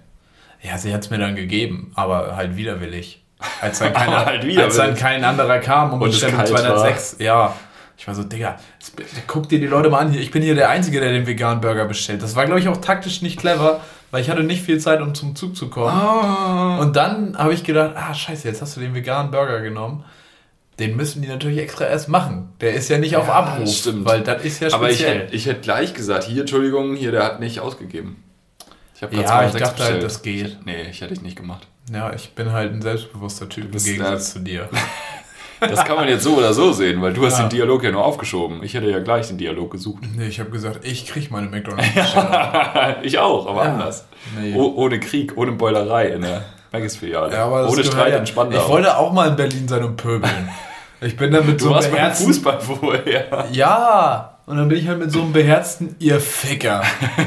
Ja, 0.67 0.79
sie 0.79 0.95
hat 0.95 1.03
es 1.05 1.11
mir 1.11 1.19
dann 1.19 1.37
gegeben, 1.37 1.93
aber 1.95 2.37
halt 2.37 2.57
widerwillig. 2.57 3.23
Als 3.61 3.81
dann, 3.81 3.93
keiner, 3.93 4.25
halt 4.25 4.43
widerwillig. 4.45 4.59
als 4.65 4.77
dann 4.77 4.95
kein 4.95 5.23
anderer 5.25 5.59
kam 5.59 5.93
und, 5.93 6.01
Und 6.03 6.11
Bestellung 6.11 6.37
kalt 6.37 6.49
206. 6.49 7.17
Ja. 7.19 7.55
Ich 7.97 8.09
war 8.09 8.15
so, 8.15 8.25
Digga, 8.25 8.57
guck 9.29 9.49
dir 9.49 9.61
die 9.61 9.67
Leute 9.69 9.89
mal 9.89 9.99
an 10.01 10.11
hier. 10.11 10.21
Ich 10.21 10.31
bin 10.33 10.43
hier 10.43 10.55
der 10.57 10.69
Einzige, 10.71 11.01
der 11.01 11.13
den 11.13 11.27
veganen 11.29 11.61
Burger 11.61 11.85
bestellt. 11.85 12.23
Das 12.23 12.35
war, 12.35 12.45
glaube 12.45 12.59
ich, 12.61 12.69
auch 12.69 12.79
taktisch 12.79 13.23
nicht 13.23 13.39
clever, 13.39 13.81
weil 14.11 14.21
ich 14.21 14.31
hatte 14.31 14.43
nicht 14.43 14.63
viel 14.63 14.79
Zeit, 14.81 15.01
um 15.01 15.15
zum 15.15 15.37
Zug 15.37 15.55
zu 15.57 15.69
kommen. 15.71 15.91
Ah. 15.97 16.79
Und 16.81 16.97
dann 16.97 17.39
habe 17.39 17.55
ich 17.55 17.63
gedacht, 17.63 17.93
ah, 17.95 18.13
scheiße, 18.13 18.49
jetzt 18.49 18.61
hast 18.63 18.77
du 18.77 18.81
den 18.81 18.95
veganen 18.95 19.31
Burger 19.31 19.61
genommen. 19.61 20.05
Den 20.81 20.97
müssen 20.97 21.23
die 21.23 21.29
natürlich 21.29 21.59
extra 21.59 21.85
erst 21.85 22.09
machen. 22.09 22.53
Der 22.61 22.75
ist 22.75 22.89
ja 22.89 22.99
nicht 22.99 23.17
auf 23.17 23.29
Ja, 23.29 23.35
Abruf, 23.35 23.69
stimmt. 23.73 24.05
weil 24.07 24.23
das 24.23 24.43
ist 24.45 24.61
ja 24.61 24.73
Aber 24.75 24.91
ich 24.91 24.97
speziell. 24.97 25.21
hätte 25.21 25.37
ich 25.37 25.47
hätt 25.47 25.63
gleich 25.63 25.95
gesagt, 25.95 26.25
hier, 26.25 26.41
Entschuldigung, 26.41 26.97
hier, 26.97 27.13
der 27.13 27.23
hat 27.23 27.39
nicht 27.39 27.61
ausgegeben. 27.61 28.24
Ich 28.95 29.03
habe 29.03 29.17
Ja, 29.17 29.47
ich 29.47 29.53
dachte 29.55 29.83
halt, 29.85 30.03
das 30.03 30.23
geht. 30.23 30.65
Nee, 30.65 30.83
ich 30.91 31.01
hätte 31.01 31.13
ich 31.15 31.23
nicht 31.23 31.37
gemacht. 31.37 31.67
Ja, 31.93 32.13
ich 32.15 32.35
bin 32.35 32.53
halt 32.53 32.73
ein 32.73 32.81
selbstbewusster 32.83 33.49
Typ 33.49 33.75
im 33.75 33.83
Gegensatz 33.83 34.33
zu 34.33 34.39
dir. 34.41 34.69
Das 35.61 35.83
kann 35.87 35.97
man 35.97 36.09
jetzt 36.09 36.25
so 36.25 36.35
oder 36.37 36.53
so 36.53 36.73
sehen, 36.73 37.01
weil 37.01 37.15
du 37.15 37.25
hast 37.25 37.39
Ja. 37.39 37.45
den 37.45 37.51
Dialog 37.51 37.83
ja 37.85 37.91
nur 37.91 38.05
aufgeschoben. 38.05 38.63
Ich 38.65 38.75
hätte 38.75 38.91
ja 38.91 38.99
gleich 38.99 39.29
den 39.29 39.39
Dialog 39.39 39.71
gesucht. 39.71 40.03
Nee, 40.15 40.27
ich 40.27 40.39
habe 40.39 40.51
gesagt, 40.51 40.81
ich 40.85 41.07
krieg 41.07 41.31
meine 41.31 41.47
McDonalds. 41.51 41.89
ich 43.03 43.19
auch, 43.19 43.47
aber 43.47 43.65
Ja. 43.65 43.73
anders. 43.73 44.05
Nee. 44.39 44.53
Oh, 44.55 44.75
ohne 44.77 45.01
Krieg, 45.01 45.33
ohne 45.39 45.53
Beulerei 45.53 46.09
in 46.09 46.21
der 46.23 46.45
Maggis-Filiale. 46.71 47.33
Ja, 47.33 47.49
ohne 47.49 47.83
Streit 47.83 48.13
ja- 48.13 48.19
in 48.19 48.27
Spandau. 48.27 48.59
Ich 48.59 48.69
wollte 48.69 48.95
auch 48.99 49.13
mal 49.13 49.29
in 49.29 49.37
Berlin 49.37 49.67
sein 49.67 49.85
und 49.85 49.97
pöbeln. 49.97 50.51
Ich 51.01 51.17
bin 51.17 51.33
dann 51.33 51.47
mit 51.47 51.59
du 51.61 51.67
so 51.67 51.73
einem 51.73 51.93
warst 51.95 52.21
beim. 52.21 52.27
Fußball 52.27 52.61
vorher. 52.61 53.47
Ja, 53.53 54.34
und 54.47 54.57
dann 54.57 54.69
bin 54.69 54.79
ich 54.79 54.87
halt 54.89 54.99
mit 54.99 55.11
so 55.11 55.23
einem 55.23 55.33
beherzten 55.33 55.97
ihr 55.99 56.21
Ficker. 56.21 56.83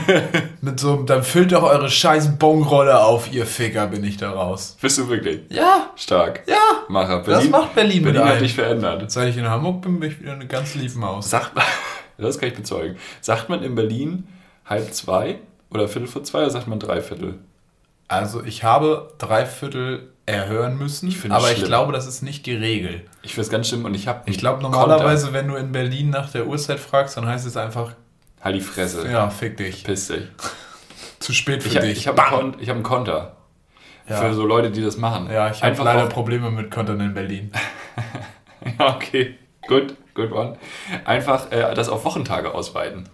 mit 0.61 0.79
so 0.79 0.93
einem, 0.93 1.05
dann 1.05 1.23
füllt 1.23 1.51
doch 1.51 1.63
eure 1.63 1.89
scheiß 1.89 2.37
Bonrolle 2.37 2.99
auf, 3.03 3.31
ihr 3.31 3.45
Ficker, 3.45 3.87
bin 3.87 4.03
ich 4.03 4.17
da 4.17 4.31
raus. 4.31 4.77
Bist 4.81 4.97
du 4.97 5.09
wirklich 5.09 5.41
Ja, 5.49 5.91
stark. 5.95 6.43
ja. 6.47 6.55
Macher. 6.89 7.21
Das 7.23 7.49
macht 7.49 7.75
Berlin 7.75 8.03
Berlin 8.03 8.23
hat 8.23 8.41
dich 8.41 8.53
verändert. 8.53 9.09
Seit 9.11 9.29
ich 9.29 9.37
in 9.37 9.49
Hamburg 9.49 9.81
bin, 9.81 9.99
bin 9.99 10.11
ich 10.11 10.19
wieder 10.21 10.33
eine 10.33 10.47
ganz 10.47 10.75
liebe 10.75 10.97
Maus. 10.97 11.29
Sagt 11.29 11.55
man, 11.55 11.65
das 12.17 12.39
kann 12.39 12.49
ich 12.49 12.55
bezeugen. 12.55 12.95
Sagt 13.21 13.49
man 13.49 13.63
in 13.63 13.75
Berlin 13.75 14.27
halb 14.65 14.93
zwei 14.93 15.39
oder 15.69 15.87
viertel 15.87 16.07
vor 16.07 16.23
zwei 16.23 16.39
oder 16.39 16.49
sagt 16.51 16.67
man 16.67 16.79
dreiviertel? 16.79 17.39
Also 18.07 18.43
ich 18.43 18.63
habe 18.63 19.11
Dreiviertel 19.17 20.11
erhören 20.27 20.77
müssen, 20.77 21.07
Ich 21.07 21.31
aber 21.31 21.49
ich 21.51 21.57
schlimm. 21.57 21.67
glaube, 21.69 21.93
das 21.93 22.05
ist 22.05 22.21
nicht 22.21 22.45
die 22.45 22.53
Regel. 22.55 23.01
Ich 23.23 23.31
finde 23.33 23.41
es 23.45 23.49
ganz 23.49 23.69
schlimm 23.69 23.85
und 23.85 23.93
ich 23.95 24.07
habe 24.07 24.29
Ich 24.29 24.37
glaube 24.37 24.61
normalerweise, 24.61 25.33
wenn 25.33 25.47
du 25.47 25.55
in 25.55 25.71
Berlin 25.71 26.09
nach 26.11 26.29
der 26.29 26.45
Uhrzeit 26.47 26.79
fragst, 26.79 27.17
dann 27.17 27.25
heißt 27.25 27.47
es 27.47 27.57
einfach, 27.57 27.93
Halt 28.41 28.55
die 28.55 28.61
Fresse. 28.61 29.09
ja, 29.09 29.29
fick 29.29 29.57
dich. 29.57 29.83
Piss 29.83 30.07
dich. 30.09 30.23
Zu 31.19 31.33
spät 31.33 31.63
für 31.63 31.69
Ich, 31.69 31.79
dich. 31.79 31.97
ich 31.99 32.07
habe 32.07 32.21
einen, 32.37 32.55
ich 32.59 32.69
hab 32.69 32.75
einen 32.75 32.83
Konter. 32.83 33.37
Ja. 34.07 34.17
Für 34.17 34.33
so 34.33 34.45
Leute, 34.45 34.69
die 34.69 34.81
das 34.83 34.97
machen. 34.97 35.29
Ja, 35.31 35.49
ich 35.49 35.57
habe 35.57 35.67
Einfach 35.71 35.83
leider 35.85 36.05
Probleme 36.07 36.51
mit 36.51 36.69
Kontern 36.71 36.99
in 37.01 37.13
Berlin. 37.13 37.51
Ja, 38.79 38.95
okay. 38.95 39.35
Gut, 39.67 39.95
gut 40.13 40.31
one. 40.31 40.57
Einfach 41.05 41.51
äh, 41.51 41.73
das 41.73 41.87
auf 41.89 42.03
Wochentage 42.05 42.53
ausweiten. 42.53 43.07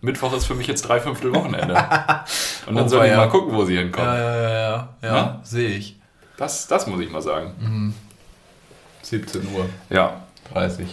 Mittwoch 0.00 0.32
ist 0.36 0.46
für 0.46 0.54
mich 0.54 0.66
jetzt 0.66 0.82
drei 0.82 1.00
Fünftel 1.00 1.34
Wochenende. 1.34 1.74
Und 2.66 2.74
dann 2.76 2.84
Oh, 2.84 2.88
sollen 2.88 3.04
die 3.04 3.10
ja. 3.10 3.16
mal 3.16 3.28
gucken, 3.28 3.52
wo 3.54 3.64
sie 3.64 3.76
hinkommen. 3.78 4.08
Ja, 4.08 4.16
ja, 4.16 4.36
ja, 4.36 4.50
ja, 4.50 4.88
ja, 5.02 5.08
Ja? 5.16 5.40
sehe 5.42 5.68
ich. 5.70 5.96
Das, 6.42 6.66
das 6.66 6.88
muss 6.88 7.00
ich 7.00 7.08
mal 7.08 7.22
sagen. 7.22 7.52
Mhm. 7.60 7.94
17 9.02 9.42
Uhr 9.54 9.68
Ja. 9.90 10.22
30. 10.52 10.88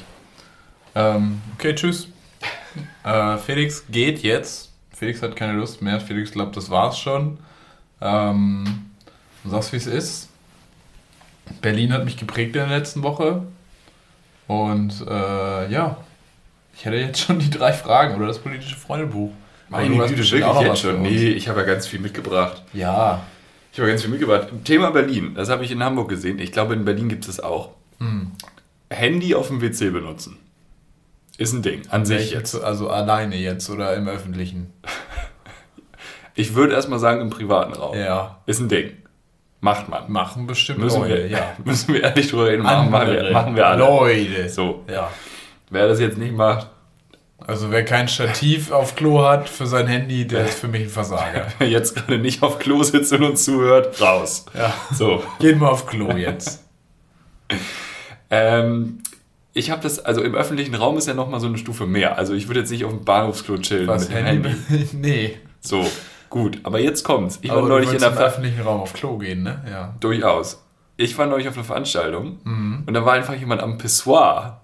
Ähm, 0.94 1.42
okay, 1.56 1.74
tschüss. 1.74 2.08
Äh, 3.04 3.38
Felix 3.40 3.84
geht 3.90 4.22
jetzt. 4.22 4.72
Felix 4.94 5.24
hat 5.24 5.36
keine 5.36 5.54
Lust 5.54 5.82
mehr. 5.82 6.00
Felix 6.00 6.32
glaubt, 6.32 6.56
das 6.56 6.70
war's 6.70 7.00
schon. 7.00 7.40
Ähm, 8.00 8.92
du 9.44 9.50
sagst, 9.50 9.74
wie 9.74 9.78
es 9.78 9.88
ist. 9.88 10.30
Berlin 11.62 11.94
hat 11.94 12.06
mich 12.06 12.18
geprägt 12.18 12.56
in 12.56 12.70
der 12.70 12.78
letzten 12.78 13.02
Woche. 13.02 13.42
Und 14.46 15.04
äh, 15.10 15.72
ja, 15.72 15.98
ich 16.76 16.86
hätte 16.86 16.98
jetzt 16.98 17.22
schon 17.22 17.40
die 17.40 17.50
drei 17.50 17.74
Fragen 17.74 18.14
oder 18.18 18.28
das 18.28 18.38
politische 18.38 18.76
Freundebuch. 18.76 19.32
Meine 19.70 19.90
Güte, 19.90 20.16
wirklich 20.32 20.62
jetzt 20.62 20.82
schon. 20.82 21.02
Nee, 21.02 21.30
ich 21.30 21.48
habe 21.48 21.62
ja 21.62 21.66
ganz 21.66 21.88
viel 21.88 22.00
mitgebracht. 22.00 22.62
Ja. 22.72 23.24
Ich 23.72 23.80
habe 23.80 23.90
ganz 23.90 24.02
viel 24.02 24.12
mitgebracht. 24.12 24.48
Thema 24.64 24.92
Berlin, 24.92 25.36
das 25.36 25.50
habe 25.50 25.64
ich 25.64 25.72
in 25.72 25.84
Hamburg 25.84 26.10
gesehen. 26.10 26.40
Ich 26.40 26.52
glaube, 26.52 26.74
in 26.74 26.86
Berlin 26.86 27.10
gibt 27.10 27.28
es 27.28 27.36
das 27.36 27.40
auch. 27.44 27.72
Hm. 28.00 28.32
Handy 28.90 29.36
auf 29.36 29.48
dem 29.48 29.62
WC 29.62 29.92
benutzen. 29.92 30.38
Ist 31.38 31.54
ein 31.54 31.62
Ding, 31.62 31.84
an 31.90 32.06
sich 32.06 32.32
jetzt. 32.32 32.56
Also 32.56 32.90
alleine 32.90 33.38
jetzt 33.38 33.70
oder 33.70 33.96
im 33.96 34.08
öffentlichen. 34.08 34.74
Ich 36.36 36.56
würde 36.56 36.74
erstmal 36.74 37.00
sagen, 37.00 37.20
im 37.20 37.30
privaten 37.30 37.74
Raum. 37.74 37.98
Ja. 37.98 38.38
Ist 38.46 38.62
ein 38.62 38.70
Ding. 38.70 38.94
Macht 39.60 39.90
man. 39.90 40.10
Machen 40.10 40.48
bestimmt 40.48 40.80
Müssen 40.80 41.02
Leute, 41.02 41.16
wir, 41.16 41.28
ja. 41.28 41.56
müssen 41.66 41.94
wir 41.94 42.02
ehrlich 42.02 42.30
drüber 42.30 42.48
reden. 42.48 42.64
Machen, 42.64 42.90
machen, 42.90 43.12
wir, 43.12 43.32
machen 43.32 43.56
wir 43.58 43.68
alle. 43.68 43.84
Leute. 43.84 44.48
So. 44.48 44.86
Ja. 44.90 45.12
Wer 45.70 45.90
das 45.90 46.00
jetzt 46.00 46.18
nicht 46.18 46.34
macht, 46.34 46.70
Also 47.48 47.72
wer 47.72 47.84
kein 47.86 48.08
Stativ 48.08 48.72
auf 48.72 48.96
Klo 48.96 49.24
hat 49.24 49.50
für 49.50 49.66
sein 49.66 49.88
Handy, 49.88 50.28
der 50.28 50.46
ist 50.46 50.60
für 50.60 50.68
mich 50.68 50.84
ein 50.84 50.90
Versager. 50.90 51.48
wer 51.60 51.68
jetzt 51.70 51.96
gerade 51.96 52.18
nicht 52.20 52.44
auf 52.44 52.60
Klo 52.60 52.84
sitzt 52.84 53.12
und 53.14 53.24
uns 53.24 53.44
zuhört, 53.46 54.00
raus. 54.02 54.46
Ja. 54.54 54.74
So. 54.94 55.24
Geht 55.40 55.58
mal 55.58 55.70
auf 55.70 55.86
Klo 55.86 56.12
jetzt. 56.16 56.64
Ähm, 58.32 59.00
ich 59.54 59.72
habe 59.72 59.82
das, 59.82 60.00
also 60.00 60.22
im 60.22 60.36
öffentlichen 60.36 60.76
Raum 60.76 60.98
ist 60.98 61.08
ja 61.08 61.16
nochmal 61.16 61.40
so 61.40 61.48
eine 61.48 61.58
Stufe 61.58 61.88
mehr. 61.88 62.18
Also 62.18 62.34
ich 62.36 62.48
würde 62.48 62.60
jetzt 62.60 62.70
nicht 62.70 62.86
auf 62.86 62.92
dem 62.92 63.04
Bahnhofsklo 63.04 63.58
chillen 63.58 63.88
Was 63.88 64.08
mit 64.08 64.18
dem 64.18 64.26
Handy? 64.26 64.50
Handy. 64.68 64.90
nee. 64.94 65.38
So, 65.60 65.84
gut. 66.30 66.60
Aber 66.64 66.80
jetzt 66.80 67.04
kommt's. 67.04 67.40
Ich 67.42 67.50
war 67.50 67.58
Aber 67.58 67.68
du 67.68 67.74
neulich 67.74 67.92
in 67.92 67.98
der 68.00 68.12
im 68.12 68.18
öffentlichen 68.18 68.62
Raum 68.62 68.82
auf 68.82 68.94
Klo 68.94 69.18
gehen, 69.18 69.42
ne? 69.44 69.64
Ja. 69.70 69.96
Durchaus. 70.00 70.64
Ich 70.96 71.18
war 71.18 71.26
neulich 71.26 71.48
auf 71.48 71.56
einer 71.56 71.64
Veranstaltung 71.64 72.40
und 72.86 72.94
da 72.94 73.06
war 73.06 73.14
einfach 73.14 73.34
jemand 73.34 73.64
am 73.64 73.78
Pissoir 73.78 74.62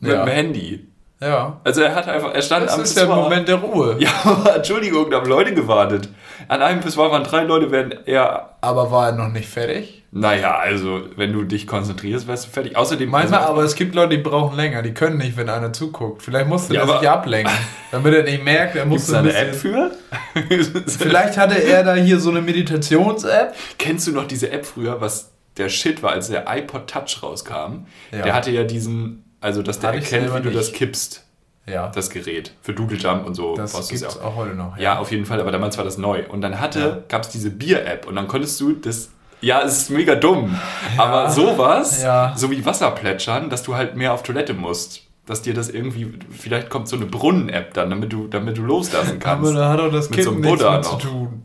mit 0.00 0.10
Mhm. 0.10 0.16
Ja. 0.16 0.24
dem 0.24 0.32
Handy. 0.32 0.86
Ja. 1.22 1.60
Also 1.64 1.82
er 1.82 1.94
hat 1.94 2.08
einfach, 2.08 2.34
er 2.34 2.42
stand 2.42 2.66
Das 2.66 2.74
am 2.74 2.80
ist 2.82 2.96
der 2.96 3.02
Pissoir. 3.02 3.22
Moment 3.22 3.46
der 3.48 3.56
Ruhe. 3.56 3.96
Ja, 4.00 4.10
aber 4.24 4.56
Entschuldigung, 4.56 5.10
da 5.10 5.18
haben 5.18 5.28
Leute 5.28 5.54
gewartet. 5.54 6.08
An 6.48 6.60
einem 6.62 6.80
Pissoir 6.80 7.10
waren 7.12 7.22
drei 7.22 7.44
Leute, 7.44 7.70
werden 7.70 7.94
eher. 8.06 8.56
Aber 8.60 8.90
war 8.90 9.06
er 9.10 9.12
noch 9.12 9.28
nicht 9.28 9.48
fertig? 9.48 10.00
Naja, 10.14 10.56
also, 10.56 11.00
wenn 11.16 11.32
du 11.32 11.44
dich 11.44 11.66
konzentrierst, 11.66 12.26
wärst 12.28 12.46
du 12.46 12.50
fertig. 12.50 12.76
Außerdem. 12.76 13.08
Manchmal, 13.08 13.40
also, 13.40 13.52
aber 13.52 13.62
es 13.62 13.74
gibt 13.76 13.94
Leute, 13.94 14.16
die 14.16 14.22
brauchen 14.22 14.56
länger. 14.56 14.82
Die 14.82 14.92
können 14.92 15.16
nicht, 15.16 15.36
wenn 15.38 15.48
einer 15.48 15.72
zuguckt. 15.72 16.22
Vielleicht 16.22 16.48
musste 16.48 16.74
Ja, 16.74 16.80
der 16.84 16.90
aber- 16.90 17.00
sich 17.00 17.08
ablenken. 17.08 17.52
Damit 17.92 18.12
er 18.14 18.22
nicht 18.24 18.44
merkt, 18.44 18.76
er 18.76 18.84
ein 18.84 18.90
eine. 18.90 19.34
App 19.34 19.54
für? 19.54 19.90
Vielleicht 20.86 21.36
hatte 21.38 21.54
er 21.62 21.82
da 21.84 21.94
hier 21.94 22.18
so 22.20 22.30
eine 22.30 22.40
Meditations-App. 22.42 23.54
Kennst 23.78 24.06
du 24.06 24.12
noch 24.12 24.26
diese 24.26 24.50
App 24.50 24.66
früher, 24.66 25.00
was 25.00 25.30
der 25.56 25.68
Shit 25.68 26.02
war, 26.02 26.12
als 26.12 26.28
der 26.28 26.44
iPod 26.48 26.88
Touch 26.88 27.22
rauskam? 27.22 27.86
Ja. 28.10 28.22
Der 28.22 28.34
hatte 28.34 28.50
ja 28.50 28.64
diesen, 28.64 29.24
also 29.42 29.62
dass 29.62 29.78
der 29.80 29.92
erkennt, 29.92 30.34
wie 30.34 30.40
du 30.40 30.48
nicht. 30.48 30.56
das 30.58 30.72
kippst, 30.72 31.24
Ja. 31.66 31.88
das 31.88 32.08
Gerät. 32.10 32.52
Für 32.62 32.72
Doodle 32.72 32.96
Jump 32.96 33.26
und 33.26 33.34
so. 33.34 33.54
Das 33.56 33.72
du's 33.72 33.88
gibt's 33.88 34.02
ja 34.18 34.22
auch 34.24 34.36
heute 34.36 34.54
noch. 34.54 34.76
Ja, 34.78 34.98
auf 34.98 35.10
jeden 35.10 35.26
Fall, 35.26 35.40
aber 35.40 35.52
damals 35.52 35.76
war 35.76 35.84
das 35.84 35.98
neu. 35.98 36.24
Und 36.28 36.40
dann 36.40 36.58
hatte, 36.60 36.78
Ja. 36.80 36.98
gab 37.08 37.22
es 37.22 37.28
diese 37.28 37.50
Bier-App 37.50 38.06
und 38.06 38.14
dann 38.16 38.28
konntest 38.28 38.58
du 38.60 38.72
das. 38.72 39.10
Ja, 39.40 39.60
es 39.62 39.76
ist 39.76 39.90
mega 39.90 40.14
dumm. 40.14 40.56
Aber 40.96 41.28
sowas, 41.30 42.00
Ja. 42.02 42.32
so 42.36 42.50
wie 42.50 42.64
Wasser 42.64 42.90
plätschern, 42.92 43.50
dass 43.50 43.62
du 43.64 43.74
halt 43.74 43.96
mehr 43.96 44.12
auf 44.14 44.22
Toilette 44.22 44.54
musst. 44.54 45.02
Dass 45.26 45.42
dir 45.42 45.54
das 45.54 45.68
irgendwie, 45.68 46.14
vielleicht 46.30 46.68
kommt 46.70 46.88
so 46.88 46.96
eine 46.96 47.06
Brunnen-App 47.06 47.74
dann, 47.74 47.90
damit 47.90 48.12
du, 48.12 48.26
damit 48.28 48.56
du 48.58 48.62
loslassen 48.62 49.18
kannst. 49.20 49.48
Aber 49.50 49.52
da 49.58 49.68
hat 49.70 49.80
auch 49.80 49.90
das 49.92 50.10
Mit 50.10 50.14
Kind 50.18 50.24
so 50.24 50.30
einem 50.32 50.40
nichts 50.40 50.58
Buddha 50.58 50.76
mit 50.76 50.84
zu 50.84 50.92
noch. 50.92 51.00
tun. 51.02 51.44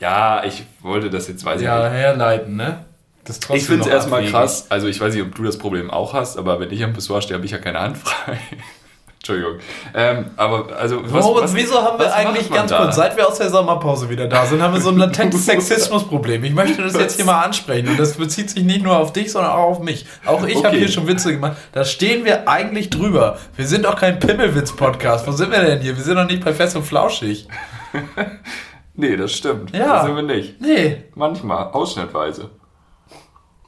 Ja, 0.00 0.44
ich 0.44 0.64
wollte 0.80 1.10
das 1.10 1.28
jetzt, 1.28 1.44
weiß 1.44 1.60
Ja, 1.60 1.86
ich 1.86 1.92
nicht. 1.92 2.00
herleiten, 2.00 2.56
ne? 2.56 2.84
Das 3.28 3.36
ist 3.36 3.42
trotzdem 3.44 3.56
Ich 3.58 3.66
finde 3.66 3.82
es 3.84 3.88
erstmal 3.90 4.20
abwegig. 4.20 4.34
krass. 4.34 4.66
Also, 4.70 4.88
ich 4.88 5.00
weiß 5.00 5.14
nicht, 5.14 5.22
ob 5.22 5.34
du 5.34 5.42
das 5.44 5.58
Problem 5.58 5.90
auch 5.90 6.14
hast, 6.14 6.36
aber 6.38 6.58
wenn 6.58 6.70
ich 6.72 6.82
am 6.82 6.92
Pissoir 6.94 7.22
stehe, 7.22 7.36
habe 7.36 7.44
ich 7.46 7.52
ja 7.52 7.58
keine 7.58 7.78
Hand 7.78 7.98
frei. 7.98 8.38
Entschuldigung. 9.18 9.58
Ähm, 9.94 10.26
aber, 10.36 10.74
also, 10.76 11.02
was, 11.04 11.24
Moritz, 11.24 11.44
was- 11.44 11.54
wieso 11.56 11.82
haben 11.82 11.98
wir 11.98 12.14
eigentlich 12.14 12.50
ganz 12.50 12.70
da? 12.70 12.78
kurz, 12.84 12.96
seit 12.96 13.16
wir 13.16 13.28
aus 13.28 13.36
der 13.36 13.50
Sommerpause 13.50 14.08
wieder 14.08 14.28
da 14.28 14.46
sind, 14.46 14.62
haben 14.62 14.72
wir 14.72 14.80
so 14.80 14.88
ein 14.90 14.96
latentes 14.96 15.44
Sexismusproblem. 15.46 16.42
Ich 16.44 16.54
möchte 16.54 16.80
das 16.82 16.94
jetzt 16.94 17.16
hier 17.16 17.24
mal 17.26 17.42
ansprechen 17.42 17.88
und 17.88 17.98
das 17.98 18.14
bezieht 18.14 18.48
sich 18.48 18.62
nicht 18.64 18.82
nur 18.82 18.96
auf 18.96 19.12
dich, 19.12 19.30
sondern 19.32 19.50
auch 19.52 19.64
auf 19.70 19.80
mich. 19.80 20.06
Auch 20.24 20.46
ich 20.46 20.56
habe 20.58 20.68
Okay. 20.68 20.78
hier 20.78 20.88
schon 20.88 21.06
Witze 21.08 21.32
gemacht. 21.32 21.56
Da 21.72 21.84
stehen 21.84 22.24
wir 22.24 22.48
eigentlich 22.48 22.88
drüber. 22.90 23.36
Wir 23.56 23.66
sind 23.66 23.84
doch 23.84 23.96
kein 23.96 24.18
Pimmelwitz-Podcast. 24.20 25.26
Wo 25.26 25.32
sind 25.32 25.50
wir 25.50 25.60
denn 25.60 25.80
hier? 25.80 25.96
Wir 25.96 26.04
sind 26.04 26.16
doch 26.16 26.24
nicht 26.26 26.42
bei 26.44 26.54
Fest 26.54 26.76
und 26.76 26.84
Flauschig. 26.84 27.46
Nee, 29.00 29.16
das 29.16 29.32
stimmt. 29.32 29.72
Ja. 29.76 29.94
Das 29.98 30.06
sind 30.06 30.16
wir 30.16 30.22
nicht. 30.24 30.60
Nee, 30.60 31.04
Manchmal, 31.14 31.68
ausschnittweise. 31.70 32.50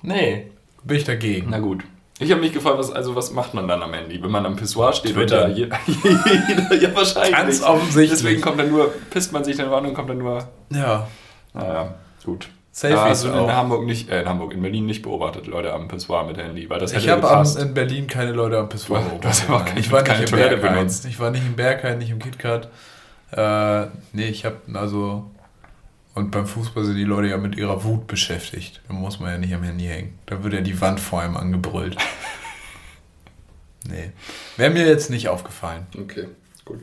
Nee. 0.02 0.50
Bin 0.82 0.96
ich 0.96 1.04
dagegen. 1.04 1.48
Na 1.50 1.58
gut. 1.58 1.84
Ich 2.18 2.30
habe 2.30 2.40
mich 2.42 2.52
gefragt, 2.52 2.78
was, 2.78 2.90
also 2.90 3.14
was 3.16 3.32
macht 3.32 3.54
man 3.54 3.66
dann 3.68 3.82
am 3.82 3.92
Handy, 3.94 4.22
wenn 4.22 4.30
man 4.30 4.44
am 4.44 4.56
Pissoir 4.56 4.92
steht 4.92 5.14
Twitter. 5.14 5.44
und 5.46 5.50
da 5.50 5.56
jeder, 5.86 6.74
ja 6.74 6.94
wahrscheinlich. 6.94 7.32
Ganz 7.32 7.62
offensichtlich. 7.62 8.10
Deswegen 8.20 8.40
kommt 8.42 8.58
dann 8.60 8.70
nur, 8.70 8.92
pisst 9.10 9.32
man 9.32 9.42
sich 9.44 9.56
dann 9.56 9.72
an 9.72 9.86
und 9.86 9.94
kommt 9.94 10.10
dann 10.10 10.18
nur, 10.18 10.46
Ja. 10.70 11.06
naja, 11.54 11.94
gut. 12.24 12.48
Selfies 12.72 13.22
du 13.22 13.28
in 13.28 13.34
auch. 13.34 13.50
Hamburg 13.50 13.84
nicht, 13.84 14.08
äh, 14.10 14.20
in 14.22 14.28
Hamburg, 14.28 14.52
in 14.54 14.62
Berlin 14.62 14.86
nicht 14.86 15.02
beobachtet, 15.02 15.46
Leute 15.48 15.72
am 15.72 15.88
Pissoir 15.88 16.24
mit 16.24 16.36
Handy, 16.38 16.68
weil 16.70 16.78
das 16.78 16.92
hätte 16.92 17.04
Ich 17.04 17.10
habe 17.10 17.60
in 17.60 17.74
Berlin 17.74 18.06
keine 18.06 18.32
Leute 18.32 18.58
am 18.58 18.68
Pissoir 18.68 19.00
Du 19.20 19.26
hast 19.28 19.46
beobachtet. 19.46 19.48
aber 19.48 19.58
Nein. 19.58 19.66
keine- 19.68 19.80
ich 19.80 19.92
war 19.92 20.02
keine 20.04 20.20
nicht 20.20 20.32
im 20.32 20.38
Berghain. 20.38 20.74
benutzt. 20.74 21.04
Ich 21.06 21.18
war 21.20 21.30
nicht 21.30 21.44
im 21.46 21.54
Berghain, 21.56 21.98
nicht 21.98 22.10
im 22.10 22.18
KitKat. 22.20 22.68
Äh, 23.32 23.86
nee, 24.12 24.26
ich 24.28 24.44
habe 24.44 24.56
also... 24.74 25.30
Und 26.14 26.30
beim 26.30 26.46
Fußball 26.46 26.84
sind 26.84 26.96
die 26.96 27.04
Leute 27.04 27.28
ja 27.28 27.38
mit 27.38 27.56
ihrer 27.56 27.84
Wut 27.84 28.06
beschäftigt. 28.06 28.80
Da 28.88 28.94
muss 28.94 29.20
man 29.20 29.30
ja 29.30 29.38
nicht 29.38 29.54
am 29.54 29.62
Handy 29.62 29.84
hängen. 29.84 30.18
Da 30.26 30.42
wird 30.42 30.54
ja 30.54 30.60
die 30.60 30.80
Wand 30.80 31.00
vor 31.00 31.20
einem 31.20 31.36
angebrüllt. 31.36 31.96
Nee. 33.88 34.12
Wäre 34.58 34.70
mir 34.70 34.86
jetzt 34.86 35.08
nicht 35.08 35.28
aufgefallen. 35.30 35.86
Okay, 35.98 36.28
gut. 36.66 36.80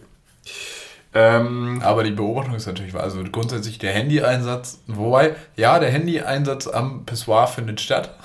Ähm, 1.13 1.81
Aber 1.83 2.03
die 2.03 2.11
Beobachtung 2.11 2.55
ist 2.55 2.65
natürlich 2.65 2.93
wahr. 2.93 3.03
Also 3.03 3.23
grundsätzlich 3.23 3.77
der 3.77 3.93
Handyeinsatz, 3.93 4.81
wobei, 4.87 5.35
ja, 5.55 5.79
der 5.79 5.91
Handyeinsatz 5.91 6.67
am 6.67 7.05
Pissoir 7.05 7.47
findet 7.47 7.81
statt. 7.81 8.15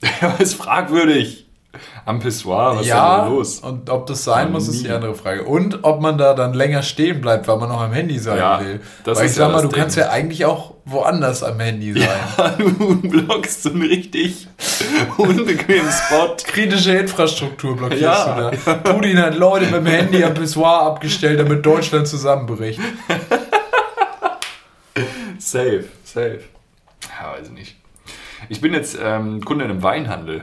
ist 0.38 0.54
fragwürdig. 0.54 1.45
Am 2.04 2.18
Pissoir, 2.20 2.74
was 2.76 2.82
ist 2.82 2.88
ja, 2.88 3.16
denn 3.16 3.24
da 3.26 3.28
los? 3.30 3.60
und 3.60 3.90
ob 3.90 4.06
das 4.06 4.24
sein 4.24 4.52
muss, 4.52 4.68
ist 4.68 4.84
die 4.84 4.90
andere 4.90 5.14
Frage. 5.14 5.44
Und 5.44 5.84
ob 5.84 6.00
man 6.00 6.18
da 6.18 6.34
dann 6.34 6.54
länger 6.54 6.82
stehen 6.82 7.20
bleibt, 7.20 7.48
weil 7.48 7.56
man 7.58 7.68
noch 7.68 7.80
am 7.80 7.92
Handy 7.92 8.18
sein 8.18 8.38
Ja, 8.38 8.60
will. 8.60 8.80
das 9.04 9.18
weil 9.18 9.24
ist 9.26 9.32
ich 9.32 9.36
sag 9.36 9.48
ja 9.48 9.56
mal, 9.56 9.62
du 9.62 9.68
kannst 9.68 9.96
Ding. 9.96 10.04
ja 10.04 10.10
eigentlich 10.10 10.44
auch 10.44 10.74
woanders 10.84 11.42
am 11.42 11.58
Handy 11.58 11.92
sein. 11.92 12.54
du 12.58 13.00
blockst 13.08 13.64
so 13.64 13.70
einen 13.70 13.82
richtig 13.82 14.46
unbequemen 15.16 15.90
Spot. 15.90 16.36
Kritische 16.44 16.92
Infrastruktur 16.96 17.76
blockierst 17.76 18.02
Ja, 18.02 18.50
du 18.50 18.56
da. 18.64 18.74
Putin 18.74 19.18
hat 19.20 19.34
Leute 19.36 19.64
mit 19.66 19.74
dem 19.74 19.86
Handy 19.86 20.22
am 20.24 20.34
Pissoir 20.34 20.82
abgestellt, 20.82 21.40
damit 21.40 21.66
Deutschland 21.66 22.06
zusammenbricht. 22.06 22.80
Safe, 25.38 25.84
safe. 26.04 26.40
Ja, 27.20 27.32
weiß 27.38 27.48
ich 27.48 27.52
nicht. 27.52 27.76
Ich 28.48 28.60
bin 28.60 28.72
jetzt 28.72 28.96
ähm, 29.02 29.44
Kunde 29.44 29.64
in 29.64 29.70
einem 29.70 29.82
Weinhandel. 29.82 30.42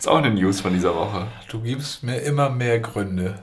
Ist 0.00 0.08
auch 0.08 0.16
eine 0.16 0.30
News 0.30 0.62
von 0.62 0.72
dieser 0.72 0.94
Woche. 0.94 1.26
Du 1.50 1.60
gibst 1.60 2.02
mir 2.02 2.16
immer 2.20 2.48
mehr 2.48 2.80
Gründe. 2.80 3.34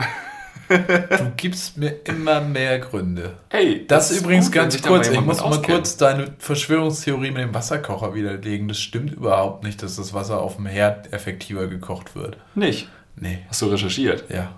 Du 0.68 1.32
gibst 1.38 1.78
mir 1.78 1.98
immer 2.06 2.42
mehr 2.42 2.80
Gründe. 2.80 3.36
Hey, 3.50 3.86
Das, 3.88 4.10
ist 4.10 4.22
übrigens 4.24 4.48
gut, 4.48 4.56
ganz 4.56 4.82
kurz, 4.82 5.08
ich 5.08 5.22
muss 5.22 5.40
mal 5.40 5.62
kurz 5.62 5.98
deine 5.98 6.34
Verschwörungstheorie 6.40 7.30
mit 7.30 7.44
dem 7.44 7.54
Wasserkocher 7.54 8.16
widerlegen. 8.16 8.68
Das 8.68 8.80
stimmt 8.80 9.14
überhaupt 9.14 9.64
nicht, 9.64 9.84
dass 9.84 9.98
das 9.98 10.16
Wasser 10.16 10.42
auf 10.42 10.56
dem 10.56 10.66
Herd 10.66 11.14
effektiver 11.14 11.68
gekocht 11.68 12.16
wird. 12.16 12.38
Nicht. 12.56 12.90
Nee, 13.16 13.38
Hast 13.50 13.62
du 13.62 13.68
recherchiert? 13.68 14.24
ja. 14.30 14.56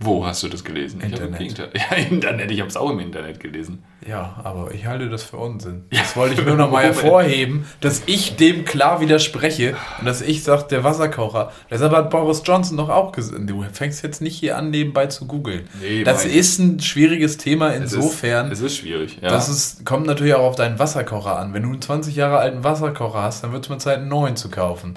Wo 0.00 0.26
hast 0.26 0.42
du 0.42 0.48
das 0.48 0.64
gelesen? 0.64 0.98
Ich 1.00 1.12
Internet. 1.12 1.40
Gegenteil- 1.40 1.70
Ja, 1.90 1.96
Internet. 1.96 2.50
Ich 2.50 2.58
habe 2.60 2.68
es 2.68 2.76
auch 2.76 2.90
im 2.90 2.98
Internet 2.98 3.38
gelesen. 3.40 3.84
Ja, 4.06 4.34
aber 4.42 4.72
ich 4.74 4.86
halte 4.86 5.08
das 5.08 5.22
für 5.22 5.36
Unsinn. 5.38 5.84
Das 5.90 6.16
wollte 6.16 6.34
ich 6.40 6.44
nur 6.46 6.56
noch 6.56 6.70
mal 6.70 6.82
Warum 6.82 6.92
denn? 6.92 6.94
hervorheben, 7.02 7.64
dass 7.80 8.02
ich 8.06 8.36
dem 8.36 8.64
klar 8.64 9.00
widerspreche 9.00 9.76
und 10.00 10.06
dass 10.06 10.20
ich 10.20 10.42
sage, 10.42 10.64
der 10.68 10.84
Wasserkocher. 10.84 11.52
Deshalb 11.70 11.92
hat 11.92 12.10
Boris 12.10 12.42
Johnson 12.44 12.76
doch 12.76 12.88
auch 12.90 13.12
gesagt, 13.12 13.38
du 13.48 13.64
fängst 13.72 14.02
jetzt 14.02 14.20
nicht 14.20 14.36
hier 14.36 14.58
an, 14.58 14.70
nebenbei 14.70 15.06
zu 15.06 15.26
googeln. 15.26 15.68
Nee, 15.80 16.02
das 16.04 16.24
ist 16.26 16.58
ein 16.58 16.80
schwieriges 16.80 17.38
Thema 17.38 17.72
Es 17.72 17.92
insofern. 17.94 18.50
Ist, 18.50 18.58
es 18.58 18.72
ist 18.72 18.76
schwierig. 18.78 19.18
Ja. 19.22 19.30
Das 19.30 19.48
ist, 19.48 19.86
kommt 19.86 20.06
natürlich 20.06 20.34
auch 20.34 20.44
auf 20.44 20.56
deinen 20.56 20.78
Wasserkocher 20.78 21.38
an. 21.38 21.54
Wenn 21.54 21.62
du 21.62 21.70
einen 21.70 21.80
20 21.80 22.16
Jahre 22.16 22.38
alten 22.38 22.64
Wasserkocher 22.64 23.22
hast, 23.22 23.44
dann 23.44 23.52
wird 23.52 23.64
es 23.64 23.70
mal 23.70 23.78
Zeit, 23.78 23.98
einen 23.98 24.08
neuen 24.08 24.36
zu 24.36 24.50
kaufen. 24.50 24.94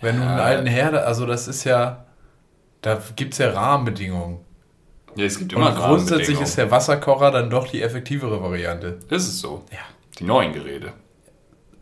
Wenn 0.00 0.16
du 0.16 0.22
einen 0.22 0.38
Ja. 0.38 0.44
alten 0.44 0.66
Herde, 0.66 1.04
also 1.04 1.26
das 1.26 1.48
ist 1.48 1.64
ja, 1.64 2.04
da 2.82 3.00
gibt 3.16 3.32
es 3.34 3.38
ja 3.38 3.50
Rahmenbedingungen. 3.50 4.38
ja, 5.16 5.24
es 5.24 5.38
gibt 5.38 5.54
Und 5.54 5.62
immer 5.62 5.72
grundsätzlich 5.72 6.10
Rahmenbedingungen. 6.10 6.44
ist 6.44 6.58
der 6.58 6.70
Wasserkocher 6.70 7.30
dann 7.30 7.50
doch 7.50 7.68
die 7.68 7.82
effektivere 7.82 8.42
Variante. 8.42 8.98
Das 9.08 9.24
ist 9.24 9.40
so. 9.40 9.64
Ja. 9.72 9.78
Die 10.18 10.24
neuen 10.24 10.52
Geräte. 10.52 10.92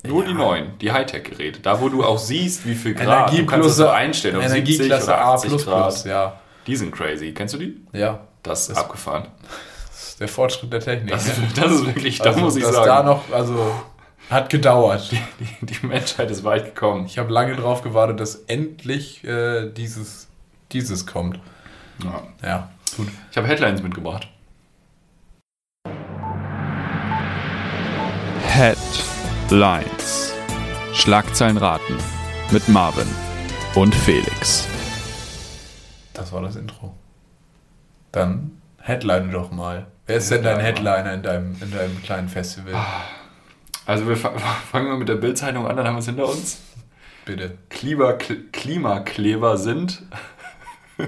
Nur 0.05 0.23
Ja. 0.23 0.29
die 0.29 0.35
neuen, 0.35 0.79
die 0.79 0.93
Hightech-Geräte. 0.93 1.61
Da, 1.61 1.81
wo 1.81 1.89
du 1.89 2.05
auch 2.05 2.19
siehst, 2.19 2.65
wie 2.67 2.75
viel 2.75 2.95
Grad. 2.95 3.33
du 3.33 3.45
kannst 3.47 3.69
das 3.69 3.79
Energieklasse, 3.79 3.83
so 3.83 3.89
einstellen. 3.89 4.37
Auf 4.37 4.43
70 4.43 4.57
Energieklasse 4.81 5.05
oder 5.07 5.19
A++, 5.25 5.35
80 5.35 5.65
Grad. 5.65 6.05
ja. 6.05 6.41
Die 6.67 6.77
sind 6.77 6.93
crazy. 6.95 7.33
Kennst 7.33 7.55
du 7.55 7.59
die? 7.59 7.81
Ja, 7.93 8.21
Das 8.43 8.69
ist 8.69 8.77
abgefahren. 8.77 9.29
das 9.89 10.09
ist 10.11 10.21
der 10.21 10.29
Fortschritt 10.29 10.73
der 10.73 10.81
Technik. 10.81 11.11
Das, 11.13 11.27
ne? 11.27 11.47
ist- 11.47 11.59
das 11.59 11.73
ist 11.73 11.87
wirklich, 11.87 12.19
da 12.19 12.31
Also, 12.31 12.41
muss 12.41 12.57
ich 12.57 12.63
dass 12.65 12.75
sagen, 12.75 12.87
da 12.87 13.03
noch, 13.03 13.23
also, 13.33 13.71
hat 14.31 14.49
gedauert. 14.51 15.11
die, 15.11 15.67
die 15.67 15.87
Menschheit 15.87 16.31
ist 16.31 16.45
weit 16.45 16.67
gekommen. 16.75 17.07
Ich 17.07 17.19
habe 17.19 17.33
lange 17.33 17.57
drauf 17.57 17.83
gewartet, 17.83 18.21
dass 18.21 18.35
endlich 18.47 19.25
äh, 19.25 19.71
dieses, 19.73 20.26
dieses 20.73 21.07
kommt. 21.07 21.39
Ja. 22.03 22.23
Ja, 22.43 22.71
gut. 22.97 23.09
Ich 23.31 23.37
habe 23.37 23.47
Headlines 23.47 23.83
mitgebracht. 23.83 24.29
Headlines. 29.49 30.33
Schlagzeilen 30.93 31.57
raten 31.59 31.99
mit 32.51 32.69
Marvin 32.69 33.07
und 33.75 33.95
Felix. 33.95 34.67
Das 36.15 36.33
war 36.33 36.41
das 36.43 36.57
Intro. 36.57 36.95
Dann 38.13 38.53
headline 38.81 39.31
doch 39.31 39.51
mal. 39.51 39.87
Wer 40.07 40.17
ist 40.17 40.31
denn 40.31 40.43
dein 40.43 40.61
Headliner. 40.61 41.13
In 41.13 41.23
deinem, 41.23 41.57
in 41.61 41.71
deinem 41.71 42.03
kleinen 42.03 42.29
Festival? 42.29 42.73
Also 43.85 44.09
wir 44.09 44.17
fa- 44.17 44.33
fangen 44.71 44.89
wir 44.89 44.97
mit 44.97 45.09
der 45.09 45.17
Bildzeitung 45.17 45.67
an, 45.67 45.77
dann 45.77 45.87
haben 45.87 45.97
wir 45.97 46.01
es 46.01 46.07
hinter 46.07 46.27
uns. 46.29 46.59
Bitte. 47.25 47.59
Klima, 47.69 48.15
Klimakleber 48.15 49.59
sind. 49.59 50.03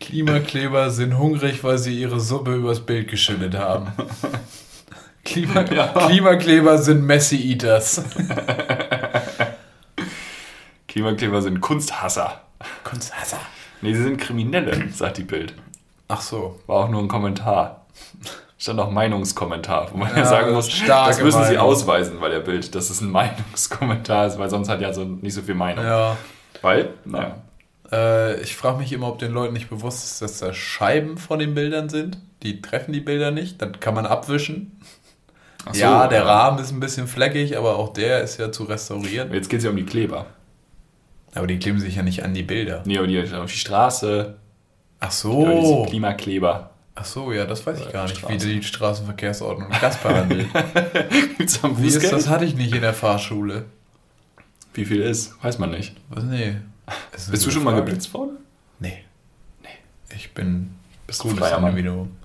Klimakleber 0.00 0.90
sind 0.90 1.16
hungrig, 1.18 1.62
weil 1.62 1.78
sie 1.78 1.98
ihre 1.98 2.20
Suppe 2.20 2.54
übers 2.54 2.80
Bild 2.80 3.08
geschüttet 3.08 3.54
haben. 3.56 3.92
Klima 5.24 5.60
Ja. 5.72 5.88
Klimakleber 5.88 6.78
sind 6.78 7.04
Messi-Eaters. 7.04 8.02
Klimakleber 10.88 11.40
sind 11.40 11.60
Kunsthasser. 11.60 12.40
Kunsthasser. 12.84 13.38
Nee, 13.80 13.94
sie 13.94 14.02
sind 14.02 14.18
Kriminelle, 14.20 14.88
sagt 14.92 15.18
die 15.18 15.24
Bild. 15.24 15.54
Ach 16.08 16.20
so. 16.20 16.60
War 16.66 16.84
auch 16.84 16.88
nur 16.88 17.00
ein 17.00 17.08
Kommentar. 17.08 17.86
Stand 18.58 18.78
auch 18.78 18.90
Meinungskommentar, 18.90 19.88
wo 19.92 19.96
man 19.96 20.10
ja, 20.10 20.18
Ja, 20.18 20.24
sagen 20.24 20.52
muss, 20.52 20.68
das 20.86 21.20
müssen 21.20 21.42
sie 21.44 21.52
Meinung. 21.54 21.62
ausweisen, 21.66 22.20
weil 22.20 22.30
der 22.30 22.40
Bild, 22.40 22.74
dass 22.74 22.90
es 22.90 23.00
ein 23.00 23.10
Meinungskommentar 23.10 24.26
ist, 24.26 24.38
weil 24.38 24.50
sonst 24.50 24.68
hat 24.68 24.80
ja 24.80 24.92
so 24.92 25.04
nicht 25.04 25.34
so 25.34 25.42
viel 25.42 25.54
Meinung. 25.56 25.84
Ja. 25.84 26.16
Weil, 26.60 26.90
naja, 27.04 27.36
Äh, 27.92 28.40
ich 28.40 28.56
frage 28.56 28.78
mich 28.78 28.92
immer, 28.92 29.08
ob 29.08 29.18
den 29.18 29.32
Leuten 29.32 29.52
nicht 29.52 29.68
bewusst 29.68 30.04
ist, 30.04 30.22
dass 30.22 30.38
da 30.38 30.52
Scheiben 30.52 31.18
von 31.18 31.38
den 31.38 31.54
Bildern 31.54 31.88
sind. 31.88 32.18
Die 32.42 32.62
treffen 32.62 32.92
die 32.92 33.00
Bilder 33.00 33.30
nicht. 33.30 33.60
Dann 33.60 33.78
kann 33.78 33.94
man 33.94 34.06
abwischen. 34.06 34.80
So, 35.72 35.80
ja, 35.80 36.08
der 36.08 36.26
Rahmen 36.26 36.58
ist 36.58 36.72
ein 36.72 36.80
bisschen 36.80 37.06
fleckig, 37.06 37.56
aber 37.56 37.76
auch 37.76 37.92
der 37.92 38.22
ist 38.22 38.38
ja 38.38 38.50
zu 38.50 38.64
restaurieren. 38.64 39.32
Jetzt 39.32 39.48
geht 39.48 39.58
es 39.58 39.64
ja 39.64 39.70
um 39.70 39.76
die 39.76 39.84
Kleber. 39.84 40.26
Aber 41.34 41.46
die 41.46 41.58
kleben 41.58 41.78
sich 41.78 41.96
ja 41.96 42.02
nicht 42.02 42.24
an 42.24 42.34
die 42.34 42.42
Bilder. 42.42 42.82
Nee, 42.84 42.98
aber 42.98 43.06
die 43.06 43.20
auf 43.20 43.50
die 43.50 43.56
Straße, 43.58 44.34
Ach 44.98 45.06
ja, 45.06 45.10
so. 45.10 45.60
diese 45.60 45.90
Klimakleber. 45.90 46.70
Ach 46.94 47.04
so, 47.04 47.32
ja, 47.32 47.46
das 47.46 47.64
weiß 47.64 47.80
ich 47.80 47.92
gar 47.92 48.04
nicht, 48.04 48.16
wie 48.16 48.34
Straße. 48.34 48.46
die 48.48 48.62
Straßenverkehrsordnung 48.62 49.68
das 49.80 49.96
behandelt. 49.96 50.48
Gibt's 51.38 51.62
am 51.64 51.80
Wie 51.80 51.86
ist 51.86 52.12
das? 52.12 52.28
Hatte 52.28 52.44
ich 52.44 52.54
nicht 52.54 52.74
in 52.74 52.82
der 52.82 52.92
Fahrschule. 52.92 53.64
Wie 54.74 54.84
viel 54.84 55.00
ist? 55.00 55.42
Weiß 55.42 55.58
man 55.58 55.70
nicht. 55.70 55.94
Was? 56.10 56.24
Nee. 56.24 56.56
Bist 57.30 57.46
du 57.46 57.50
schon 57.50 57.64
mal 57.64 57.72
Frage. 57.72 57.84
geblitzt 57.86 58.12
worden? 58.14 58.38
Nee. 58.78 59.04
Nee. 59.62 59.68
Ich 60.16 60.32
bin 60.34 60.74
Bist 61.06 61.22
du 61.24 61.30
freier 61.30 61.58
Mann? 61.60 61.70
Individuum. 61.70 62.16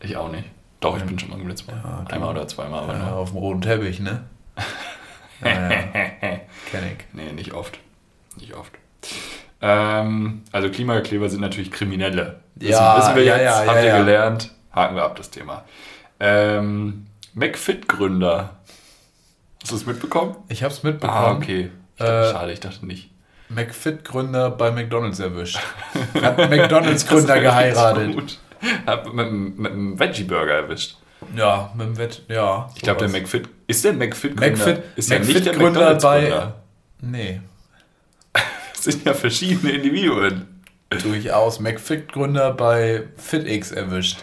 Ich 0.00 0.16
auch 0.16 0.30
nicht. 0.30 0.44
Doch, 0.80 0.96
ich 0.96 1.04
bin 1.04 1.18
schon 1.18 1.30
mal 1.30 1.38
geblitzt 1.38 1.66
worden. 1.66 1.80
Ja, 1.84 2.04
Einmal 2.14 2.30
oder 2.30 2.46
zweimal, 2.48 2.84
aber 2.84 2.94
Ja, 2.96 3.12
auf 3.14 3.30
dem 3.30 3.38
roten 3.38 3.62
Teppich, 3.62 4.00
ne? 4.00 4.24
Ja, 5.44 5.70
ja, 5.70 5.70
kenn 6.70 6.84
ich. 6.86 7.04
Nee, 7.12 7.32
nicht 7.32 7.52
oft. 7.52 7.78
Nicht 8.40 8.54
oft. 8.54 8.72
Ähm, 9.60 10.42
also 10.52 10.70
Klimakleber 10.70 11.28
sind 11.28 11.40
natürlich 11.42 11.70
Kriminelle. 11.70 12.40
Das 12.54 12.68
Ja, 12.70 12.98
wissen 12.98 13.16
wir 13.16 13.24
ja, 13.24 13.36
jetzt, 13.36 13.44
ja, 13.44 13.66
habt 13.66 13.84
ja, 13.84 13.84
ihr 13.84 13.98
gelernt. 14.04 14.50
Haken 14.72 14.96
wir 14.96 15.04
ab 15.04 15.16
das 15.16 15.30
Thema. 15.30 15.64
Ähm, 16.20 17.06
McFit-Gründer. 17.34 18.56
Hast 19.62 19.72
du 19.72 19.76
es 19.76 19.84
mitbekommen? 19.86 20.36
Ich 20.48 20.62
hab's 20.62 20.82
mitbekommen. 20.82 21.18
Ah, 21.18 21.32
okay. 21.32 21.70
Ich 21.96 21.98
dachte, 21.98 22.28
Äh, 22.28 22.32
schade, 22.32 22.52
ich 22.52 22.60
dachte 22.60 22.86
nicht. 22.86 23.10
McFit-Gründer 23.48 24.50
bei 24.50 24.70
McDonalds 24.70 25.20
erwischt. 25.20 25.58
Hat 26.20 26.38
einen 26.38 26.50
McDonalds-Gründer 26.50 27.40
geheiratet. 27.40 28.12
Gut. 28.14 28.38
Hab 28.86 29.12
mit, 29.12 29.26
einem- 29.26 29.54
mit 29.56 29.72
einem 29.72 29.98
Veggie-Burger 29.98 30.52
erwischt. 30.54 30.96
Ja, 31.34 31.70
mit 31.76 31.86
dem 31.86 31.96
Wett, 31.98 32.22
ja. 32.28 32.68
Ich 32.74 32.82
glaube, 32.82 33.00
der. 33.00 33.08
McFit. 33.08 33.48
Ist 33.66 33.84
der 33.84 33.92
McFit-Gründer? 33.94 34.50
McFit, 34.56 34.82
ist 34.96 35.10
ja 35.10 35.18
nicht 35.18 35.34
der 35.34 35.52
McFit-Gründer 35.54 35.94
bei. 35.96 36.52
Nee, 37.00 37.40
Das 38.74 38.84
sind 38.84 39.04
ja 39.04 39.14
verschiedene 39.14 39.72
Individuen. 39.72 40.46
durchaus. 41.02 41.60
McFit-Gründer 41.60 42.52
bei 42.52 43.04
FitX 43.16 43.72
erwischt. 43.72 44.18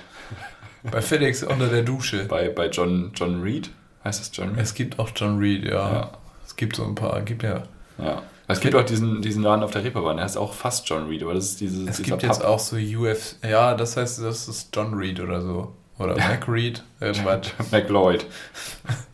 Bei 0.84 1.02
FitX 1.02 1.44
unter 1.44 1.68
der 1.68 1.82
Dusche. 1.84 2.26
Bei, 2.26 2.50
bei 2.50 2.68
John, 2.68 3.12
John 3.16 3.42
Reed. 3.42 3.70
Heißt 4.04 4.20
das 4.20 4.32
John 4.34 4.50
Reed? 4.50 4.60
Es 4.60 4.74
gibt 4.74 5.00
auch 5.00 5.10
John 5.16 5.38
Reed, 5.40 5.64
ja. 5.66 5.72
Ja. 5.94 6.12
Es 6.46 6.56
gibt 6.56 6.76
so 6.76 6.84
ein 6.86 6.94
paar, 6.96 7.22
gibt 7.22 7.44
ja. 7.44 7.64
Ja. 7.98 8.22
Es 8.48 8.60
gibt 8.60 8.76
auch 8.76 8.84
diesen, 8.84 9.22
diesen 9.22 9.42
Laden 9.42 9.64
auf 9.64 9.72
der 9.72 9.84
Reeperbahn, 9.84 10.18
der 10.18 10.26
heißt 10.26 10.38
auch 10.38 10.54
fast 10.54 10.88
John 10.90 11.08
Reed, 11.08 11.24
aber 11.24 11.34
das 11.34 11.46
ist 11.46 11.62
dieses, 11.62 11.88
Es 11.88 12.02
gibt 12.02 12.24
jetzt 12.24 12.42
Pub. 12.42 12.48
auch 12.48 12.60
so 12.60 12.76
UFC. 12.76 13.38
Ja, 13.48 13.74
das 13.74 13.96
heißt, 13.96 14.22
das 14.22 14.48
ist 14.48 14.76
John 14.76 14.94
Reed 14.94 15.20
oder 15.20 15.42
so. 15.42 15.74
Oder 15.98 16.18
Mac 16.18 16.48
Reed, 16.48 16.84
irgendwas. 17.00 17.48
McLeod. 17.72 18.26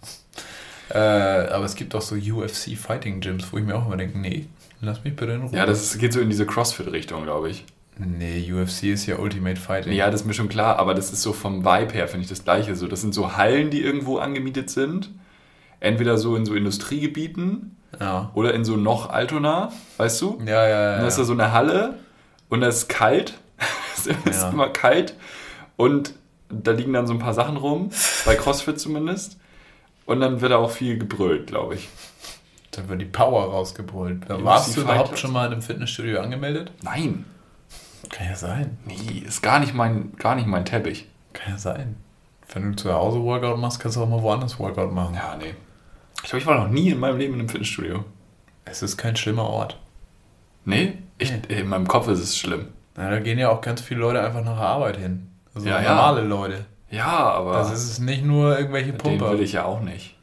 äh, 0.89 0.97
aber 0.97 1.65
es 1.65 1.75
gibt 1.75 1.93
auch 1.93 2.01
so 2.01 2.15
UFC 2.15 2.75
Fighting 2.77 3.19
Gyms, 3.19 3.51
wo 3.51 3.57
ich 3.57 3.63
mir 3.63 3.75
auch 3.75 3.85
immer 3.85 3.97
denke, 3.97 4.17
nee, 4.17 4.47
lass 4.81 5.03
mich 5.03 5.15
bitte 5.15 5.33
in 5.33 5.41
Ruhe. 5.41 5.55
Ja, 5.55 5.65
das 5.65 5.97
geht 5.97 6.13
so 6.13 6.21
in 6.21 6.29
diese 6.29 6.45
Crossfit-Richtung, 6.45 7.23
glaube 7.23 7.49
ich. 7.49 7.65
Nee, 7.97 8.51
UFC 8.51 8.83
ist 8.83 9.05
ja 9.07 9.19
Ultimate 9.19 9.59
Fighting. 9.59 9.91
Ja, 9.91 10.09
das 10.09 10.21
ist 10.21 10.27
mir 10.27 10.33
schon 10.33 10.47
klar, 10.47 10.79
aber 10.79 10.93
das 10.93 11.11
ist 11.11 11.21
so 11.21 11.33
vom 11.33 11.65
Vibe 11.65 11.93
her, 11.93 12.07
finde 12.07 12.23
ich 12.23 12.29
das 12.29 12.45
gleiche. 12.45 12.75
So, 12.75 12.87
das 12.87 13.01
sind 13.01 13.13
so 13.13 13.35
Hallen, 13.35 13.69
die 13.71 13.81
irgendwo 13.81 14.17
angemietet 14.19 14.69
sind. 14.69 15.11
Entweder 15.81 16.17
so 16.17 16.35
in 16.37 16.45
so 16.45 16.55
Industriegebieten 16.55 17.75
Ja. 17.99 18.31
oder 18.33 18.53
in 18.53 18.63
so 18.65 18.75
noch 18.75 19.09
Altona, 19.09 19.71
weißt 19.97 20.21
du? 20.21 20.41
Ja, 20.45 20.67
ja, 20.67 20.81
ja. 20.91 20.95
Und 20.95 21.01
da 21.01 21.07
ist 21.07 21.17
da 21.17 21.23
so 21.23 21.33
eine 21.33 21.51
Halle 21.51 21.95
und 22.49 22.61
da 22.61 22.67
ist 22.67 22.87
kalt. 22.89 23.33
es 23.97 24.07
ist 24.07 24.41
Ja. 24.43 24.49
immer 24.49 24.69
kalt. 24.69 25.15
Und 25.75 26.13
da 26.49 26.71
liegen 26.71 26.93
dann 26.93 27.07
so 27.07 27.13
ein 27.13 27.19
paar 27.19 27.33
Sachen 27.33 27.57
rum, 27.57 27.89
bei 28.25 28.35
CrossFit 28.35 28.79
zumindest. 28.79 29.37
Und 30.05 30.19
dann 30.21 30.41
wird 30.41 30.51
da 30.51 30.57
auch 30.57 30.71
viel 30.71 30.97
gebrüllt, 30.97 31.47
glaube 31.47 31.75
ich. 31.75 31.89
Dann 32.71 32.89
wird 32.89 33.01
die 33.01 33.05
Power 33.05 33.45
rausgebrüllt. 33.51 34.29
UFC 34.29 34.43
warst 34.43 34.75
du 34.77 34.81
überhaupt 34.81 35.17
schon 35.19 35.31
mal 35.31 35.45
in 35.47 35.53
einem 35.53 35.61
Fitnessstudio 35.61 36.19
angemeldet? 36.21 36.71
Nein. 36.83 37.25
Kann 38.09 38.27
ja 38.27 38.35
sein. 38.35 38.77
Nee, 38.85 39.23
ist 39.27 39.41
gar 39.43 39.59
nicht 39.59 39.73
mein, 39.73 40.15
gar 40.17 40.35
nicht 40.35 40.47
mein 40.47 40.65
Teppich. 40.65 41.07
Kann 41.33 41.53
ja 41.53 41.57
sein. 41.59 41.95
Wenn 42.51 42.71
du 42.71 42.75
zu 42.75 42.91
Hause 42.93 43.21
Workout 43.21 43.59
machst, 43.59 43.79
kannst 43.79 43.97
du 43.97 44.01
auch 44.01 44.09
mal 44.09 44.21
woanders 44.23 44.57
Workout 44.59 44.91
machen. 44.91 45.13
Ja, 45.15 45.35
nee. 45.37 45.53
Ich 46.23 46.29
glaube, 46.29 46.37
ich 46.39 46.45
war 46.45 46.57
noch 46.59 46.69
nie 46.69 46.89
in 46.89 46.99
meinem 46.99 47.17
Leben 47.17 47.33
in 47.33 47.39
einem 47.39 47.49
Fitnessstudio. 47.49 48.03
Es 48.65 48.81
ist 48.83 48.97
kein 48.97 49.15
schlimmer 49.15 49.45
Ort. 49.49 49.77
Nee? 50.65 50.93
Ich, 51.17 51.33
in 51.49 51.67
meinem 51.67 51.87
Kopf 51.87 52.07
ist 52.07 52.19
es 52.19 52.37
schlimm. 52.37 52.67
Na, 52.95 53.09
da 53.09 53.19
gehen 53.19 53.39
ja 53.39 53.49
auch 53.49 53.61
ganz 53.61 53.81
viele 53.81 54.01
Leute 54.01 54.21
einfach 54.21 54.43
nach 54.43 54.57
der 54.57 54.67
Arbeit 54.67 54.97
hin. 54.97 55.27
Also 55.55 55.67
Ja, 55.67 55.81
ja. 55.81 55.89
normale 55.95 56.21
Leute. 56.21 56.65
Ja, 56.91 57.07
aber 57.07 57.53
Das 57.53 57.71
ist 57.71 57.83
es 57.89 57.99
nicht 57.99 58.23
nur 58.23 58.57
irgendwelche 58.57 58.91
den 58.91 58.97
Pumper. 58.97 59.31
will 59.31 59.41
ich 59.41 59.53
ja 59.53 59.65
auch 59.65 59.81
nicht. 59.81 60.15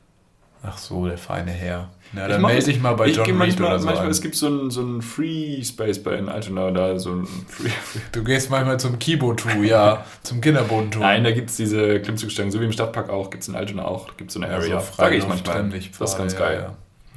Ach 0.63 0.79
so, 0.79 1.07
der 1.07 1.19
feine 1.19 1.51
Herr. 1.53 1.89
Na, 2.12 2.27
Ich 2.27 2.33
dann 2.33 2.42
melde 2.42 2.64
dich 2.64 2.81
mal 2.81 2.95
bei 2.95 3.07
ich 3.09 3.16
John 3.16 3.27
Reed 3.27 3.37
manchmal, 3.37 3.69
oder 3.71 3.79
so 3.81 3.87
manchmal 3.87 4.07
an. 4.07 4.11
es 4.11 4.21
gibt 4.21 4.35
so 4.37 4.47
einen 4.47 4.71
so 4.71 4.81
einen 4.81 5.03
Free 5.03 5.62
Space 5.62 6.03
bei 6.03 6.12
in 6.16 6.29
Altona, 6.29 6.71
da 6.71 6.99
so 6.99 7.11
ein 7.11 7.27
Free, 7.49 7.69
Free. 7.69 8.01
Du 8.12 8.25
gehst 8.25 8.51
manchmal 8.51 8.79
zum 8.79 8.99
Kibo-Tour, 8.99 9.64
ja, 9.64 10.05
zum 10.23 10.40
Kinderboden-Tour. 10.40 11.03
Nein, 11.03 11.25
da 11.25 11.33
gibt 11.33 11.51
es 11.51 11.57
diese 11.57 12.01
Klimmzugstangen, 12.01 12.51
so 12.53 12.61
wie 12.61 12.64
im 12.64 12.73
Stadtpark 12.73 13.11
auch, 13.11 13.31
gibt 13.31 13.42
es 13.42 13.49
in 13.49 13.57
Altona 13.57 13.85
auch, 13.85 14.16
gibt 14.16 14.31
es 14.31 14.35
so 14.35 14.40
eine 14.40 14.51
Ja, 14.53 14.59
Area. 14.59 14.81
so 14.81 14.87
da 14.97 15.09
gehe 15.11 15.19
ich 15.19 15.27
manchmal. 15.27 15.69
Das 15.99 16.11
ist 16.12 16.19
ganz 16.19 16.37
geil. 16.37 16.66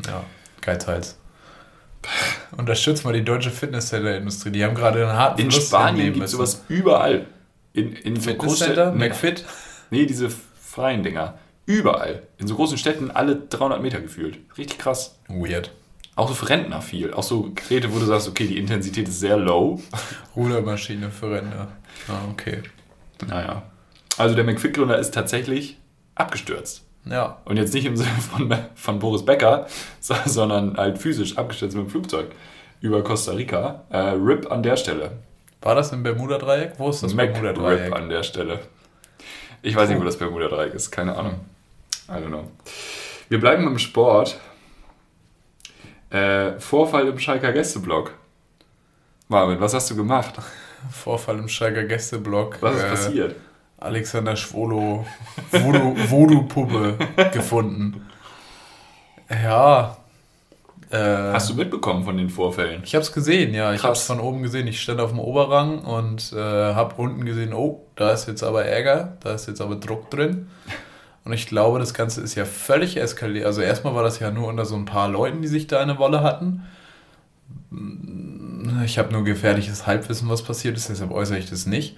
Ja, 0.06 0.10
ja. 0.12 0.17
ja 0.17 0.23
Geizhals. 0.62 1.17
Unterstützt 2.58 3.04
mal 3.06 3.13
die 3.13 3.23
deutsche 3.23 3.52
Fitnesscenter-Industrie. 3.52 4.52
Die 4.52 4.63
haben 4.63 4.75
gerade 4.75 5.04
einen 5.08 5.17
harten 5.17 5.41
In 5.41 5.52
Spanien 5.52 6.13
gibt 6.13 6.25
es 6.25 6.32
sowas 6.32 6.63
überall. 6.69 7.25
In, 7.73 7.93
in 7.93 8.17
Fitnesscenter? 8.17 8.91
McFit? 8.93 9.45
Nee, 9.91 10.06
diese 10.06 10.30
freien 10.30 11.04
Dinger. 11.04 11.38
Überall. 11.69 12.23
In 12.39 12.47
so 12.47 12.55
großen 12.55 12.79
Städten 12.79 13.12
alle 13.12 13.36
300 13.36 13.79
Meter 13.79 14.01
gefühlt. 14.01 14.39
Richtig 14.58 14.79
krass. 14.79 15.19
Weird. 15.27 15.71
Auch 16.15 16.27
so 16.27 16.34
für 16.34 16.49
Rentner 16.49 16.82
viel. 16.82 17.13
Auch 17.13 17.21
so 17.21 17.51
Geräte, 17.53 17.93
wo 17.93 17.99
du 17.99 18.05
sagst, 18.05 18.27
okay, 18.27 18.47
die 18.47 18.58
Intensität 18.58 19.08
ist 19.08 19.19
sehr 19.19 19.38
low. 19.38 19.79
Rudermaschine 20.36 21.12
für 21.12 21.29
Rentner. 21.29 21.67
Ah, 22.08 22.21
okay. 22.32 22.63
Naja. 23.27 23.62
Also 24.17 24.34
der 24.34 24.45
McFit-Gründer 24.45 24.97
ist 24.97 25.13
tatsächlich 25.13 25.77
abgestürzt. 26.15 26.86
Ja. 27.05 27.38
Und 27.45 27.58
jetzt 27.58 27.75
nicht 27.75 27.86
im 27.86 27.95
Sinne 27.95 28.10
von, 28.32 28.51
von 28.73 28.97
Boris 28.97 29.23
Becker, 29.23 29.67
so- 29.99 30.15
sondern 30.25 30.75
halt 30.75 30.97
physisch 30.97 31.38
abgestürzt 31.38 31.77
mit 31.77 31.86
dem 31.86 31.89
Flugzeug 31.91 32.32
über 32.82 33.03
Costa 33.03 33.34
Rica. 33.34 33.84
Äh, 33.91 33.97
RIP 33.97 34.51
an 34.51 34.63
der 34.63 34.75
Stelle. 34.75 35.12
War 35.62 35.75
das 35.75 35.91
im 35.91 36.01
Bermuda-Dreieck? 36.01 36.73
Wo 36.79 36.89
ist 36.89 37.03
das 37.03 37.13
Mac 37.13 37.27
RIP 37.29 37.41
Bermuda-Dreieck? 37.43 37.93
an 37.95 38.10
der 38.10 38.23
Stelle. 38.23 38.60
Ich 39.62 39.75
weiß 39.75 39.89
nicht, 39.89 39.99
wo 39.99 40.03
das 40.03 40.17
Bermuda-Dreieck 40.17 40.73
ist. 40.73 40.89
Keine 40.89 41.15
Ahnung. 41.15 41.41
I 42.10 42.13
don't 42.13 42.28
know. 42.30 42.50
Wir 43.30 43.39
bleiben 43.39 43.67
im 43.67 43.78
Sport. 43.80 44.39
Äh, 46.10 46.60
Vorfall 46.60 47.08
im 47.08 47.19
Schalker 47.19 47.52
Gästeblock. 47.54 48.13
Marvin, 49.28 49.60
was 49.60 49.74
hast 49.76 49.91
du 49.91 49.95
gemacht? 49.95 50.34
Vorfall 50.91 51.38
im 51.38 51.48
Schalker 51.48 51.84
Gästeblock. 51.84 52.58
Was 52.62 52.76
ist 52.78 52.84
Äh, 52.84 52.89
passiert? 52.89 53.36
Alexander 53.78 54.36
Schwolo 54.36 55.06
Voodoo- 55.52 55.95
Voodoo-Puppe 56.10 56.98
gefunden. 57.34 58.08
Ja. 59.30 59.98
Äh, 60.89 60.98
Hast 60.98 61.52
du 61.52 61.54
mitbekommen 61.54 62.04
von 62.04 62.17
den 62.17 62.30
Vorfällen? 62.32 62.82
Ich 62.84 62.95
habe 62.95 63.04
es 63.04 63.12
gesehen, 63.13 63.54
ja. 63.54 63.72
Ich 63.74 63.82
Krass. 63.82 63.86
habe 63.89 63.93
es 63.98 64.04
von 64.08 64.19
oben 64.19 64.41
gesehen. 64.41 64.65
Ich 64.67 64.82
stand 64.82 65.00
auf 65.00 65.12
dem 65.12 65.19
Oberrang 65.19 65.80
und 65.86 66.34
äh, 66.34 66.38
habe 66.74 66.95
unten 67.00 67.24
gesehen, 67.26 67.54
oh, 67.54 67.86
da 67.95 68.12
ist 68.12 68.28
jetzt 68.28 68.41
aber 68.43 68.65
Ärger, 68.65 69.15
da 69.22 69.34
ist 69.36 69.48
jetzt 69.48 69.62
aber 69.62 69.76
Druck 69.76 70.10
drin. 70.10 70.50
Und 71.25 71.34
ich 71.34 71.47
glaube, 71.47 71.79
das 71.79 71.93
Ganze 71.93 72.21
ist 72.21 72.36
ja 72.36 72.45
völlig 72.45 72.97
eskaliert. 72.97 73.45
Also 73.45 73.62
erstmal 73.62 73.93
war 73.93 74.03
das 74.03 74.19
ja 74.19 74.32
nur 74.32 74.47
unter 74.47 74.65
so 74.65 74.75
ein 74.75 74.86
paar 74.86 75.10
Leuten, 75.10 75.41
die 75.41 75.47
sich 75.47 75.67
da 75.67 75.79
eine 75.79 75.97
Wolle 75.99 76.23
hatten. 76.23 76.63
Ich 78.86 78.97
habe 78.97 79.12
nur 79.12 79.23
gefährliches 79.23 79.86
Halbwissen, 79.86 80.29
was 80.29 80.43
passiert 80.43 80.77
ist, 80.77 80.89
deshalb 80.89 81.12
äußere 81.12 81.38
ich 81.38 81.49
das 81.49 81.65
nicht. 81.65 81.97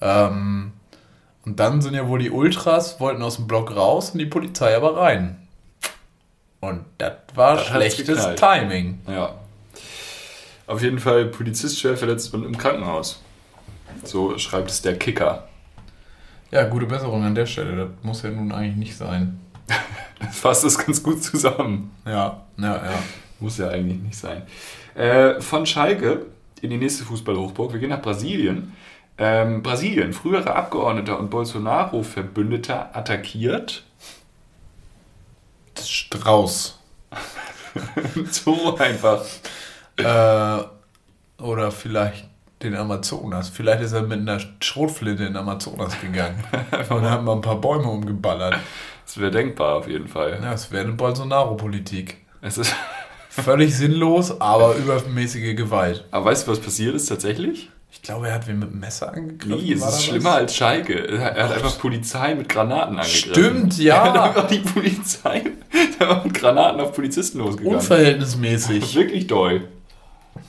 Ähm, 0.00 0.72
und 1.44 1.60
dann 1.60 1.82
sind 1.82 1.94
ja 1.94 2.08
wohl 2.08 2.18
die 2.18 2.30
Ultras, 2.30 3.00
wollten 3.00 3.22
aus 3.22 3.36
dem 3.36 3.46
Block 3.46 3.74
raus 3.74 4.10
und 4.10 4.18
die 4.18 4.26
Polizei 4.26 4.76
aber 4.76 4.96
rein. 4.96 5.36
Und 6.60 6.84
das 6.98 7.14
war 7.34 7.56
Das 7.56 7.66
schlechtes. 7.66 8.34
Timing. 8.36 9.00
Ja. 9.08 9.34
Auf 10.66 10.80
jeden 10.82 11.00
Fall 11.00 11.26
Polizist 11.26 11.80
schwer 11.80 11.96
verletzt 11.96 12.32
und 12.34 12.44
im 12.44 12.56
Krankenhaus. 12.56 13.20
So 14.04 14.38
schreibt 14.38 14.70
es 14.70 14.82
der 14.82 14.96
Kicker. 14.96 15.48
Ja, 16.52 16.64
gute 16.64 16.84
Besserung 16.84 17.24
an 17.24 17.34
der 17.34 17.46
Stelle. 17.46 17.76
Das 17.76 17.88
muss 18.02 18.22
ja 18.22 18.28
nun 18.28 18.52
eigentlich 18.52 18.76
nicht 18.76 18.96
sein. 18.96 19.40
Das 20.20 20.36
fasst 20.38 20.64
es 20.64 20.76
ganz 20.76 21.02
gut 21.02 21.22
zusammen. 21.24 21.92
Ja, 22.04 22.42
ja, 22.58 22.74
ja. 22.74 23.02
Muss 23.40 23.56
ja 23.56 23.70
eigentlich 23.70 23.98
nicht 24.02 24.16
sein. 24.16 24.42
Äh, 24.94 25.40
von 25.40 25.64
Schalke 25.64 26.26
in 26.60 26.68
die 26.68 26.76
nächste 26.76 27.04
Fußballhochburg. 27.04 27.72
Wir 27.72 27.80
gehen 27.80 27.88
nach 27.88 28.02
Brasilien. 28.02 28.74
Ähm, 29.16 29.62
Brasilien, 29.62 30.12
früherer 30.12 30.54
Abgeordneter 30.54 31.18
und 31.18 31.30
Bolsonaro-Verbündeter 31.30 32.94
attackiert. 32.94 33.84
Strauß. 35.82 36.78
so 38.30 38.76
einfach. 38.76 39.24
Äh, 39.96 41.42
oder 41.42 41.72
vielleicht 41.72 42.28
den 42.62 42.74
Amazonas. 42.76 43.48
Vielleicht 43.48 43.82
ist 43.82 43.92
er 43.92 44.02
mit 44.02 44.20
einer 44.20 44.38
Schrotflinte 44.60 45.24
in 45.24 45.30
den 45.34 45.36
Amazonas 45.36 46.00
gegangen. 46.00 46.42
und 46.88 47.02
haben 47.02 47.24
mal 47.24 47.34
ein 47.34 47.40
paar 47.40 47.60
Bäume 47.60 47.88
umgeballert. 47.88 48.56
Das 49.04 49.18
wäre 49.18 49.30
denkbar 49.30 49.76
auf 49.76 49.88
jeden 49.88 50.08
Fall. 50.08 50.38
Ja, 50.42 50.52
es 50.52 50.70
wäre 50.70 50.84
eine 50.84 50.92
Bolsonaro-Politik. 50.92 52.16
Es 52.40 52.58
ist, 52.58 52.74
Völlig 53.28 53.74
sinnlos, 53.74 54.40
aber 54.42 54.74
übermäßige 54.76 55.56
Gewalt. 55.56 56.04
aber 56.10 56.26
weißt 56.26 56.46
du, 56.46 56.52
was 56.52 56.60
passiert 56.60 56.94
ist 56.94 57.06
tatsächlich? 57.06 57.70
Ich 57.90 58.02
glaube, 58.02 58.28
er 58.28 58.34
hat 58.34 58.46
wen 58.46 58.58
mit 58.58 58.70
dem 58.70 58.80
Messer 58.80 59.12
angegriffen. 59.12 59.64
Nee, 59.64 59.72
es 59.72 59.78
ist 59.78 59.82
da 59.82 59.86
was? 59.88 60.04
schlimmer 60.04 60.32
als 60.32 60.54
Schalke. 60.54 60.94
Er 61.08 61.34
er 61.36 61.44
hat 61.48 61.52
einfach 61.56 61.78
Polizei 61.78 62.34
mit 62.34 62.48
Granaten 62.48 62.98
angegriffen. 62.98 63.70
Stimmt, 63.70 63.80
Er 63.80 64.02
hat 64.04 64.14
ja. 64.14 64.22
einfach 64.24 64.46
die 64.48 64.58
Polizei 64.58 65.42
mit 66.24 66.34
Granaten 66.34 66.80
auf 66.80 66.92
Polizisten 66.94 67.38
losgegangen. 67.38 67.78
Unverhältnismäßig. 67.78 68.94
Wirklich 68.94 69.26
doll. 69.28 69.68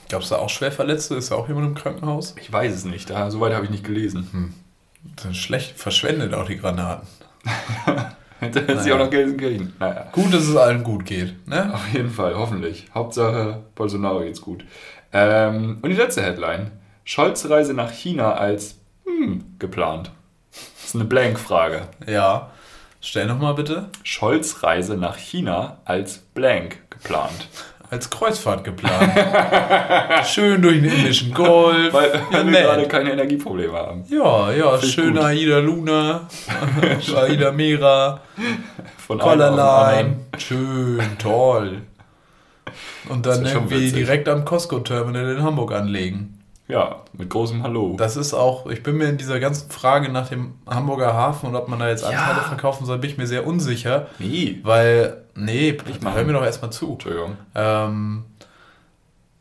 Gab 0.08 0.22
es 0.22 0.28
da 0.28 0.36
auch 0.36 0.48
Schwerverletzte? 0.48 1.14
Ist 1.14 1.30
da 1.30 1.36
auch 1.36 1.48
jemand 1.48 1.66
im 1.66 1.74
Krankenhaus? 1.74 2.34
Ich 2.40 2.52
weiß 2.52 2.74
es 2.74 2.84
nicht. 2.84 3.10
Da, 3.10 3.30
soweit 3.30 3.54
habe 3.54 3.64
ich 3.64 3.70
nicht 3.70 3.84
gelesen. 3.84 4.54
Das 5.16 5.26
ist 5.26 5.36
schlecht. 5.38 5.78
Verschwendet 5.78 6.34
auch 6.34 6.46
die 6.46 6.56
Granaten. 6.56 7.06
Da 8.40 8.60
ist 8.60 8.84
sie 8.84 8.92
auch 8.92 8.98
noch 8.98 9.10
Gelsenkirchen. 9.10 9.72
Naja. 9.78 10.08
Gut, 10.12 10.34
dass 10.34 10.42
es 10.42 10.56
allen 10.56 10.84
gut 10.84 11.06
geht. 11.06 11.48
Ne? 11.48 11.72
Auf 11.72 11.92
jeden 11.94 12.10
Fall, 12.10 12.34
hoffentlich. 12.34 12.86
Hauptsache 12.94 13.62
Bolsonaro 13.74 14.20
geht's 14.20 14.40
gut. 14.40 14.64
Ähm, 15.12 15.78
und 15.80 15.88
die 15.88 15.96
letzte 15.96 16.22
Headline. 16.22 16.72
Scholz 17.04 17.48
Reise 17.48 17.74
nach 17.74 17.90
China 17.90 18.32
als 18.34 18.80
hm, 19.06 19.56
geplant. 19.58 20.10
Das 20.52 20.86
ist 20.86 20.94
eine 20.94 21.04
Blank-Frage. 21.04 21.88
Ja. 22.06 22.50
Stell 23.00 23.26
nochmal 23.26 23.54
bitte. 23.54 23.88
Scholz 24.02 24.62
Reise 24.62 24.96
nach 24.96 25.16
China 25.16 25.78
als 25.84 26.18
Blank 26.18 26.78
geplant. 26.90 27.48
Als 27.90 28.10
Kreuzfahrt 28.10 28.64
geplant. 28.64 29.12
Schön 30.26 30.62
durch 30.62 30.80
den 30.80 30.90
indischen 30.90 31.32
Golf. 31.32 31.92
Weil, 31.92 32.12
ja, 32.12 32.20
weil 32.32 32.46
wir 32.50 32.60
gerade 32.62 32.88
keine 32.88 33.12
Energieprobleme 33.12 33.72
haben. 33.76 34.04
ja, 34.08 34.50
ja, 34.52 34.76
Find 34.78 34.92
schön. 34.92 35.18
Aida 35.18 35.58
Luna, 35.58 36.26
Aida 37.16 37.52
Mera, 37.52 38.20
Von 39.06 39.18
Colorline. 39.18 40.16
Schön, 40.38 41.00
toll. 41.18 41.82
Und 43.08 43.26
dann 43.26 43.44
irgendwie 43.44 43.92
direkt 43.92 44.28
am 44.28 44.44
Costco-Terminal 44.44 45.36
in 45.36 45.42
Hamburg 45.42 45.72
anlegen. 45.72 46.40
Ja, 46.66 47.02
mit 47.12 47.28
großem 47.28 47.62
Hallo. 47.62 47.94
Das 47.98 48.16
ist 48.16 48.32
auch, 48.32 48.66
ich 48.68 48.82
bin 48.82 48.96
mir 48.96 49.04
in 49.10 49.18
dieser 49.18 49.38
ganzen 49.38 49.70
Frage 49.70 50.10
nach 50.10 50.30
dem 50.30 50.54
Hamburger 50.66 51.12
Hafen 51.12 51.50
und 51.50 51.56
ob 51.56 51.68
man 51.68 51.78
da 51.78 51.88
jetzt 51.90 52.02
Anteile 52.04 52.38
Ja. 52.38 52.44
verkaufen 52.44 52.86
soll, 52.86 52.96
bin 52.98 53.10
ich 53.10 53.18
mir 53.18 53.26
sehr 53.26 53.46
unsicher. 53.46 54.06
Nee. 54.18 54.60
Weil, 54.62 55.23
nee, 55.34 55.76
machen. 56.00 56.14
hör 56.14 56.24
mir 56.24 56.32
doch 56.32 56.44
erstmal 56.44 56.72
zu. 56.72 56.92
Entschuldigung. 56.92 57.36
Ähm, 57.54 58.24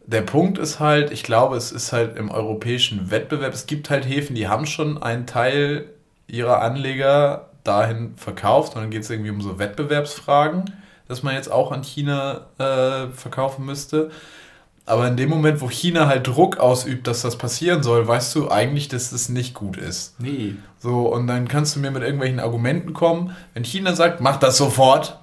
der 0.05 0.21
Punkt 0.21 0.57
ist 0.57 0.79
halt, 0.79 1.11
ich 1.11 1.23
glaube, 1.23 1.55
es 1.55 1.71
ist 1.71 1.93
halt 1.93 2.17
im 2.17 2.29
europäischen 2.29 3.09
Wettbewerb, 3.09 3.53
es 3.53 3.65
gibt 3.65 3.89
halt 3.89 4.07
Häfen, 4.07 4.35
die 4.35 4.47
haben 4.47 4.65
schon 4.65 5.01
einen 5.01 5.25
Teil 5.25 5.85
ihrer 6.27 6.61
Anleger 6.61 7.49
dahin 7.63 8.15
verkauft 8.17 8.75
und 8.75 8.81
dann 8.81 8.91
geht 8.91 9.03
es 9.03 9.09
irgendwie 9.09 9.29
um 9.29 9.41
so 9.41 9.59
Wettbewerbsfragen, 9.59 10.65
dass 11.07 11.23
man 11.23 11.35
jetzt 11.35 11.51
auch 11.51 11.71
an 11.71 11.83
China 11.83 12.47
äh, 12.57 13.07
verkaufen 13.13 13.65
müsste. 13.65 14.11
Aber 14.85 15.07
in 15.07 15.15
dem 15.15 15.29
Moment, 15.29 15.61
wo 15.61 15.69
China 15.69 16.07
halt 16.07 16.27
Druck 16.27 16.57
ausübt, 16.57 17.07
dass 17.07 17.21
das 17.21 17.37
passieren 17.37 17.83
soll, 17.83 18.05
weißt 18.05 18.35
du 18.35 18.51
eigentlich, 18.51 18.89
dass 18.89 19.11
das 19.11 19.29
nicht 19.29 19.53
gut 19.53 19.77
ist. 19.77 20.19
Nee. 20.19 20.55
So, 20.79 21.07
und 21.13 21.27
dann 21.27 21.47
kannst 21.47 21.75
du 21.75 21.79
mir 21.79 21.89
mit 21.91 22.03
irgendwelchen 22.03 22.41
Argumenten 22.41 22.91
kommen. 22.91 23.33
Wenn 23.53 23.63
China 23.63 23.95
sagt, 23.95 24.19
mach 24.19 24.37
das 24.37 24.57
sofort, 24.57 25.19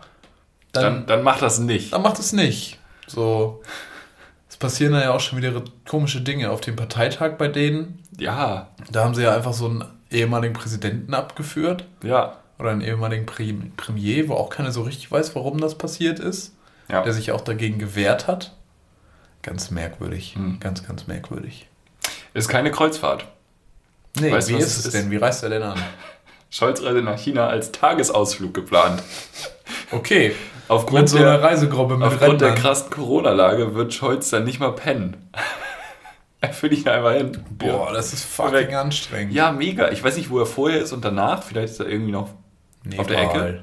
dann, 0.72 0.82
Dann, 0.82 1.06
dann 1.06 1.22
mach 1.22 1.38
das 1.38 1.58
nicht. 1.58 1.92
dann 1.92 2.02
macht 2.02 2.18
es 2.18 2.32
nicht. 2.32 2.78
So. 3.06 3.62
Es 4.48 4.56
passieren 4.56 4.92
dann 4.92 5.02
ja 5.02 5.12
auch 5.12 5.20
schon 5.20 5.38
wieder 5.38 5.62
komische 5.88 6.20
Dinge 6.20 6.50
auf 6.50 6.60
dem 6.60 6.76
Parteitag 6.76 7.36
bei 7.38 7.48
denen. 7.48 7.98
Ja, 8.18 8.68
Da 8.90 9.04
haben 9.04 9.14
sie 9.14 9.22
ja 9.22 9.34
einfach 9.34 9.52
so 9.54 9.66
einen 9.66 9.84
ehemaligen 10.10 10.54
Präsidenten 10.54 11.14
abgeführt. 11.14 11.84
ja. 12.02 12.36
Oder 12.58 12.72
einen 12.72 12.82
ehemaligen 12.82 13.24
Premier, 13.24 14.28
wo 14.28 14.34
auch 14.34 14.50
keiner 14.50 14.70
so 14.70 14.82
richtig 14.82 15.10
weiß, 15.10 15.34
warum 15.34 15.62
das 15.62 15.78
passiert 15.78 16.18
ist. 16.18 16.52
Ja. 16.90 17.02
der 17.02 17.14
sich 17.14 17.32
auch 17.32 17.40
dagegen 17.40 17.78
gewehrt 17.78 18.26
hat. 18.26 18.54
Ganz 19.40 19.70
merkwürdig. 19.70 20.34
Hm. 20.34 20.60
Ganz, 20.60 20.86
ganz 20.86 21.06
merkwürdig. 21.06 21.68
Ist 22.34 22.48
keine 22.48 22.70
Kreuzfahrt. 22.70 23.24
Nee, 24.20 24.30
Weißt 24.30 24.50
wie 24.50 24.56
was 24.56 24.64
ist 24.64 24.76
es 24.80 24.86
ist? 24.86 24.92
denn? 24.94 25.10
Wie 25.10 25.16
reist 25.16 25.42
er 25.42 25.48
denn 25.48 25.62
an? 25.62 25.80
Scholz-Reise 26.50 27.00
nach 27.00 27.18
China 27.18 27.46
als 27.46 27.72
Tagesausflug 27.72 28.52
geplant. 28.52 29.02
Okay. 29.92 30.34
Aufgrund 30.68 31.00
Mit 31.00 31.08
so 31.08 31.16
einer 31.18 31.38
der, 31.38 31.42
Reisegruppe 31.42 31.96
mit 31.96 32.06
aufgrund 32.06 32.40
der 32.40 32.54
krassen 32.54 32.90
Corona-Lage 32.90 33.74
wird 33.74 33.92
Scholz 33.92 34.30
dann 34.30 34.44
nicht 34.44 34.60
mal 34.60 34.72
pennen. 34.72 35.16
er 36.40 36.62
will 36.62 36.72
ich 36.72 36.88
einfach 36.88 37.12
hin. 37.14 37.32
Boah, 37.50 37.92
das 37.92 38.12
ist 38.12 38.24
fucking 38.24 38.74
anstrengend. 38.74 39.34
Ja, 39.34 39.50
mega. 39.50 39.90
Ich 39.90 40.02
weiß 40.02 40.16
nicht, 40.16 40.30
wo 40.30 40.38
er 40.38 40.46
vorher 40.46 40.80
ist 40.80 40.92
und 40.92 41.04
danach. 41.04 41.42
Vielleicht 41.42 41.72
ist 41.72 41.80
er 41.80 41.88
irgendwie 41.88 42.12
noch 42.12 42.30
auf 42.96 43.06
der 43.06 43.18
Ecke. 43.18 43.38
Nepal. 43.38 43.62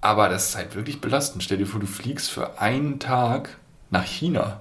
Aber 0.00 0.28
das 0.28 0.50
ist 0.50 0.56
halt 0.56 0.74
wirklich 0.74 1.00
belastend. 1.00 1.42
Stell 1.42 1.58
dir 1.58 1.66
vor, 1.66 1.80
du 1.80 1.86
fliegst 1.86 2.30
für 2.30 2.60
einen 2.60 2.98
Tag 2.98 3.56
nach 3.90 4.04
China. 4.04 4.60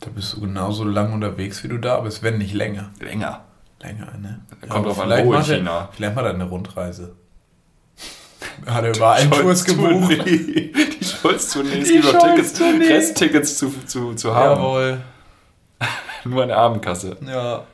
Da 0.00 0.10
bist 0.10 0.34
du 0.34 0.40
genauso 0.40 0.84
lang 0.84 1.12
unterwegs, 1.12 1.64
wie 1.64 1.68
du 1.68 1.78
da 1.78 2.00
bist, 2.00 2.22
wenn 2.22 2.38
nicht 2.38 2.54
länger. 2.54 2.90
Länger. 3.00 3.44
Länger, 3.80 4.12
ne? 4.18 4.40
Kommt 4.68 4.86
drauf 4.86 5.00
an, 5.00 5.10
wo 5.10 5.14
in 5.14 5.28
macht 5.28 5.48
er- 5.48 5.56
China. 5.58 5.88
Vielleicht 5.92 6.16
er 6.16 6.30
eine 6.30 6.44
Rundreise. 6.44 7.14
Hat 8.66 8.84
er 8.84 8.96
über 8.96 9.12
einen 9.12 9.30
Kurs 9.30 9.64
gebucht? 9.64 10.10
Die 10.26 10.72
Scholz-Tournee 11.02 11.82
Die 11.82 11.96
über 11.96 12.18
Tickets. 12.18 12.60
Resttickets 12.60 13.58
zu, 13.58 13.72
zu, 13.86 14.14
zu 14.14 14.34
haben. 14.34 14.60
Jawohl. 14.60 15.00
Nur 16.24 16.42
eine 16.42 16.56
Abendkasse. 16.56 17.16
Ja. 17.26 17.64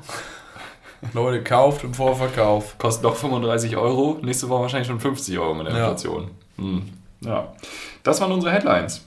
Leute, 1.12 1.42
kauft 1.42 1.84
im 1.84 1.94
Vorverkauf. 1.94 2.76
Kostet 2.78 3.04
noch 3.04 3.16
35 3.16 3.76
Euro. 3.76 4.18
Nächste 4.22 4.48
Woche 4.48 4.62
wahrscheinlich 4.62 4.88
schon 4.88 5.00
50 5.00 5.38
Euro 5.38 5.54
mit 5.54 5.66
der 5.66 5.74
Ja. 5.74 5.80
Inflation. 5.84 6.30
Hm. 6.56 6.82
Ja. 7.20 7.52
Das 8.02 8.20
waren 8.20 8.32
unsere 8.32 8.52
Headlines. 8.52 9.04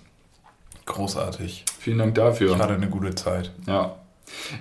Großartig. 0.86 1.66
Vielen 1.80 1.98
Dank 2.00 2.10
Ich 2.18 2.24
dafür. 2.24 2.58
hatte 2.58 2.74
eine 2.74 2.90
gute 2.90 3.14
Zeit. 3.16 3.52
Ja. 3.68 3.96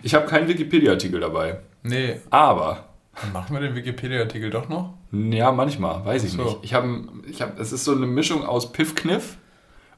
Ich 0.02 0.14
habe 0.14 0.26
keinen 0.26 0.48
Wikipedia-Artikel 0.48 1.20
dabei. 1.20 1.58
Nee, 1.82 2.20
Aber 2.30 2.84
dann 3.20 3.32
machen 3.32 3.54
wir 3.54 3.60
den 3.60 3.74
Wikipedia-Artikel 3.74 4.50
doch 4.50 4.68
noch? 4.68 4.94
Ja, 5.12 5.52
manchmal, 5.52 6.04
weiß 6.04 6.24
ich 6.24 6.32
so. 6.32 6.42
nicht. 6.42 6.58
Ich 6.62 6.74
habe, 6.74 7.02
ich 7.28 7.42
hab, 7.42 7.58
es 7.60 7.72
ist 7.72 7.84
so 7.84 7.92
eine 7.94 8.06
Mischung 8.06 8.44
aus 8.46 8.72
Piff-Kniff 8.72 9.36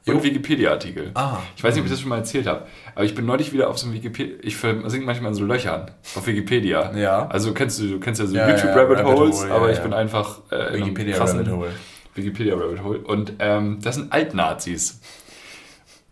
und. 0.05 0.23
Wikipedia-Artikel. 0.23 1.11
Ah. 1.15 1.37
Ich 1.55 1.63
weiß 1.63 1.73
nicht, 1.73 1.81
ob 1.81 1.85
ich 1.85 1.91
das 1.91 2.01
schon 2.01 2.09
mal 2.09 2.17
erzählt 2.17 2.45
habe, 2.47 2.67
aber 2.93 3.05
ich 3.05 3.15
bin 3.15 3.25
neulich 3.25 3.53
wieder 3.53 3.69
auf 3.69 3.77
so 3.79 3.87
einem 3.87 3.95
Wikipedia, 3.95 4.35
ich 4.41 4.55
versinke 4.57 5.05
manchmal 5.05 5.29
in 5.31 5.35
so 5.35 5.45
Löchern 5.45 5.89
auf 6.15 6.27
Wikipedia. 6.27 6.95
Ja. 6.95 7.27
Also 7.27 7.53
kennst 7.53 7.79
du, 7.79 7.87
du 7.87 7.99
kennst 7.99 8.19
ja 8.21 8.27
so 8.27 8.35
Ja, 8.35 8.47
ja, 8.49 8.55
YouTube-Rabbit 8.55 8.99
Rabbit 8.99 9.17
Holes, 9.17 9.41
Hole, 9.43 9.51
aber 9.53 9.65
ja, 9.67 9.71
ich 9.71 9.77
ja. 9.77 9.83
bin 9.83 9.93
einfach 9.93 10.39
äh, 10.51 10.77
Wikipedia 10.77 11.17
Rabbit 11.23 11.47
Hole. 11.49 11.71
Wikipedia 12.13 12.55
Rabbit 12.55 12.83
Hole. 12.83 12.99
Und 12.99 13.33
ähm, 13.39 13.79
das 13.81 13.95
sind 13.95 14.11
Altnazis. 14.11 14.99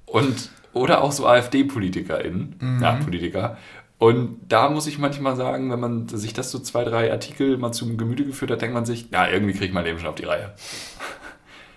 Und, 0.05 0.49
oder 0.73 1.03
auch 1.03 1.11
so 1.11 1.27
AfD-PolitikerInnen, 1.27 2.55
Mhm. 2.59 2.81
ja, 2.81 2.93
Politiker. 2.93 3.57
Und 3.97 4.39
da 4.49 4.69
muss 4.69 4.87
ich 4.87 4.97
manchmal 4.97 5.35
sagen, 5.35 5.71
wenn 5.71 5.79
man 5.79 6.07
sich 6.09 6.33
das 6.33 6.51
so 6.51 6.59
zwei, 6.59 6.83
drei 6.83 7.11
Artikel 7.11 7.57
mal 7.57 7.71
zum 7.71 7.97
Gemüte 7.97 8.25
geführt 8.25 8.51
hat, 8.51 8.61
denkt 8.61 8.73
man 8.73 8.85
sich, 8.85 9.09
ja, 9.11 9.27
irgendwie 9.27 9.53
kriege 9.53 9.67
ich 9.67 9.73
mein 9.73 9.85
Leben 9.85 9.99
schon 9.99 10.09
auf 10.09 10.15
die 10.15 10.25
Reihe. 10.25 10.53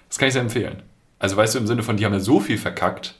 Das 0.08 0.18
kann 0.18 0.28
ich 0.28 0.34
sehr 0.34 0.42
empfehlen. 0.42 0.82
Also 1.18 1.36
weißt 1.36 1.54
du, 1.54 1.58
im 1.58 1.66
Sinne 1.66 1.82
von, 1.82 1.96
die 1.96 2.06
haben 2.06 2.12
ja 2.14 2.20
so 2.20 2.40
viel 2.40 2.56
verkackt, 2.56 3.16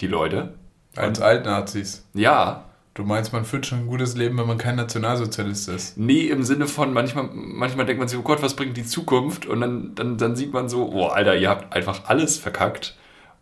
die 0.00 0.08
Leute. 0.08 0.54
Als 0.96 1.20
Altnazis. 1.20 2.08
Ja, 2.14 2.68
Du 2.98 3.04
meinst, 3.04 3.32
man 3.32 3.44
führt 3.44 3.64
schon 3.64 3.78
ein 3.78 3.86
gutes 3.86 4.16
Leben, 4.16 4.36
wenn 4.38 4.48
man 4.48 4.58
kein 4.58 4.74
Nationalsozialist 4.74 5.68
ist. 5.68 5.96
nee, 5.98 6.22
im 6.26 6.42
Sinne 6.42 6.66
von, 6.66 6.92
manchmal, 6.92 7.28
manchmal 7.32 7.86
denkt 7.86 8.00
man 8.00 8.08
sich, 8.08 8.18
oh 8.18 8.22
Gott, 8.22 8.42
was 8.42 8.56
bringt 8.56 8.76
die 8.76 8.84
Zukunft? 8.84 9.46
Und 9.46 9.60
dann, 9.60 9.94
dann, 9.94 10.18
dann 10.18 10.34
sieht 10.34 10.52
man 10.52 10.68
so, 10.68 10.90
oh 10.92 11.06
Alter, 11.06 11.36
ihr 11.36 11.48
habt 11.48 11.72
einfach 11.72 12.06
alles 12.06 12.38
verkackt. 12.38 12.96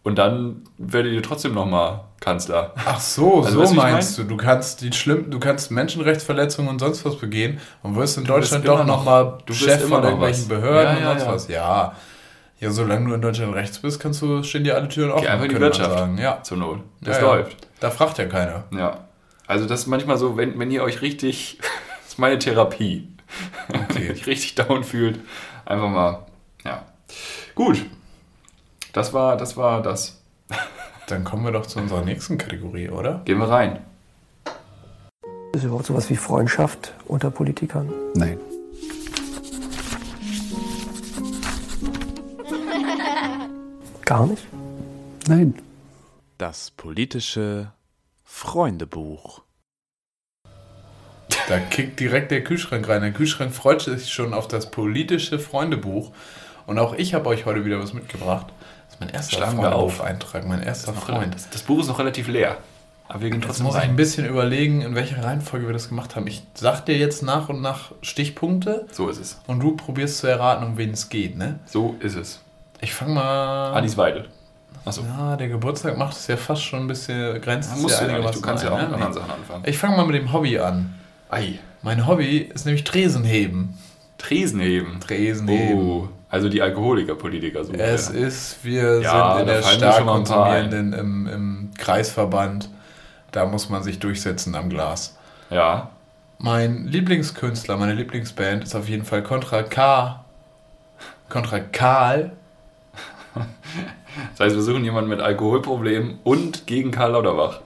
Und 0.06 0.18
dann 0.18 0.62
werdet 0.78 1.12
ihr 1.12 1.22
trotzdem 1.22 1.52
nochmal 1.52 2.02
Kanzler. 2.20 2.72
Ach 2.76 3.00
so, 3.00 3.42
Also, 3.42 3.66
so 3.66 3.74
du, 3.74 3.74
meinst 3.74 4.16
du. 4.16 4.22
Du 4.22 4.36
kannst 4.36 4.80
die 4.80 4.92
schlimm, 4.92 5.32
du 5.32 5.40
kannst 5.40 5.72
Menschenrechtsverletzungen 5.72 6.70
und 6.70 6.78
sonst 6.78 7.04
was 7.04 7.16
begehen 7.18 7.58
und 7.82 7.96
wirst 7.96 8.16
in 8.16 8.22
wirst 8.22 8.30
Deutschland 8.52 8.68
doch 8.68 8.78
noch- 8.78 8.86
nochmal 8.98 9.38
du 9.46 9.52
wirst 9.52 9.62
Chef 9.64 9.80
von 9.82 9.90
noch 9.90 10.04
irgendwelchen. 10.04 10.46
Behörden 10.46 10.96
Ja, 10.98 11.02
ja, 11.02 11.12
und 11.12 11.18
sonst 11.18 11.24
ja. 11.24 11.34
was. 11.34 11.48
Ja. 11.48 11.96
Ja, 12.60 12.70
solange 12.70 13.08
du 13.08 13.14
in 13.16 13.20
Deutschland 13.20 13.52
rechts 13.56 13.80
bist, 13.80 13.98
kannst 13.98 14.22
du, 14.22 14.44
stehen 14.44 14.62
dir 14.62 14.76
alle 14.76 14.86
Türen 14.88 15.10
offen. 15.10 15.22
Geh 15.24 15.28
einfach 15.28 15.44
in 15.46 15.50
die 15.50 15.60
Wirtschaft. 15.60 15.98
Sagen. 15.98 16.18
Ja. 16.18 16.40
Zur 16.44 16.56
Not. 16.58 16.78
Das 17.00 17.20
läuft. 17.20 17.56
Da 17.80 17.90
fragt 17.90 18.16
ja 18.18 18.26
keiner. 18.26 18.62
Ja. 18.70 19.00
Also 19.48 19.66
das 19.66 19.80
ist 19.80 19.86
manchmal 19.88 20.18
so, 20.18 20.36
wenn, 20.36 20.56
wenn 20.58 20.70
ihr 20.70 20.84
euch 20.84 21.02
richtig, 21.02 21.58
das 22.02 22.12
ist 22.12 22.18
meine 22.20 22.38
Therapie, 22.38 23.08
wenn 23.90 24.02
ihr 24.04 24.12
euch 24.12 24.26
richtig 24.28 24.54
down 24.54 24.84
fühlt, 24.84 25.18
einfach 25.64 25.88
mal, 25.88 26.26
ja. 26.64 26.82
Gut. 27.56 27.84
Das 28.96 29.12
war, 29.12 29.36
das 29.36 29.58
war 29.58 29.82
das. 29.82 30.22
Dann 31.06 31.22
kommen 31.22 31.44
wir 31.44 31.52
doch 31.52 31.66
zu 31.66 31.78
unserer 31.78 32.02
nächsten 32.02 32.38
Kategorie, 32.38 32.88
oder? 32.88 33.20
Gehen 33.26 33.36
wir 33.36 33.50
rein. 33.50 33.80
Ist 35.52 35.64
überhaupt 35.64 35.84
sowas 35.84 36.08
wie 36.08 36.16
Freundschaft 36.16 36.94
unter 37.04 37.30
Politikern? 37.30 37.92
Nein. 38.14 38.38
Gar 44.06 44.28
nicht? 44.28 44.46
Nein. 45.28 45.56
Das 46.38 46.70
politische 46.70 47.72
Freundebuch. 48.24 49.42
Da 51.48 51.58
kickt 51.58 52.00
direkt 52.00 52.30
der 52.30 52.42
Kühlschrank 52.42 52.88
rein. 52.88 53.02
Der 53.02 53.12
Kühlschrank 53.12 53.52
freut 53.52 53.82
sich 53.82 54.10
schon 54.10 54.32
auf 54.32 54.48
das 54.48 54.70
politische 54.70 55.38
Freundebuch. 55.38 56.12
Und 56.66 56.78
auch 56.78 56.94
ich 56.94 57.12
habe 57.12 57.28
euch 57.28 57.44
heute 57.44 57.66
wieder 57.66 57.78
was 57.78 57.92
mitgebracht. 57.92 58.46
Das 58.86 58.94
ist 58.94 59.00
mein 59.00 59.08
erster 59.10 59.36
Schlagen 59.36 59.58
wir 59.60 59.74
auf. 59.74 59.96
Freundebuch-Eintrag, 59.96 60.46
mein 60.46 60.62
erster 60.62 60.92
Freund. 60.94 61.34
Das, 61.34 61.50
das 61.50 61.62
Buch 61.62 61.80
ist 61.80 61.88
noch 61.88 61.98
relativ 61.98 62.28
leer. 62.28 62.56
Aber 63.08 63.20
wir 63.20 63.30
gehen 63.30 63.40
Jetzt 63.40 63.46
trotzdem 63.46 63.66
muss 63.66 63.76
ich 63.76 63.82
ein 63.82 63.88
rein. 63.90 63.96
bisschen 63.96 64.26
überlegen, 64.26 64.80
in 64.82 64.94
welcher 64.96 65.22
Reihenfolge 65.22 65.66
wir 65.66 65.72
das 65.72 65.88
gemacht 65.88 66.16
haben. 66.16 66.26
Ich 66.26 66.42
sag 66.54 66.86
dir 66.86 66.96
jetzt 66.96 67.22
nach 67.22 67.48
und 67.48 67.60
nach 67.60 67.92
Stichpunkte 68.02 68.86
So 68.90 69.08
ist 69.08 69.20
es. 69.20 69.40
und 69.46 69.60
du 69.60 69.76
probierst 69.76 70.18
zu 70.18 70.26
erraten, 70.26 70.64
um 70.66 70.76
wen 70.76 70.90
es 70.90 71.08
geht, 71.08 71.36
ne? 71.36 71.60
So 71.66 71.94
ist 72.00 72.16
es. 72.16 72.40
Ich 72.80 72.92
fange 72.94 73.14
mal. 73.14 73.72
Alice 73.74 73.96
Weidel. 73.96 74.28
Achso. 74.84 75.02
Ja, 75.02 75.36
der 75.36 75.48
Geburtstag 75.48 75.96
macht 75.96 76.16
es 76.16 76.26
ja 76.26 76.36
fast 76.36 76.62
schon 76.64 76.80
ein 76.80 76.86
bisschen 76.88 77.40
grenzt. 77.40 77.70
Ja, 77.74 77.80
musst 77.82 78.00
ja 78.00 78.06
du 78.08 78.12
ja. 78.22 78.30
Du 78.30 78.40
kannst 78.40 78.64
ja 78.64 78.70
auch 78.72 78.76
ein, 78.76 78.90
mit 78.90 78.98
ne? 78.98 79.04
anderen. 79.06 79.12
Sachen 79.14 79.30
anfangen. 79.30 79.62
Ich 79.66 79.78
fange 79.78 79.96
mal 79.96 80.06
mit 80.06 80.16
dem 80.16 80.32
Hobby 80.32 80.58
an. 80.58 80.94
Ei. 81.28 81.58
Mein 81.82 82.06
Hobby 82.06 82.38
ist 82.38 82.66
nämlich 82.66 82.84
Tresenheben. 82.84 83.76
Tresenheben. 84.18 85.00
Tresenheben. 85.00 85.78
Oh. 85.78 86.08
Also 86.28 86.48
die 86.48 86.60
Alkoholiker-Politiker 86.60 87.64
so. 87.64 87.72
Es 87.72 88.10
ist, 88.10 88.64
wir 88.64 89.00
Ja, 89.00 89.34
sind 89.36 89.42
in 89.42 89.46
der 89.46 89.62
stark 89.62 90.06
konsumierenden 90.06 90.92
im, 90.92 91.26
im 91.28 91.70
Kreisverband. 91.78 92.68
Da 93.30 93.46
muss 93.46 93.68
man 93.68 93.82
sich 93.82 93.98
durchsetzen 93.98 94.54
am 94.54 94.68
Glas. 94.68 95.16
Ja. 95.50 95.90
Mein 96.38 96.86
Lieblingskünstler, 96.86 97.76
meine 97.76 97.94
Lieblingsband 97.94 98.64
ist 98.64 98.74
auf 98.74 98.88
jeden 98.88 99.04
Fall 99.04 99.22
Contra 99.22 99.62
K. 99.62 100.24
Contra 101.28 101.60
Karl. 101.60 102.32
Das 103.34 104.40
heißt, 104.40 104.56
wir 104.56 104.62
suchen 104.62 104.84
jemanden 104.84 105.10
mit 105.10 105.20
Alkoholproblemen 105.20 106.18
und 106.24 106.66
gegen 106.66 106.90
Karl 106.90 107.12
Lauterbach. 107.12 107.60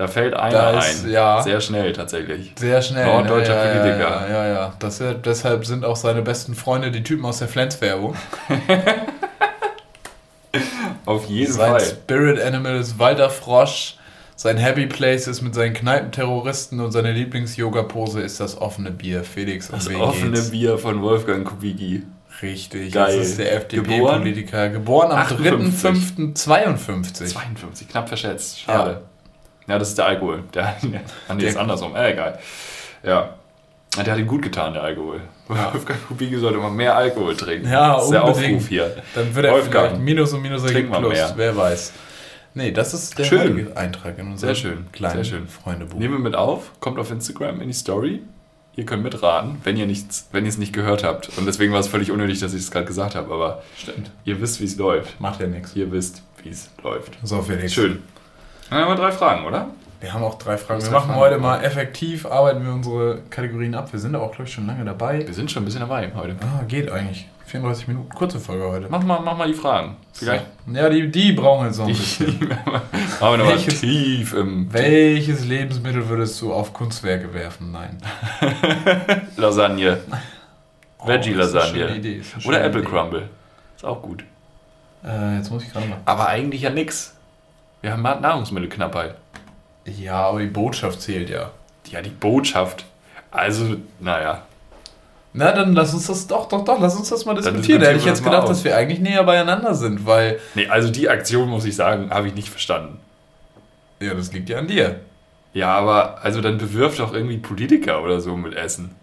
Da 0.00 0.08
fällt 0.08 0.32
einer 0.32 0.50
Da 0.72 0.78
ist- 0.78 1.04
ein. 1.04 1.10
ja. 1.10 1.42
Sehr 1.42 1.60
schnell 1.60 1.92
tatsächlich. 1.92 2.54
Sehr 2.58 2.80
schnell. 2.80 3.04
Norddeutscher 3.04 3.54
ja, 3.54 3.64
ja, 3.66 3.80
Politiker. 3.82 4.26
Ja, 4.30 4.46
ja, 4.46 4.48
ja. 4.48 4.72
Das, 4.78 4.98
deshalb 5.22 5.66
sind 5.66 5.84
auch 5.84 5.96
seine 5.96 6.22
besten 6.22 6.54
Freunde 6.54 6.90
die 6.90 7.02
Typen 7.02 7.26
aus 7.26 7.40
der 7.40 7.48
Flens-Werbung. 7.48 8.16
Auf 11.04 11.26
jeden 11.26 11.52
Sein 11.52 11.72
Fall. 11.72 11.80
Spirit 11.80 12.40
Animal 12.40 12.76
ist 12.76 12.98
Walter 12.98 13.28
Frosch. 13.28 13.96
Sein 14.36 14.56
Happy 14.56 14.86
Place 14.86 15.26
ist 15.26 15.42
mit 15.42 15.54
seinen 15.54 15.74
Kneipenterroristen 15.74 16.80
und 16.80 16.92
seine 16.92 17.12
Lieblings-Yoga-Pose 17.12 18.22
ist 18.22 18.40
das 18.40 18.56
offene 18.58 18.90
Bier. 18.90 19.22
Felix, 19.22 19.68
um 19.68 19.74
Das 19.76 19.90
wen 19.90 20.00
offene 20.00 20.30
geht's? 20.32 20.50
Bier 20.50 20.78
von 20.78 21.02
Wolfgang 21.02 21.46
Kubicki. 21.46 22.04
Richtig, 22.40 22.94
Geil. 22.94 23.18
das 23.18 23.26
ist 23.28 23.38
der 23.38 23.60
Geboren? 23.60 24.22
FDP-Politiker. 24.22 24.70
Geboren 24.70 25.10
am 25.12 25.18
58. 25.18 26.46
3.5.52. 26.46 27.24
52, 27.26 27.88
knapp 27.88 28.08
verschätzt. 28.08 28.60
Schade. 28.60 28.90
Ja, 28.92 29.00
das 29.78 29.90
ist 29.90 29.98
der 29.98 30.06
Alkohol. 30.06 30.44
Der, 30.54 30.76
der, 30.82 31.36
Der- 31.36 31.48
ist 31.48 31.56
andersrum. 31.56 31.94
Äh, 31.96 32.12
egal. 32.12 32.38
Ja. 33.02 33.34
Ja, 33.96 34.04
Der 34.04 34.12
hat 34.12 34.20
ihm 34.20 34.26
gut 34.28 34.42
getan, 34.42 34.72
der 34.72 34.84
Alkohol. 34.84 35.20
Wolfgang 35.48 36.06
Kubicki 36.06 36.38
sollte 36.38 36.58
mal 36.58 36.70
mehr 36.70 36.94
Alkohol 36.96 37.34
trinken. 37.36 37.68
Ja, 37.68 37.94
das 37.96 38.04
ist 38.04 38.10
der 38.12 38.24
unbedingt. 38.24 38.54
Aufruf 38.58 38.68
hier. 38.68 38.96
Dann 39.16 39.34
wird 39.34 39.46
er 39.46 39.52
Wolfgang, 39.52 39.88
vielleicht 39.88 40.02
Minus 40.02 40.32
und 40.32 40.42
Minus 40.42 40.62
ergibt 40.64 40.92
Plus. 40.92 41.12
mehr. 41.12 41.32
Wer 41.34 41.56
weiß. 41.56 41.92
Nee, 42.54 42.70
das 42.70 42.94
ist 42.94 43.18
der 43.18 43.24
Schön. 43.24 43.76
Eintrag 43.76 44.16
in 44.18 44.26
unserem 44.30 44.54
Sehr 44.54 44.54
schön, 44.54 44.86
kleinen 44.92 45.14
sehr 45.16 45.24
schön. 45.24 45.48
Freundebuch. 45.48 45.98
Nehmen 45.98 46.14
wir 46.14 46.20
mit 46.20 46.36
auf, 46.36 46.70
kommt 46.80 46.98
auf 47.00 47.10
Instagram 47.10 47.60
in 47.60 47.66
die 47.68 47.74
Story. 47.74 48.20
Ihr 48.76 48.86
könnt 48.86 49.02
mitraten, 49.02 49.58
wenn 49.64 49.76
ihr 49.76 49.86
nichts, 49.86 50.28
wenn 50.30 50.44
ihr 50.44 50.50
es 50.50 50.58
nicht 50.58 50.72
gehört 50.72 51.02
habt. 51.02 51.30
Und 51.36 51.46
deswegen 51.46 51.72
war 51.72 51.80
es 51.80 51.88
völlig 51.88 52.12
unnötig, 52.12 52.38
dass 52.38 52.54
ich 52.54 52.60
es 52.60 52.70
gerade 52.70 52.86
gesagt 52.86 53.16
habe, 53.16 53.32
aber 53.34 53.62
Stimmt. 53.76 54.12
ihr 54.24 54.40
wisst, 54.40 54.60
wie 54.60 54.64
es 54.66 54.76
läuft. 54.76 55.20
Macht 55.20 55.40
ja 55.40 55.48
nichts. 55.48 55.74
Ihr 55.74 55.90
wisst, 55.90 56.22
wie 56.44 56.50
es 56.50 56.70
läuft. 56.84 57.18
So, 57.24 57.42
Felix. 57.42 57.72
Schön. 57.72 58.02
Dann 58.70 58.78
haben 58.80 58.88
wir 58.88 58.94
drei 58.96 59.12
Fragen, 59.12 59.44
oder? 59.44 59.68
Wir 60.00 60.14
haben 60.14 60.22
auch 60.24 60.36
drei 60.38 60.56
Fragen. 60.56 60.82
Wir 60.82 60.90
machen 60.90 61.08
Fragen. 61.08 61.20
heute 61.20 61.38
mal 61.38 61.62
effektiv, 61.62 62.24
arbeiten 62.24 62.64
wir 62.64 62.72
unsere 62.72 63.18
Kategorien 63.28 63.74
ab. 63.74 63.92
Wir 63.92 64.00
sind 64.00 64.14
auch, 64.16 64.30
glaube 64.32 64.44
ich, 64.44 64.54
schon 64.54 64.66
lange 64.66 64.84
dabei. 64.84 65.26
Wir 65.26 65.34
sind 65.34 65.50
schon 65.50 65.62
ein 65.62 65.66
bisschen 65.66 65.80
dabei 65.80 66.10
heute. 66.14 66.36
Ah, 66.40 66.62
geht 66.66 66.90
eigentlich. 66.90 67.26
34 67.46 67.88
Minuten, 67.88 68.08
kurze 68.10 68.38
Folge 68.38 68.64
heute. 68.64 68.86
Mach 68.88 69.02
mal, 69.02 69.20
mach 69.20 69.36
mal 69.36 69.48
die 69.48 69.54
Fragen. 69.54 69.96
Vielleicht. 70.12 70.46
Ja, 70.72 70.88
die, 70.88 71.10
die 71.10 71.32
brauchen 71.32 71.66
jetzt 71.66 71.78
noch 71.78 71.86
ein 71.88 71.92
bisschen. 71.92 72.38
Machen 72.48 72.62
wir 73.20 73.36
nochmal 73.38 73.54
Welches- 73.56 73.80
tief 73.80 74.32
im 74.34 74.72
Welches 74.72 75.44
Lebensmittel 75.46 76.08
würdest 76.08 76.40
du 76.40 76.52
auf 76.52 76.72
Kunstwerke 76.72 77.34
werfen? 77.34 77.72
Nein. 77.72 77.98
Lasagne. 79.36 79.98
Oh, 80.98 81.08
Veggie-Lasagne. 81.08 81.84
Oder 82.46 82.62
Apple 82.64 82.80
Idee. 82.82 82.88
Crumble. 82.90 83.28
Ist 83.76 83.84
auch 83.84 84.00
gut. 84.00 84.22
Äh, 85.04 85.36
jetzt 85.38 85.50
muss 85.50 85.64
ich 85.64 85.72
gerade 85.72 85.86
mal. 85.86 85.98
Aber 86.04 86.28
eigentlich 86.28 86.62
ja 86.62 86.70
nix. 86.70 87.16
Wir 87.80 87.92
haben 87.92 88.02
Nahrungsmittelknappheit. 88.02 89.14
Ja, 89.84 90.28
aber 90.28 90.40
die 90.40 90.46
Botschaft 90.46 91.00
zählt 91.00 91.30
ja. 91.30 91.50
Ja, 91.88 92.02
die 92.02 92.10
Botschaft. 92.10 92.84
Also, 93.30 93.76
naja. 93.98 94.42
Na, 95.32 95.52
dann 95.52 95.74
lass 95.74 95.94
uns 95.94 96.08
das 96.08 96.26
doch, 96.26 96.48
doch, 96.48 96.64
doch, 96.64 96.80
lass 96.80 96.96
uns 96.96 97.08
das 97.08 97.24
mal 97.24 97.34
diskutieren. 97.34 97.80
Da 97.80 97.88
hätte 97.88 97.98
ich 97.98 98.04
jetzt 98.04 98.24
gedacht, 98.24 98.42
aus. 98.42 98.48
dass 98.48 98.64
wir 98.64 98.76
eigentlich 98.76 98.98
näher 98.98 99.22
beieinander 99.22 99.74
sind, 99.74 100.04
weil. 100.04 100.40
Nee, 100.54 100.66
also 100.66 100.90
die 100.90 101.08
Aktion, 101.08 101.48
muss 101.48 101.64
ich 101.64 101.76
sagen, 101.76 102.10
habe 102.10 102.26
ich 102.26 102.34
nicht 102.34 102.48
verstanden. 102.48 102.98
Ja, 104.00 104.14
das 104.14 104.32
liegt 104.32 104.48
ja 104.48 104.58
an 104.58 104.66
dir. 104.66 105.00
Ja, 105.52 105.74
aber 105.76 106.22
also 106.22 106.40
dann 106.40 106.58
bewirft 106.58 106.98
doch 106.98 107.12
irgendwie 107.12 107.38
Politiker 107.38 108.02
oder 108.02 108.20
so 108.20 108.36
mit 108.36 108.54
Essen. 108.54 108.94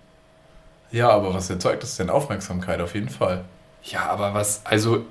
Ja, 0.91 1.09
aber 1.09 1.33
was 1.33 1.49
erzeugt 1.49 1.83
das 1.83 1.97
denn? 1.97 2.09
Aufmerksamkeit 2.09 2.81
auf 2.81 2.93
jeden 2.93 3.09
Fall. 3.09 3.43
Ja, 3.83 4.07
aber 4.09 4.33
was, 4.33 4.65
also 4.65 5.05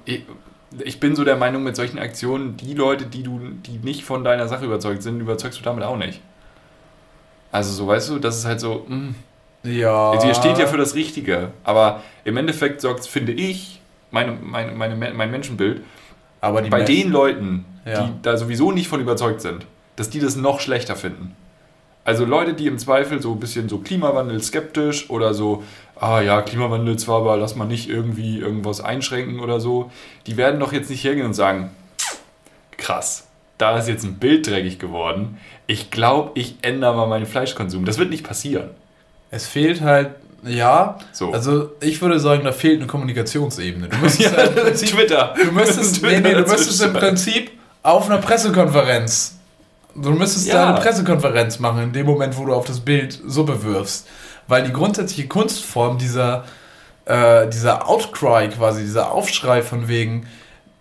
ich, 0.85 1.01
bin 1.01 1.15
so 1.17 1.25
der 1.25 1.37
Meinung, 1.37 1.63
mit 1.63 1.77
solchen 1.77 1.99
Aktionen, 1.99 2.57
die 2.57 2.75
Leute, 2.75 3.07
die 3.07 3.23
du, 3.23 3.41
die 3.67 3.79
nicht 3.79 4.05
von 4.05 4.25
deiner 4.25 4.49
Sache 4.49 4.65
überzeugt 4.65 5.03
sind, 5.03 5.21
überzeugst 5.21 5.59
du 5.59 5.63
damit 5.65 5.85
auch 5.85 5.97
nicht. 5.97 6.21
Also 7.53 7.73
so, 7.73 7.87
weißt 7.87 8.11
du, 8.11 8.19
das 8.19 8.39
ist 8.39 8.45
halt 8.45 8.61
so, 8.61 8.85
mh. 8.89 9.15
Ja. 9.65 10.11
Also 10.13 10.29
ihr 10.29 10.35
steht 10.35 10.59
ja 10.59 10.67
für 10.67 10.77
das 10.77 10.95
Richtige, 10.95 11.51
aber 11.65 12.03
im 12.25 12.37
Endeffekt 12.37 12.81
sorgt, 12.81 13.07
finde 13.07 13.33
ich, 13.33 13.81
meine, 14.11 14.33
meine, 14.33 14.73
meine, 14.73 14.95
mein 14.95 15.31
Menschenbild, 15.31 15.83
aber 16.41 16.63
bei 16.63 16.79
Mess- 16.81 16.87
den 16.87 17.11
Leuten, 17.11 17.65
Ja. 17.85 18.05
die 18.05 18.13
da 18.23 18.37
sowieso 18.37 18.71
nicht 18.71 18.87
von 18.89 19.01
überzeugt 19.01 19.41
sind, 19.41 19.67
dass 19.97 20.09
die 20.11 20.21
das 20.21 20.37
noch 20.37 20.61
schlechter 20.61 20.95
finden. 20.95 21.35
Also 22.07 22.25
Leute, 22.25 22.55
die 22.55 22.69
im 22.69 22.79
Zweifel 22.79 23.21
so 23.21 23.33
ein 23.33 23.41
bisschen 23.41 23.69
so 23.69 23.79
Klimawandel 23.79 24.41
skeptisch 24.41 25.11
oder 25.11 25.35
so, 25.35 25.65
ah 25.99 26.21
ja, 26.21 26.41
Klimawandel 26.41 26.97
zwar, 26.97 27.21
aber 27.23 27.37
lass 27.37 27.57
mal 27.57 27.65
nicht 27.65 27.89
irgendwie 27.91 28.39
irgendwas 28.39 28.81
einschränken 28.81 29.41
oder 29.41 29.59
so, 29.59 29.91
die 30.29 30.37
werden 30.37 30.61
doch 30.61 30.73
jetzt 30.73 30.89
nicht 30.89 31.03
hergehen 31.03 31.27
und 31.27 31.35
sagen, 31.35 31.71
krass, 32.79 33.27
da 33.59 33.77
ist 33.77 33.89
jetzt 33.89 34.05
ein 34.05 34.19
Bild 34.19 34.47
dreckig 34.47 34.79
geworden. 34.79 35.39
Ich 35.67 35.91
glaube, 35.91 36.31
ich 36.35 36.55
ändere 36.63 36.95
mal 36.95 37.09
meinen 37.09 37.27
Fleischkonsum. 37.27 37.85
Das 37.85 37.99
wird 37.99 38.11
nicht 38.11 38.25
passieren. 38.25 38.71
Es 39.33 39.49
fehlt 39.49 39.81
halt, 39.81 40.11
ja. 40.45 40.99
So. 41.13 41.33
Also 41.33 41.71
ich 41.81 42.01
würde 42.03 42.21
sagen, 42.21 42.45
da 42.45 42.53
fehlt 42.53 42.79
eine 42.79 42.87
Kommunikationsebene. 42.87 43.89
Du 43.89 43.97
müsstest, 43.97 44.33
Ja, 44.37 44.45
ja, 44.45 44.47
im 44.47 44.55
Prinzip, 44.55 44.91
Twitter. 44.91 45.35
du 45.43 45.51
müsstest, 45.51 46.03
nee, 46.03 46.21
nee, 46.21 46.35
du 46.35 46.43
müsstest 46.43 46.83
im 46.83 46.93
Prinzip 46.93 47.51
auf 47.83 48.09
einer 48.09 48.19
Pressekonferenz. 48.19 49.33
Du 49.99 50.11
müsstest 50.11 50.49
Ja. 50.49 50.55
da 50.55 50.71
eine 50.71 50.81
Pressekonferenz 50.81 51.59
machen, 51.59 51.83
in 51.85 51.93
dem 51.93 52.07
Moment, 52.07 52.37
wo 52.37 52.45
du 52.45 52.55
auf 52.55 52.67
das 52.67 52.81
Bild 52.81 53.19
Suppe 53.27 53.63
wirfst. 53.63 54.07
Weil 54.49 54.63
die 54.65 54.73
grundsätzliche 54.73 55.27
Kunstform 55.29 55.99
dieser, 55.99 56.45
äh, 57.07 57.49
dieser 57.49 57.89
Outcry 57.89 58.49
quasi, 58.49 58.83
dieser 58.83 59.11
Aufschrei 59.13 59.63
von 59.63 59.89
wegen, 59.89 60.27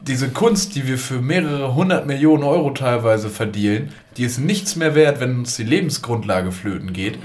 diese 0.02 0.30
Kunst, 0.30 0.76
die 0.76 0.86
wir 0.88 0.98
für 1.00 1.22
mehrere 1.22 1.74
hundert 1.74 2.06
Millionen 2.06 2.44
Euro 2.44 2.70
teilweise 2.72 3.30
verdienen, 3.30 3.92
die 4.18 4.24
ist 4.26 4.38
nichts 4.38 4.76
mehr 4.76 4.94
wert, 4.94 5.20
wenn 5.20 5.40
uns 5.40 5.56
die 5.56 5.64
Lebensgrundlage 5.64 6.52
flöten 6.52 6.94
geht. 6.94 7.18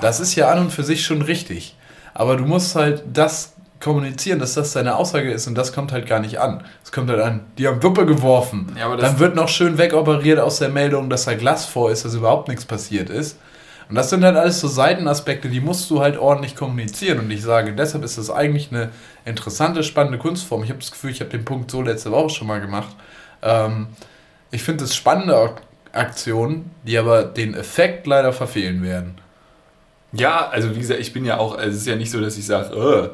Das 0.00 0.20
ist 0.20 0.34
ja 0.36 0.48
an 0.50 0.58
und 0.60 0.72
für 0.72 0.84
sich 0.84 1.04
schon 1.04 1.22
richtig. 1.22 1.74
Aber 2.14 2.36
du 2.36 2.44
musst 2.44 2.76
halt 2.76 3.02
das 3.12 3.54
kommunizieren, 3.80 4.38
dass 4.38 4.54
das 4.54 4.72
deine 4.72 4.96
Aussage 4.96 5.30
ist 5.30 5.46
und 5.46 5.54
das 5.56 5.72
kommt 5.72 5.92
halt 5.92 6.06
gar 6.06 6.20
nicht 6.20 6.40
an. 6.40 6.64
Es 6.82 6.90
kommt 6.92 7.10
halt 7.10 7.20
an, 7.20 7.40
die 7.58 7.68
haben 7.68 7.82
Wippe 7.82 8.06
geworfen. 8.06 8.74
Ja, 8.78 8.94
Dann 8.96 9.18
wird 9.18 9.34
noch 9.36 9.48
schön 9.48 9.78
wegoperiert 9.78 10.40
aus 10.40 10.58
der 10.58 10.68
Meldung, 10.68 11.08
dass 11.10 11.26
da 11.26 11.34
Glas 11.34 11.66
vor 11.66 11.90
ist, 11.90 12.04
dass 12.04 12.14
überhaupt 12.14 12.48
nichts 12.48 12.64
passiert 12.64 13.08
ist. 13.10 13.38
Und 13.88 13.94
das 13.94 14.10
sind 14.10 14.22
halt 14.22 14.36
alles 14.36 14.60
so 14.60 14.68
Seitenaspekte, 14.68 15.48
die 15.48 15.60
musst 15.60 15.88
du 15.90 16.00
halt 16.00 16.18
ordentlich 16.18 16.54
kommunizieren. 16.54 17.20
Und 17.20 17.30
ich 17.30 17.42
sage, 17.42 17.72
deshalb 17.72 18.04
ist 18.04 18.18
das 18.18 18.30
eigentlich 18.30 18.70
eine 18.70 18.90
interessante, 19.24 19.82
spannende 19.82 20.18
Kunstform. 20.18 20.62
Ich 20.62 20.68
habe 20.68 20.80
das 20.80 20.90
Gefühl, 20.90 21.10
ich 21.10 21.20
habe 21.20 21.30
den 21.30 21.44
Punkt 21.44 21.70
so 21.70 21.80
letzte 21.80 22.10
Woche 22.10 22.28
schon 22.28 22.48
mal 22.48 22.60
gemacht. 22.60 22.94
Ähm, 23.42 23.86
ich 24.50 24.62
finde 24.62 24.84
es 24.84 24.94
spannende 24.94 25.36
Ak- 25.36 25.62
Aktionen, 25.92 26.70
die 26.82 26.98
aber 26.98 27.22
den 27.22 27.54
Effekt 27.54 28.06
leider 28.06 28.32
verfehlen 28.34 28.82
werden. 28.82 29.14
Ja, 30.12 30.48
also 30.48 30.74
wie 30.74 30.80
gesagt, 30.80 31.00
ich 31.00 31.12
bin 31.12 31.24
ja 31.24 31.38
auch, 31.38 31.56
also 31.56 31.70
es 31.70 31.76
ist 31.78 31.86
ja 31.86 31.96
nicht 31.96 32.10
so, 32.10 32.20
dass 32.20 32.36
ich 32.36 32.46
sage, 32.46 32.74
äh, 32.74 33.08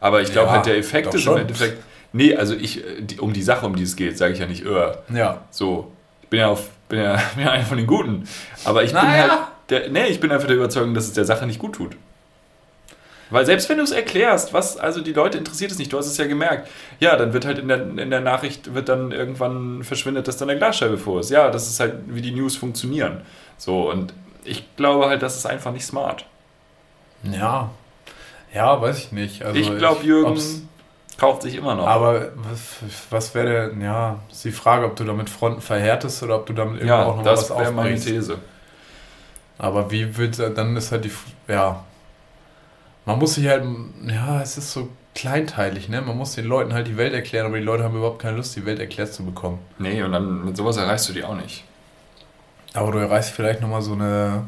aber 0.00 0.22
ich 0.22 0.32
glaube 0.32 0.48
Ja, 0.48 0.52
halt, 0.54 0.66
der 0.66 0.76
Effekt 0.78 1.12
ist 1.14 1.22
schon. 1.22 1.34
im 1.34 1.42
Endeffekt, 1.42 1.82
nee, 2.12 2.34
also 2.34 2.54
ich, 2.54 2.84
äh, 2.84 3.00
die, 3.02 3.20
um 3.20 3.32
die 3.32 3.42
Sache, 3.42 3.66
um 3.66 3.76
die 3.76 3.82
es 3.84 3.96
geht, 3.96 4.18
sage 4.18 4.32
ich 4.34 4.38
ja 4.40 4.46
nicht, 4.46 4.64
äh, 4.64 4.92
Ja. 5.14 5.42
so, 5.50 5.92
ich 6.22 6.28
bin 6.28 6.40
ja, 6.40 6.48
auf, 6.48 6.68
bin 6.88 7.00
ja, 7.00 7.16
bin 7.36 7.44
ja 7.44 7.50
einer 7.52 7.64
von 7.64 7.76
den 7.76 7.86
Guten, 7.86 8.28
aber 8.64 8.82
ich 8.82 8.92
bin 8.92 9.02
Naja. 9.02 9.22
halt, 9.22 9.32
der, 9.70 9.88
nee, 9.90 10.06
ich 10.06 10.18
bin 10.20 10.32
einfach 10.32 10.46
der 10.48 10.56
Überzeugung, 10.56 10.94
dass 10.94 11.04
es 11.04 11.12
der 11.12 11.24
Sache 11.24 11.46
nicht 11.46 11.58
gut 11.58 11.74
tut. 11.74 11.96
Weil 13.32 13.46
selbst 13.46 13.68
wenn 13.68 13.76
du 13.78 13.84
es 13.84 13.92
erklärst, 13.92 14.52
was, 14.52 14.76
also 14.76 15.00
die 15.00 15.12
Leute 15.12 15.38
interessiert 15.38 15.70
es 15.70 15.78
nicht, 15.78 15.92
du 15.92 15.98
hast 15.98 16.06
es 16.06 16.16
ja 16.16 16.26
gemerkt, 16.26 16.68
ja, 16.98 17.14
dann 17.14 17.32
wird 17.32 17.44
halt 17.46 17.58
in 17.60 17.68
der, 17.68 17.80
in 17.82 18.10
der 18.10 18.20
Nachricht, 18.20 18.74
wird 18.74 18.88
dann 18.88 19.12
irgendwann 19.12 19.84
verschwindet, 19.84 20.26
dass 20.26 20.36
da 20.36 20.44
eine 20.46 20.56
Glasscheibe 20.58 20.98
vor 20.98 21.20
ist. 21.20 21.30
Ja, 21.30 21.48
das 21.48 21.68
ist 21.68 21.78
halt, 21.78 21.94
wie 22.08 22.22
die 22.22 22.32
News 22.32 22.56
funktionieren. 22.56 23.20
So, 23.56 23.88
und 23.88 24.12
ich 24.42 24.64
glaube 24.74 25.06
halt, 25.06 25.22
das 25.22 25.36
ist 25.36 25.46
einfach 25.46 25.70
nicht 25.70 25.84
smart. 25.86 26.24
Ja. 27.22 27.70
Ja, 28.54 28.80
weiß 28.80 28.98
ich 28.98 29.12
nicht. 29.12 29.42
Also 29.44 29.58
ich 29.58 29.76
glaube, 29.78 30.04
Jürgen 30.04 30.32
ob's- 30.32 30.62
kauft 31.18 31.42
sich 31.42 31.54
immer 31.54 31.74
noch. 31.74 31.86
Aber 31.86 32.32
was, 32.36 32.76
was 33.10 33.34
wäre 33.34 33.70
denn, 33.70 33.80
ja, 33.80 34.18
ist 34.30 34.44
die 34.44 34.52
Frage, 34.52 34.86
ob 34.86 34.96
du 34.96 35.04
damit 35.04 35.30
Fronten 35.30 35.60
verhärtest 35.60 36.22
oder 36.22 36.36
ob 36.36 36.46
du 36.46 36.52
damit 36.52 36.80
irgendwo 36.80 36.94
auch 36.94 36.98
ja, 37.00 37.06
noch 37.06 37.16
mal 37.16 37.24
das 37.24 37.50
was 37.50 37.58
wäre 37.58 37.72
meine 37.72 37.80
aufbringst. 37.94 38.06
These. 38.06 38.38
Aber 39.58 39.90
wie 39.90 40.16
wird 40.16 40.38
dann 40.38 40.76
ist 40.76 40.90
halt 40.90 41.04
die, 41.04 41.12
ja, 41.48 41.84
man 43.04 43.18
muss 43.18 43.34
sich 43.34 43.46
halt, 43.48 43.64
ja, 44.06 44.40
es 44.40 44.56
ist 44.56 44.72
so 44.72 44.88
kleinteilig, 45.14 45.88
ne? 45.88 46.00
Man 46.00 46.16
muss 46.16 46.34
den 46.34 46.46
Leuten 46.46 46.72
halt 46.72 46.86
die 46.86 46.96
Welt 46.96 47.12
erklären, 47.12 47.46
aber 47.46 47.58
die 47.58 47.64
Leute 47.64 47.84
haben 47.84 47.96
überhaupt 47.96 48.20
keine 48.20 48.36
Lust, 48.36 48.56
die 48.56 48.64
Welt 48.64 48.78
erklärt 48.78 49.12
zu 49.12 49.24
bekommen. 49.24 49.58
Nee, 49.78 50.02
und 50.02 50.12
dann 50.12 50.44
mit 50.44 50.56
sowas 50.56 50.76
erreichst 50.76 51.08
du 51.08 51.12
die 51.12 51.24
auch 51.24 51.34
nicht. 51.34 51.64
Aber 52.74 52.92
du 52.92 52.98
erreichst 52.98 53.30
vielleicht 53.32 53.60
nochmal 53.60 53.82
so 53.82 53.92
eine. 53.92 54.44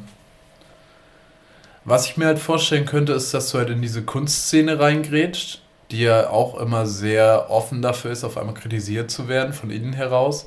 Was 1.84 2.06
ich 2.06 2.16
mir 2.16 2.26
halt 2.26 2.38
vorstellen 2.38 2.86
könnte, 2.86 3.12
ist, 3.12 3.34
dass 3.34 3.50
du 3.50 3.58
halt 3.58 3.70
in 3.70 3.82
diese 3.82 4.02
Kunstszene 4.02 4.78
reingrätscht, 4.78 5.60
die 5.90 6.02
ja 6.02 6.30
auch 6.30 6.58
immer 6.58 6.86
sehr 6.86 7.50
offen 7.50 7.82
dafür 7.82 8.12
ist, 8.12 8.24
auf 8.24 8.38
einmal 8.38 8.54
kritisiert 8.54 9.10
zu 9.10 9.28
werden, 9.28 9.52
von 9.52 9.70
innen 9.70 9.92
heraus. 9.92 10.46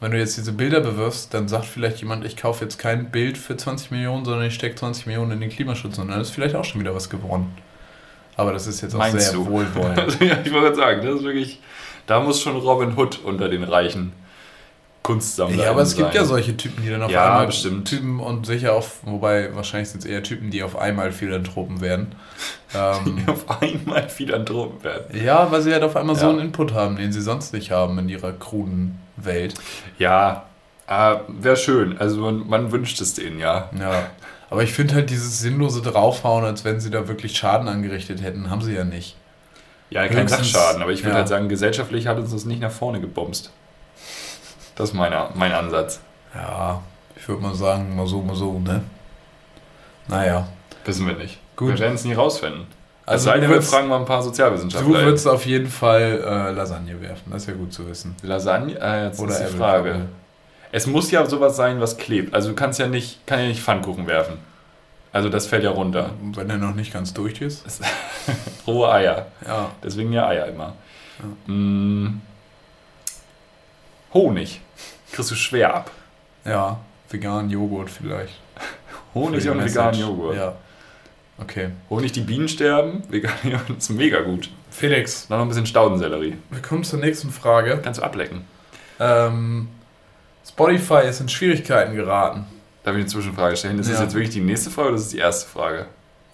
Wenn 0.00 0.12
du 0.12 0.18
jetzt 0.18 0.36
diese 0.36 0.52
Bilder 0.52 0.80
bewirfst, 0.80 1.34
dann 1.34 1.48
sagt 1.48 1.64
vielleicht 1.64 1.98
jemand, 1.98 2.24
ich 2.24 2.36
kaufe 2.36 2.64
jetzt 2.64 2.78
kein 2.78 3.10
Bild 3.10 3.36
für 3.36 3.56
20 3.56 3.90
Millionen, 3.90 4.24
sondern 4.24 4.46
ich 4.46 4.54
stecke 4.54 4.76
20 4.76 5.06
Millionen 5.06 5.32
in 5.32 5.40
den 5.40 5.50
Klimaschutz 5.50 5.98
und 5.98 6.08
dann 6.08 6.20
ist 6.20 6.30
vielleicht 6.30 6.54
auch 6.54 6.64
schon 6.64 6.80
wieder 6.80 6.94
was 6.94 7.10
gewonnen. 7.10 7.56
Aber 8.36 8.52
das 8.52 8.68
ist 8.68 8.80
jetzt 8.82 8.94
auch 8.94 8.98
Meinst 8.98 9.18
sehr 9.18 9.32
du? 9.32 9.46
wohlwollend. 9.46 9.98
Ja, 10.20 10.38
ich 10.44 10.52
wollte 10.52 10.66
gerade 10.66 10.76
sagen, 10.76 11.06
das 11.06 11.16
ist 11.16 11.24
wirklich, 11.24 11.60
da 12.06 12.20
muss 12.20 12.40
schon 12.40 12.56
Robin 12.56 12.96
Hood 12.96 13.18
unter 13.24 13.48
den 13.48 13.64
reichen 13.64 14.12
Kunstsammlern 15.08 15.58
Ja, 15.58 15.70
aber 15.70 15.80
es 15.82 15.96
gibt 15.96 16.08
sein. 16.08 16.16
ja 16.16 16.24
solche 16.24 16.56
Typen, 16.56 16.82
die 16.84 16.90
dann 16.90 17.02
auf 17.02 17.10
Ja, 17.10 17.26
einmal 17.30 17.46
bestimmt. 17.46 17.88
Typen 17.88 18.20
und 18.20 18.44
sicher 18.46 18.74
auf, 18.74 18.98
wobei 19.04 19.54
wahrscheinlich 19.56 19.88
sind 19.88 20.00
es 20.00 20.06
eher 20.06 20.22
Typen, 20.22 20.50
die 20.50 20.62
auf 20.62 20.76
einmal 20.78 21.12
Philanthropen 21.12 21.80
werden. 21.80 22.12
Ähm, 22.74 23.16
die 23.24 23.30
auf 23.30 23.46
einmal 23.62 24.10
Philanthropen 24.10 24.84
werden. 24.84 25.24
ja, 25.24 25.50
weil 25.50 25.62
sie 25.62 25.72
halt 25.72 25.82
auf 25.82 25.96
einmal 25.96 26.16
so 26.16 26.26
Ja. 26.26 26.30
einen 26.32 26.40
Input 26.40 26.74
haben, 26.74 26.96
den 26.96 27.12
sie 27.12 27.22
sonst 27.22 27.54
nicht 27.54 27.70
haben 27.70 27.98
in 27.98 28.10
ihrer 28.10 28.30
kruden 28.32 29.00
Welt. 29.16 29.54
Ja, 29.98 30.44
äh, 30.86 31.14
wäre 31.28 31.56
schön. 31.56 31.96
Also 31.98 32.20
man, 32.20 32.46
man 32.46 32.70
wünscht 32.70 33.00
es 33.00 33.14
denen, 33.14 33.38
ja. 33.40 33.70
Ja. 33.80 34.10
Aber 34.50 34.62
ich 34.62 34.72
finde 34.74 34.96
halt 34.96 35.08
dieses 35.08 35.40
sinnlose 35.40 35.80
Draufhauen, 35.80 36.44
als 36.44 36.66
wenn 36.66 36.78
sie 36.78 36.90
da 36.90 37.08
wirklich 37.08 37.38
Schaden 37.38 37.68
angerichtet 37.68 38.22
hätten, 38.22 38.50
haben 38.50 38.60
sie 38.60 38.74
ja 38.74 38.84
nicht. 38.84 39.16
Ja, 39.88 40.06
kein 40.06 40.28
Sachschaden, 40.28 40.82
aber 40.82 40.92
ich 40.92 41.00
würde 41.00 41.12
ja. 41.12 41.16
halt 41.20 41.28
sagen, 41.28 41.48
gesellschaftlich 41.48 42.06
hat 42.06 42.18
uns 42.18 42.32
das 42.32 42.44
nicht 42.44 42.60
nach 42.60 42.70
vorne 42.70 43.00
gebomst. 43.00 43.50
Das 44.78 44.90
ist 44.90 44.94
meine, 44.94 45.28
mein 45.34 45.50
Ansatz. 45.50 46.00
Ja, 46.32 46.80
ich 47.16 47.28
würde 47.28 47.42
mal 47.42 47.54
sagen, 47.54 47.96
mal 47.96 48.06
so, 48.06 48.22
mal 48.22 48.36
so, 48.36 48.60
ne? 48.60 48.82
Naja. 50.06 50.46
Wissen 50.84 51.04
wir 51.04 51.14
nicht. 51.14 51.40
Gut. 51.56 51.70
Wir 51.70 51.78
werden 51.80 51.96
es 51.96 52.04
nie 52.04 52.12
rausfinden. 52.14 52.64
Also 53.04 53.30
Also 53.32 53.44
du 53.44 53.52
wir 53.52 53.60
fragen 53.60 53.88
mal 53.88 53.98
ein 53.98 54.04
paar 54.04 54.18
Du 54.18 54.26
Sozialwissenschaftler. 54.26 55.04
würdest 55.04 55.26
auf 55.26 55.44
jeden 55.46 55.66
Fall 55.66 56.22
äh, 56.24 56.52
Lasagne 56.52 57.00
werfen, 57.00 57.24
das 57.32 57.42
ist 57.42 57.48
ja 57.48 57.54
gut 57.54 57.72
zu 57.72 57.88
wissen. 57.88 58.14
Lasagne? 58.22 58.78
Äh, 58.80 59.06
jetzt 59.06 59.18
Oder 59.18 59.32
ist 59.32 59.38
die 59.40 59.44
Apple 59.46 59.58
Frage. 59.58 60.06
Es 60.70 60.86
muss 60.86 61.10
ja 61.10 61.26
sowas 61.26 61.56
sein, 61.56 61.80
was 61.80 61.96
klebt. 61.96 62.32
Also 62.32 62.50
du 62.50 62.54
kannst 62.54 62.78
ja 62.78 62.86
nicht, 62.86 63.26
kann 63.26 63.40
ja 63.40 63.46
nicht 63.48 63.60
Pfannkuchen 63.60 64.06
werfen. 64.06 64.38
Also 65.12 65.28
das 65.28 65.46
fällt 65.48 65.64
ja 65.64 65.70
runter. 65.70 66.10
Wenn 66.34 66.50
er 66.50 66.58
noch 66.58 66.74
nicht 66.74 66.92
ganz 66.92 67.12
durch 67.14 67.40
ist. 67.40 67.64
Rohe 68.66 68.92
Eier. 68.92 69.26
Ja. 69.44 69.72
Deswegen 69.82 70.12
ja 70.12 70.28
Eier 70.28 70.46
immer. 70.46 70.74
Mm. 71.46 72.20
Honig. 74.14 74.60
Kriegst 75.12 75.30
du 75.30 75.34
schwer 75.34 75.74
ab. 75.74 75.90
Ja, 76.44 76.78
veganen 77.10 77.50
Joghurt 77.50 77.90
vielleicht. 77.90 78.34
Honig 79.14 79.48
und 79.48 79.64
veganen 79.64 80.00
Joghurt. 80.00 80.36
Ja. 80.36 80.54
Okay. 81.40 81.70
Honig, 81.88 82.12
die 82.12 82.20
Bienen 82.20 82.48
sterben. 82.48 83.02
Vegan 83.08 83.32
Joghurt 83.44 83.70
ist 83.78 83.90
mega 83.90 84.20
gut. 84.20 84.50
Felix, 84.70 85.28
Noch 85.28 85.40
ein 85.40 85.48
bisschen 85.48 85.66
Staudensellerie. 85.66 86.36
wir 86.50 86.62
kommen 86.62 86.84
zur 86.84 86.98
nächsten 86.98 87.30
Frage. 87.30 87.80
Kannst 87.82 88.00
du 88.00 88.04
ablecken. 88.04 88.44
Ähm, 89.00 89.68
Spotify 90.46 91.06
ist 91.08 91.20
in 91.20 91.28
Schwierigkeiten 91.28 91.94
geraten. 91.94 92.44
Darf 92.82 92.94
ich 92.94 93.00
eine 93.00 93.06
Zwischenfrage 93.06 93.56
stellen? 93.56 93.78
Ist 93.78 93.88
das 93.90 93.98
Ja. 93.98 94.04
jetzt 94.04 94.14
wirklich 94.14 94.30
die 94.34 94.40
nächste 94.40 94.70
Frage 94.70 94.88
oder 94.88 94.96
ist 94.96 95.04
das 95.04 95.10
die 95.12 95.18
erste 95.18 95.48
Frage? 95.48 95.86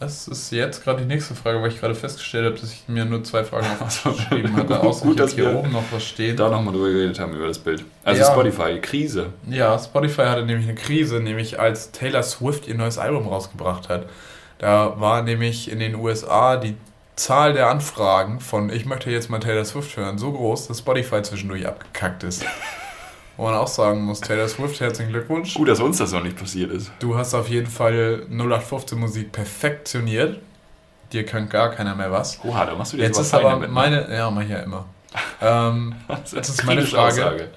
Das 0.04 0.28
ist 0.28 0.50
jetzt 0.52 0.84
gerade 0.84 1.00
die 1.00 1.06
nächste 1.06 1.34
Frage, 1.34 1.62
weil 1.62 1.70
ich 1.70 1.80
gerade 1.80 1.94
festgestellt 1.94 2.44
habe, 2.44 2.56
dass 2.60 2.70
ich 2.70 2.84
mir 2.88 3.06
nur 3.06 3.24
zwei 3.24 3.42
Fragen 3.42 3.66
aufgeschrieben 3.80 4.54
hatte. 4.56 4.78
Außer 4.80 5.06
Gut, 5.06 5.14
ich 5.14 5.20
dass 5.22 5.32
hier 5.32 5.56
oben 5.56 5.72
noch 5.72 5.84
was 5.90 6.04
stehen. 6.04 6.36
Da 6.36 6.50
nochmal 6.50 6.74
drüber 6.74 6.90
geredet 6.90 7.18
haben 7.18 7.32
über 7.34 7.46
das 7.46 7.58
Bild. 7.58 7.84
Also 8.04 8.20
Ja. 8.20 8.30
Spotify, 8.30 8.78
Krise. 8.80 9.32
Ja, 9.48 9.78
Spotify 9.78 10.24
hatte 10.24 10.44
nämlich 10.44 10.68
eine 10.68 10.74
Krise, 10.74 11.20
nämlich 11.20 11.58
als 11.58 11.90
Taylor 11.90 12.22
Swift 12.22 12.68
ihr 12.68 12.74
neues 12.74 12.98
Album 12.98 13.26
rausgebracht 13.26 13.88
hat. 13.88 14.06
Da 14.58 15.00
war 15.00 15.22
nämlich 15.22 15.70
in 15.70 15.78
den 15.78 15.94
USA 15.94 16.58
die 16.58 16.76
Zahl 17.16 17.54
der 17.54 17.68
Anfragen 17.68 18.40
von 18.40 18.68
ich 18.68 18.84
möchte 18.84 19.10
jetzt 19.10 19.30
mal 19.30 19.38
Taylor 19.38 19.64
Swift 19.64 19.96
hören 19.96 20.18
so 20.18 20.32
groß, 20.32 20.68
dass 20.68 20.80
Spotify 20.80 21.22
zwischendurch 21.22 21.66
abgekackt 21.66 22.24
ist. 22.24 22.44
Wo 23.36 23.44
man 23.44 23.54
auch 23.54 23.66
sagen 23.68 24.02
muss, 24.02 24.20
Taylor 24.20 24.48
Swift, 24.48 24.78
herzlichen 24.80 25.10
Glückwunsch. 25.10 25.54
Gut, 25.54 25.68
dass 25.68 25.80
uns 25.80 25.98
das 25.98 26.12
noch 26.12 26.22
nicht 26.22 26.36
passiert 26.38 26.70
ist. 26.70 26.92
Du 27.00 27.16
hast 27.16 27.34
auf 27.34 27.48
jeden 27.48 27.66
Fall 27.66 28.26
0815 28.30 28.98
Musik 28.98 29.32
perfektioniert. 29.32 30.40
Dir 31.12 31.26
kann 31.26 31.48
gar 31.48 31.70
keiner 31.70 31.94
mehr 31.96 32.12
was. 32.12 32.38
Oha, 32.44 32.64
da 32.64 32.74
machst 32.76 32.92
du 32.92 32.96
dir 32.96 33.04
Jetzt 33.04 33.18
ist 33.18 33.34
aber 33.34 33.56
ne? 33.56 33.68
meine, 33.68 34.12
ja, 34.14 34.30
mach 34.30 34.42
ich 34.42 34.50
ja 34.50 34.58
immer. 34.60 34.86
ähm, 35.40 35.94
Das 36.08 36.32
jetzt 36.32 36.48
ist 36.50 36.64
meine 36.64 36.82
Frage. 36.82 37.24
Aussage. 37.24 37.48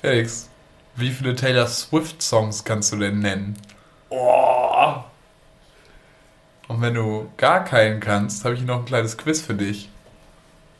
Felix, 0.00 0.48
wie 0.96 1.10
viele 1.10 1.34
Taylor 1.34 1.66
Swift 1.66 2.22
Songs 2.22 2.64
kannst 2.64 2.92
du 2.92 2.96
denn 2.96 3.18
nennen? 3.18 3.56
Oh, 4.10 4.94
Und 6.68 6.80
wenn 6.80 6.94
du 6.94 7.30
gar 7.36 7.64
keinen 7.64 7.98
kannst, 8.00 8.44
habe 8.44 8.54
ich 8.54 8.62
noch 8.62 8.78
ein 8.80 8.84
kleines 8.84 9.16
Quiz 9.16 9.40
für 9.40 9.54
dich. 9.54 9.88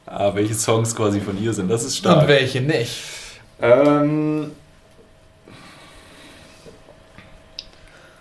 ah, 0.06 0.34
welche 0.34 0.54
Songs 0.54 0.94
quasi 0.94 1.20
von 1.20 1.40
ihr 1.42 1.52
sind, 1.52 1.68
das 1.68 1.82
ist 1.84 1.96
stark. 1.96 2.28
welche 2.28 2.60
nicht? 2.60 3.02
Ähm, 3.60 4.52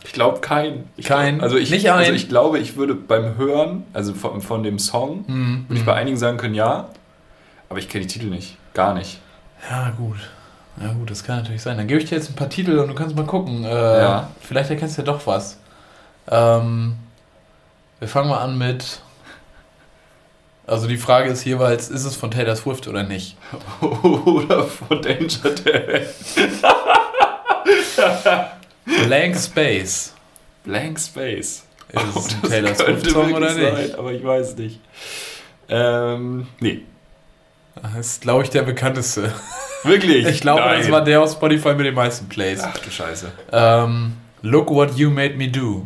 ich 0.04 0.14
glaube 0.14 0.42
kein. 0.42 0.90
Ich 0.98 1.06
Kein? 1.08 1.36
Glaub, 1.36 1.44
also 1.44 1.58
ich, 1.58 1.70
Nicht 1.72 1.90
ein? 1.90 1.98
Also 1.98 2.12
ich 2.14 2.30
glaube, 2.30 2.60
ich 2.60 2.76
würde 2.76 2.94
beim 2.96 3.38
Hören, 3.38 3.86
also 3.94 4.14
von, 4.14 4.42
von 4.42 4.64
dem 4.64 4.78
Song, 4.80 5.26
Hm, 5.28 5.66
würde 5.68 5.80
ich 5.80 5.86
bei 5.86 5.94
einigen 5.96 6.18
sagen 6.18 6.38
können, 6.38 6.56
ja. 6.56 6.90
Aber 7.70 7.80
ich 7.80 7.90
kenne 7.90 8.06
die 8.06 8.12
Titel 8.14 8.28
nicht. 8.30 8.58
Gar 8.74 8.94
nicht. 8.94 9.20
Ja, 9.70 9.92
gut. 9.98 10.18
Ja, 10.82 10.92
gut, 10.94 11.10
das 11.10 11.24
kann 11.24 11.38
natürlich 11.38 11.62
sein. 11.62 11.78
Dann 11.78 11.88
gebe 11.88 12.00
ich 12.02 12.10
dir 12.10 12.16
jetzt 12.16 12.30
ein 12.30 12.36
paar 12.36 12.50
Titel 12.50 12.78
und 12.80 12.88
du 12.88 12.96
kannst 12.96 13.16
mal 13.16 13.26
gucken. 13.26 13.64
Äh, 13.64 13.70
Ja. 14.02 14.30
Vielleicht 14.42 14.70
erkennst 14.70 14.98
du 14.98 15.02
ja 15.02 15.06
doch 15.06 15.26
was. 15.26 15.58
Ähm, 16.30 16.96
wir 18.00 18.08
fangen 18.08 18.30
mal 18.30 18.40
an 18.40 18.58
mit. 18.58 19.02
Also 20.66 20.88
die 20.88 20.98
Frage 20.98 21.30
ist 21.30 21.44
jeweils, 21.44 21.90
ist 21.90 22.06
es 22.06 22.16
von 22.16 22.32
Taylor 22.32 22.56
Swift 22.56 22.88
oder 22.88 23.04
nicht? 23.04 23.36
Oder 23.82 24.64
von 24.64 25.02
Danger 25.02 25.50
Dan. 25.64 26.06
Blank 29.06 29.38
Space. 29.38 30.14
Blank 30.64 31.00
Space. 31.00 31.64
Ist 31.90 32.16
es 32.16 32.34
ein 32.34 32.40
Das 32.42 32.50
Taylor 32.50 32.76
Swift 32.76 33.10
Song 33.12 33.34
oder 33.34 33.54
nicht? 33.54 33.90
Sein, 33.92 34.00
aber 34.00 34.12
ich 34.14 34.24
weiß 34.24 34.56
nicht. 34.58 34.80
Ähm, 35.70 36.48
nee. 36.60 36.82
Das 37.76 37.96
ist, 37.96 38.22
glaube 38.22 38.44
ich, 38.44 38.50
der 38.50 38.62
bekannteste. 38.64 39.34
Wirklich? 39.84 40.26
Ich 40.28 40.42
glaube, 40.42 40.62
Nein. 40.62 40.80
das 40.80 40.92
war 40.92 41.04
der 41.04 41.22
aus 41.22 41.34
Spotify 41.34 41.74
mit 41.74 41.86
den 41.86 41.96
meisten 41.96 42.30
Plays. 42.30 42.62
Ach 42.64 42.78
du 42.78 42.90
Scheiße. 42.90 43.32
Ähm, 43.52 44.14
Look 44.42 44.70
What 44.70 44.96
You 44.96 45.10
Made 45.10 45.36
Me 45.36 45.50
Do. 45.50 45.86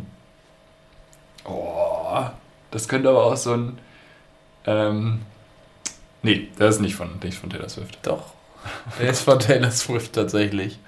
Oh, 1.44 2.22
das 2.70 2.86
könnte 2.88 3.08
aber 3.08 3.24
auch 3.24 3.36
so 3.36 3.54
ein. 3.54 3.78
Ähm, 4.68 5.22
nee, 6.22 6.48
das 6.58 6.76
ist 6.76 6.80
nicht 6.80 6.94
von, 6.94 7.18
nicht 7.22 7.38
von 7.38 7.48
Taylor 7.48 7.68
Swift. 7.68 7.98
Doch. 8.02 8.32
Der 9.00 9.10
ist 9.10 9.22
von 9.22 9.38
Taylor 9.38 9.70
Swift 9.70 10.12
tatsächlich. 10.12 10.78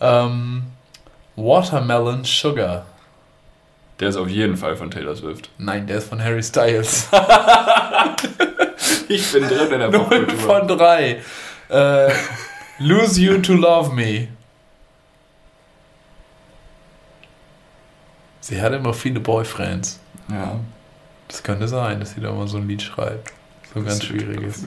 Ähm, 0.00 0.64
Watermelon 1.36 2.24
Sugar. 2.24 2.86
Der 4.00 4.08
ist 4.08 4.16
auf 4.16 4.28
jeden 4.28 4.56
Fall 4.56 4.76
von 4.76 4.90
Taylor 4.90 5.16
Swift. 5.16 5.50
Nein, 5.58 5.86
der 5.86 5.98
ist 5.98 6.08
von 6.08 6.22
Harry 6.22 6.42
Styles. 6.42 7.08
Ich 9.08 9.30
bin 9.32 9.42
drin 9.46 9.70
in 9.72 9.78
der 9.78 9.90
0 9.90 10.00
Popkultur. 10.00 10.38
von 10.38 10.68
3. 10.68 11.22
Äh, 11.68 12.12
Lose 12.78 13.20
You 13.20 13.38
to 13.38 13.52
Love 13.54 13.94
Me. 13.94 14.28
Sie 18.40 18.60
hat 18.60 18.72
immer 18.72 18.94
viele 18.94 19.20
Boyfriends. 19.20 20.00
Ja. 20.30 20.58
Das 21.32 21.42
könnte 21.42 21.66
sein, 21.66 21.98
dass 21.98 22.10
sie 22.12 22.20
da 22.20 22.30
mal 22.30 22.46
so 22.46 22.58
ein 22.58 22.68
Lied 22.68 22.82
schreibt. 22.82 23.32
So 23.72 23.80
ein 23.80 23.86
ganz 23.86 24.04
schwieriges. 24.04 24.64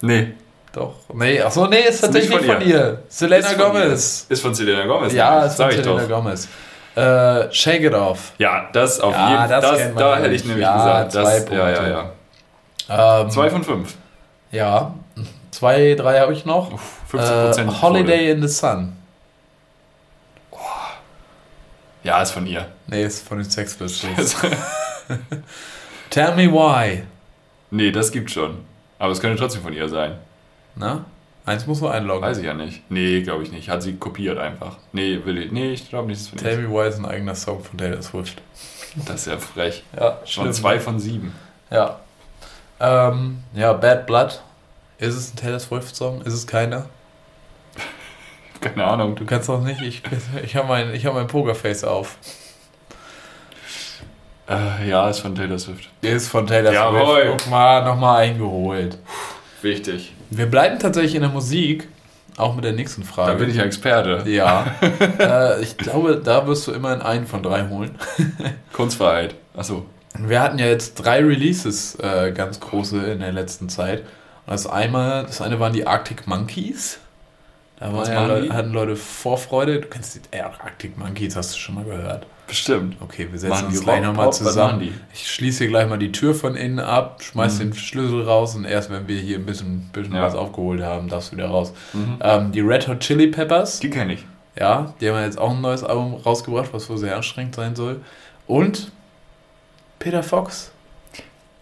Nee. 0.00 0.34
Doch. 0.72 0.96
Nee, 1.14 1.40
achso, 1.40 1.66
nee, 1.68 1.78
ist 1.88 2.00
tatsächlich 2.00 2.30
nicht 2.30 2.40
nicht 2.42 2.50
von 2.52 2.60
von 2.60 2.68
ihr. 2.70 3.02
Selena 3.08 3.46
Ist 3.48 3.52
von 3.54 3.72
Gomez. 3.72 4.26
Ist 4.28 4.42
von 4.42 4.54
Selena 4.54 4.84
Gomez. 4.86 5.12
Ja, 5.12 5.44
ist 5.44 5.56
von 5.56 5.70
Selena 5.70 6.02
doch. 6.02 6.08
Gomez. 6.08 6.48
Äh, 6.96 7.52
Shake 7.52 7.82
It 7.84 7.94
Off. 7.94 8.32
Ja, 8.38 8.68
das 8.72 9.00
auf 9.00 9.14
Ja, 9.14 9.46
jeden 9.46 9.94
Fall. 9.94 9.94
Da 9.94 10.16
hätte 10.18 10.34
ich 10.34 10.44
nämlich 10.44 10.62
Ja, 10.62 10.76
gesagt. 11.04 11.12
zwei 11.12 11.22
Das, 11.22 11.36
Punkte. 11.46 11.56
ja, 11.56 11.70
ja, 11.70 11.88
ja. 12.88 13.20
Ähm, 13.22 13.30
Zwei 13.30 13.50
von 13.50 13.62
fünf. 13.64 13.94
Ja, 14.50 14.94
zwei, 15.52 15.94
drei 15.94 16.18
habe 16.20 16.32
ich 16.32 16.44
noch. 16.44 16.72
Uff, 16.72 17.00
50 17.08 17.64
Äh, 17.64 17.70
Holiday 17.80 18.30
in 18.32 18.42
the 18.42 18.48
Sun. 18.48 18.92
Ja, 22.02 22.22
ist 22.22 22.30
von 22.30 22.46
ihr. 22.46 22.66
Nee, 22.86 23.04
ist 23.04 23.26
von 23.26 23.38
den 23.38 23.48
Sex 23.50 23.74
Pistols. 23.74 24.36
Tell 26.10 26.34
me 26.34 26.50
why. 26.52 27.02
nee, 27.70 27.90
das 27.90 28.10
gibt 28.12 28.30
schon. 28.30 28.58
Aber 28.98 29.12
es 29.12 29.20
könnte 29.20 29.38
trotzdem 29.38 29.62
von 29.62 29.72
ihr 29.72 29.88
sein. 29.88 30.18
Na? 30.74 31.04
Eins 31.44 31.66
muss 31.66 31.80
man 31.80 31.92
einloggen. 31.92 32.22
Weiß 32.22 32.38
ich 32.38 32.44
ja 32.44 32.52
nicht. 32.54 32.82
Nee, 32.90 33.22
glaube 33.22 33.42
ich 33.42 33.50
nicht. 33.52 33.70
Hat 33.70 33.82
sie 33.82 33.96
kopiert 33.96 34.38
einfach. 34.38 34.76
Nee, 34.92 35.20
will 35.24 35.38
ich. 35.38 35.50
Nee, 35.52 35.72
ich 35.72 35.88
glaube 35.88 36.08
nicht, 36.08 36.18
das 36.18 36.24
ist 36.24 36.28
von 36.30 36.38
Tell 36.38 36.58
me 36.58 36.68
why 36.68 36.88
ist 36.88 36.98
ein 36.98 37.06
eigener 37.06 37.34
Song 37.34 37.62
von 37.64 37.78
Taylor 37.78 38.02
Swift. 38.02 38.42
Das 39.06 39.20
ist 39.22 39.26
ja 39.26 39.38
frech. 39.38 39.82
Ja, 39.96 40.18
Schon 40.24 40.52
zwei 40.52 40.78
von 40.78 40.98
sieben. 40.98 41.34
Ja. 41.70 42.00
Ähm, 42.80 43.38
ja, 43.54 43.72
Bad 43.72 44.06
Blood. 44.06 44.42
Ist 44.98 45.14
es 45.14 45.32
ein 45.32 45.36
Taylor 45.36 45.60
Swift-Song? 45.60 46.22
Ist 46.22 46.34
es 46.34 46.46
keiner? 46.46 46.86
Keine 48.60 48.84
Ahnung. 48.84 49.14
Du 49.16 49.24
kannst 49.24 49.48
doch 49.48 49.62
nicht. 49.62 49.80
Ich, 49.80 50.02
ich 50.42 50.56
habe 50.56 50.68
mein, 50.68 50.92
ich 50.92 51.06
hab 51.06 51.14
mein 51.14 51.28
Pokerface 51.28 51.84
auf. 51.84 52.16
Äh, 54.48 54.88
ja, 54.88 55.08
ist 55.10 55.20
von 55.20 55.34
Taylor 55.34 55.58
Swift. 55.58 55.88
Ist 56.00 56.28
von 56.28 56.46
Taylor 56.46 56.72
Jawohl. 56.72 57.22
Swift. 57.22 57.42
Guck 57.42 57.50
mal, 57.50 57.84
nochmal 57.84 58.22
eingeholt. 58.22 58.98
Wichtig. 59.60 60.12
Wir 60.30 60.46
bleiben 60.46 60.78
tatsächlich 60.78 61.16
in 61.16 61.22
der 61.22 61.30
Musik, 61.30 61.88
auch 62.36 62.54
mit 62.54 62.64
der 62.64 62.72
nächsten 62.72 63.02
Frage. 63.02 63.32
Da 63.32 63.38
bin 63.38 63.50
ich 63.50 63.56
ja 63.56 63.64
Experte. 63.64 64.22
Ja. 64.30 64.74
äh, 65.18 65.60
ich 65.62 65.76
glaube, 65.76 66.20
da 66.22 66.46
wirst 66.46 66.66
du 66.66 66.72
immerhin 66.72 67.02
einen 67.02 67.26
von 67.26 67.42
drei 67.42 67.68
holen. 67.68 67.98
Kunstfreiheit. 68.72 69.34
Achso. 69.56 69.84
Wir 70.16 70.40
hatten 70.40 70.58
ja 70.58 70.66
jetzt 70.66 70.94
drei 70.94 71.18
Releases, 71.18 71.96
äh, 71.96 72.32
ganz 72.32 72.60
große 72.60 72.96
in 72.98 73.20
der 73.20 73.32
letzten 73.32 73.68
Zeit. 73.68 74.00
Und 74.00 74.52
das 74.52 74.66
einmal, 74.66 75.24
das 75.24 75.42
eine 75.42 75.60
waren 75.60 75.72
die 75.72 75.86
Arctic 75.86 76.26
Monkeys. 76.26 76.98
Da 77.80 77.92
Was 77.92 78.08
waren 78.08 78.12
ja 78.14 78.26
Leute, 78.26 78.52
hatten 78.54 78.72
Leute 78.72 78.96
Vorfreude. 78.96 79.80
Du 79.80 79.88
kennst 79.88 80.16
die 80.16 80.36
äh, 80.36 80.40
Arctic 80.40 80.98
Monkeys, 80.98 81.36
hast 81.36 81.54
du 81.54 81.58
schon 81.58 81.76
mal 81.76 81.84
gehört. 81.84 82.26
Bestimmt. 82.48 82.96
Okay, 83.00 83.28
wir 83.30 83.38
setzen 83.38 83.66
uns 83.66 83.82
gleich 83.82 84.02
nochmal 84.02 84.32
zusammen. 84.32 84.88
Ich 85.12 85.30
schließe 85.30 85.58
hier 85.64 85.68
gleich 85.68 85.86
mal 85.88 85.98
die 85.98 86.10
Tür 86.10 86.34
von 86.34 86.56
innen 86.56 86.80
ab, 86.80 87.22
schmeiß 87.22 87.56
Mhm. 87.56 87.58
den 87.58 87.74
Schlüssel 87.74 88.22
raus 88.22 88.56
und 88.56 88.64
erst 88.64 88.90
wenn 88.90 89.06
wir 89.06 89.20
hier 89.20 89.38
ein 89.38 89.44
bisschen, 89.46 89.90
bisschen 89.92 90.14
Ja. 90.14 90.22
was 90.22 90.34
aufgeholt 90.34 90.82
haben, 90.82 91.08
darfst 91.08 91.30
du 91.32 91.36
wieder 91.36 91.48
raus. 91.48 91.72
Mhm. 91.92 92.16
Ähm, 92.22 92.52
die 92.52 92.60
Red 92.60 92.88
Hot 92.88 93.00
Chili 93.00 93.26
Peppers, 93.28 93.80
Die 93.80 93.90
kenne 93.90 94.14
ich. 94.14 94.24
ja, 94.58 94.94
die 95.00 95.10
haben 95.10 95.20
jetzt 95.22 95.38
auch 95.38 95.50
ein 95.50 95.60
neues 95.60 95.84
Album 95.84 96.14
rausgebracht, 96.14 96.70
was 96.72 96.88
wohl 96.88 96.96
sehr 96.98 97.14
anstrengend 97.16 97.54
sein 97.54 97.76
soll. 97.76 98.00
Und 98.46 98.90
Peter 99.98 100.22
Fox. 100.22 100.72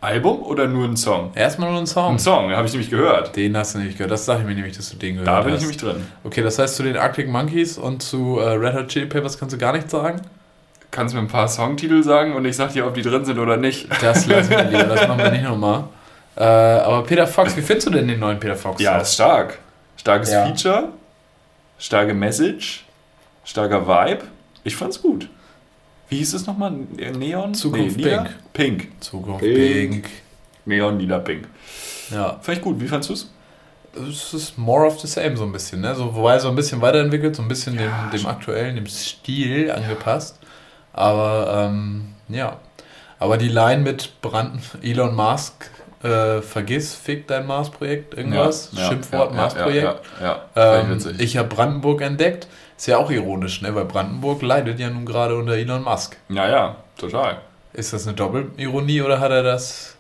Album 0.01 0.43
oder 0.43 0.67
nur 0.67 0.85
ein 0.87 0.97
Song? 0.97 1.31
Erstmal 1.35 1.71
nur 1.71 1.81
ein 1.81 1.87
Song. 1.87 2.13
Ein 2.13 2.19
Song, 2.19 2.51
habe 2.53 2.67
ich 2.67 2.73
nämlich 2.73 2.91
gehört. 2.91 3.35
Den 3.35 3.57
hast 3.57 3.75
du 3.75 3.79
nämlich 3.79 3.97
gehört. 3.97 4.13
Das 4.13 4.25
sage 4.25 4.41
ich 4.43 4.47
mir 4.47 4.55
nämlich, 4.55 4.77
dass 4.77 4.91
du 4.91 4.97
den 4.97 5.15
gehört 5.15 5.27
Da 5.29 5.41
bin 5.41 5.53
hast. 5.53 5.63
ich 5.63 5.63
nämlich 5.63 5.79
drin. 5.79 6.07
okay, 6.23 6.43
das 6.43 6.59
heißt, 6.59 6.77
zu 6.77 6.83
den 6.83 6.97
Arctic 6.97 7.29
Monkeys 7.29 7.79
und 7.79 8.03
zu 8.03 8.39
äh, 8.39 8.51
Red 8.51 8.75
Hot 8.75 8.89
Chili 8.89 9.07
Peppers 9.07 9.39
kannst 9.39 9.55
du 9.55 9.59
gar 9.59 9.73
nichts 9.73 9.91
sagen? 9.91 10.21
Kannst 10.91 11.13
du 11.15 11.19
mir 11.19 11.25
ein 11.25 11.29
paar 11.29 11.49
Songtitel 11.49 12.03
sagen 12.03 12.35
und 12.35 12.45
ich 12.45 12.57
sag 12.57 12.73
dir, 12.73 12.87
ob 12.87 12.95
die 12.95 13.03
drin 13.03 13.25
sind 13.25 13.39
oder 13.39 13.57
nicht? 13.57 13.89
Das 14.03 14.27
lassen 14.27 14.51
wir 14.51 14.65
lieber, 14.65 14.85
das 14.85 15.09
machen 15.09 15.19
wir 15.19 15.31
nicht 15.31 15.45
nochmal. 15.49 15.85
Äh, 16.37 16.43
aber 16.45 17.03
Peter 17.03 17.27
Fox, 17.27 17.57
wie 17.57 17.63
findest 17.63 17.89
du 17.89 17.91
denn 17.93 18.07
den 18.07 18.21
neuen 18.21 18.39
Peter 18.39 18.55
Fox? 18.57 18.81
Ja, 18.81 18.99
ist 18.99 19.15
stark. 19.15 19.59
Starkes 19.97 20.31
Ja. 20.31 20.45
Feature, 20.47 20.89
starke 21.79 22.15
Message, 22.15 22.85
starker 23.45 23.87
Vibe. 23.89 24.25
Ich 24.63 24.77
fand's 24.77 25.01
gut. 25.01 25.29
Wie 26.09 26.19
hieß 26.19 26.35
es 26.35 26.47
nochmal? 26.47 26.73
Neon? 26.73 27.55
Zukunft 27.55 27.97
lila? 27.97 28.27
Pink. 28.53 28.79
Pink. 28.79 29.03
Zukunft 29.03 29.41
Pink. 29.41 29.93
Pink. 29.93 30.11
Neon, 30.65 30.99
lila, 30.99 31.19
pink. 31.19 31.49
Ja. 32.11 32.39
Fand 32.41 32.59
ich 32.59 32.65
gut. 32.65 32.81
Wie 32.81 32.89
fandst 32.89 33.11
du's? 33.11 33.31
Es 34.09 34.35
ist 34.35 34.59
more 34.59 34.87
of 34.87 35.01
the 35.01 35.07
same 35.07 35.37
so 35.37 35.45
ein 35.45 35.53
bisschen, 35.53 35.81
ne? 35.81 35.95
So, 35.95 36.15
wobei 36.15 36.39
so 36.39 36.49
ein 36.49 36.55
bisschen 36.55 36.83
weiterentwickelt, 36.83 37.35
so 37.35 37.43
ein 37.43 37.49
bisschen 37.49 37.79
dem, 37.79 37.91
dem 38.13 38.27
aktuellen, 38.27 38.77
dem 38.77 38.87
Stil 38.87 39.71
angepasst. 39.71 40.39
Aber 40.93 41.69
ähm, 41.71 42.15
ja. 42.29 42.59
Aber 43.19 43.39
die 43.39 43.49
Line 43.49 43.83
mit 43.83 44.21
Brand 44.21 44.61
Elon 44.83 45.15
Musk, 45.15 45.71
äh, 46.03 46.43
vergiss, 46.43 46.95
fick 46.95 47.27
dein 47.27 47.47
Mars-Projekt, 47.47 48.15
irgendwas, 48.15 48.71
Ja, 48.73 48.83
ja, 48.83 48.89
Schimpfwort 48.89 49.31
ja, 49.31 49.37
Mars-Projekt. 49.37 50.01
Ja, 50.21 50.27
ja, 50.27 50.43
ja. 50.57 50.81
Ähm, 50.83 50.99
ich 51.19 51.39
habe 51.39 51.49
Brandenburg 51.49 52.03
entdeckt. 52.03 52.47
Ist 52.77 52.87
ja 52.87 52.99
auch 52.99 53.11
ironisch, 53.11 53.63
ne? 53.63 53.75
weil 53.75 53.87
Brandenburg 53.87 54.43
leidet 54.43 54.79
ja 54.79 54.91
nun 54.91 55.07
gerade 55.07 55.37
unter 55.37 55.55
Elon 55.55 55.83
Musk. 55.83 56.17
ja, 56.29 56.49
ja, 56.49 56.77
total. 56.99 57.39
Ist 57.73 57.93
das 57.93 58.07
eine 58.07 58.17
Doppelironie 58.17 59.03
oder 59.03 59.21
hat 59.21 59.31
er 59.31 59.43
das? 59.43 59.95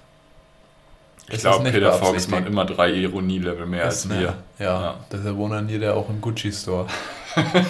Ich 1.28 1.34
ist 1.34 1.44
das 1.44 1.56
glaube, 1.56 1.70
Peter 1.70 1.92
Fox 1.92 2.28
macht 2.28 2.46
immer 2.46 2.64
drei 2.64 2.90
Ironie-Level 2.92 3.66
mehr 3.66 3.84
als 3.84 3.96
Ist, 3.96 4.06
ne? 4.10 4.20
wir. 4.20 4.34
Ja, 4.58 4.80
Ja. 4.80 4.94
deshalb 5.10 5.36
wohnt 5.36 5.52
der 5.78 5.94
auch 5.94 6.08
im 6.08 6.20
Gucci-Store. 6.20 6.86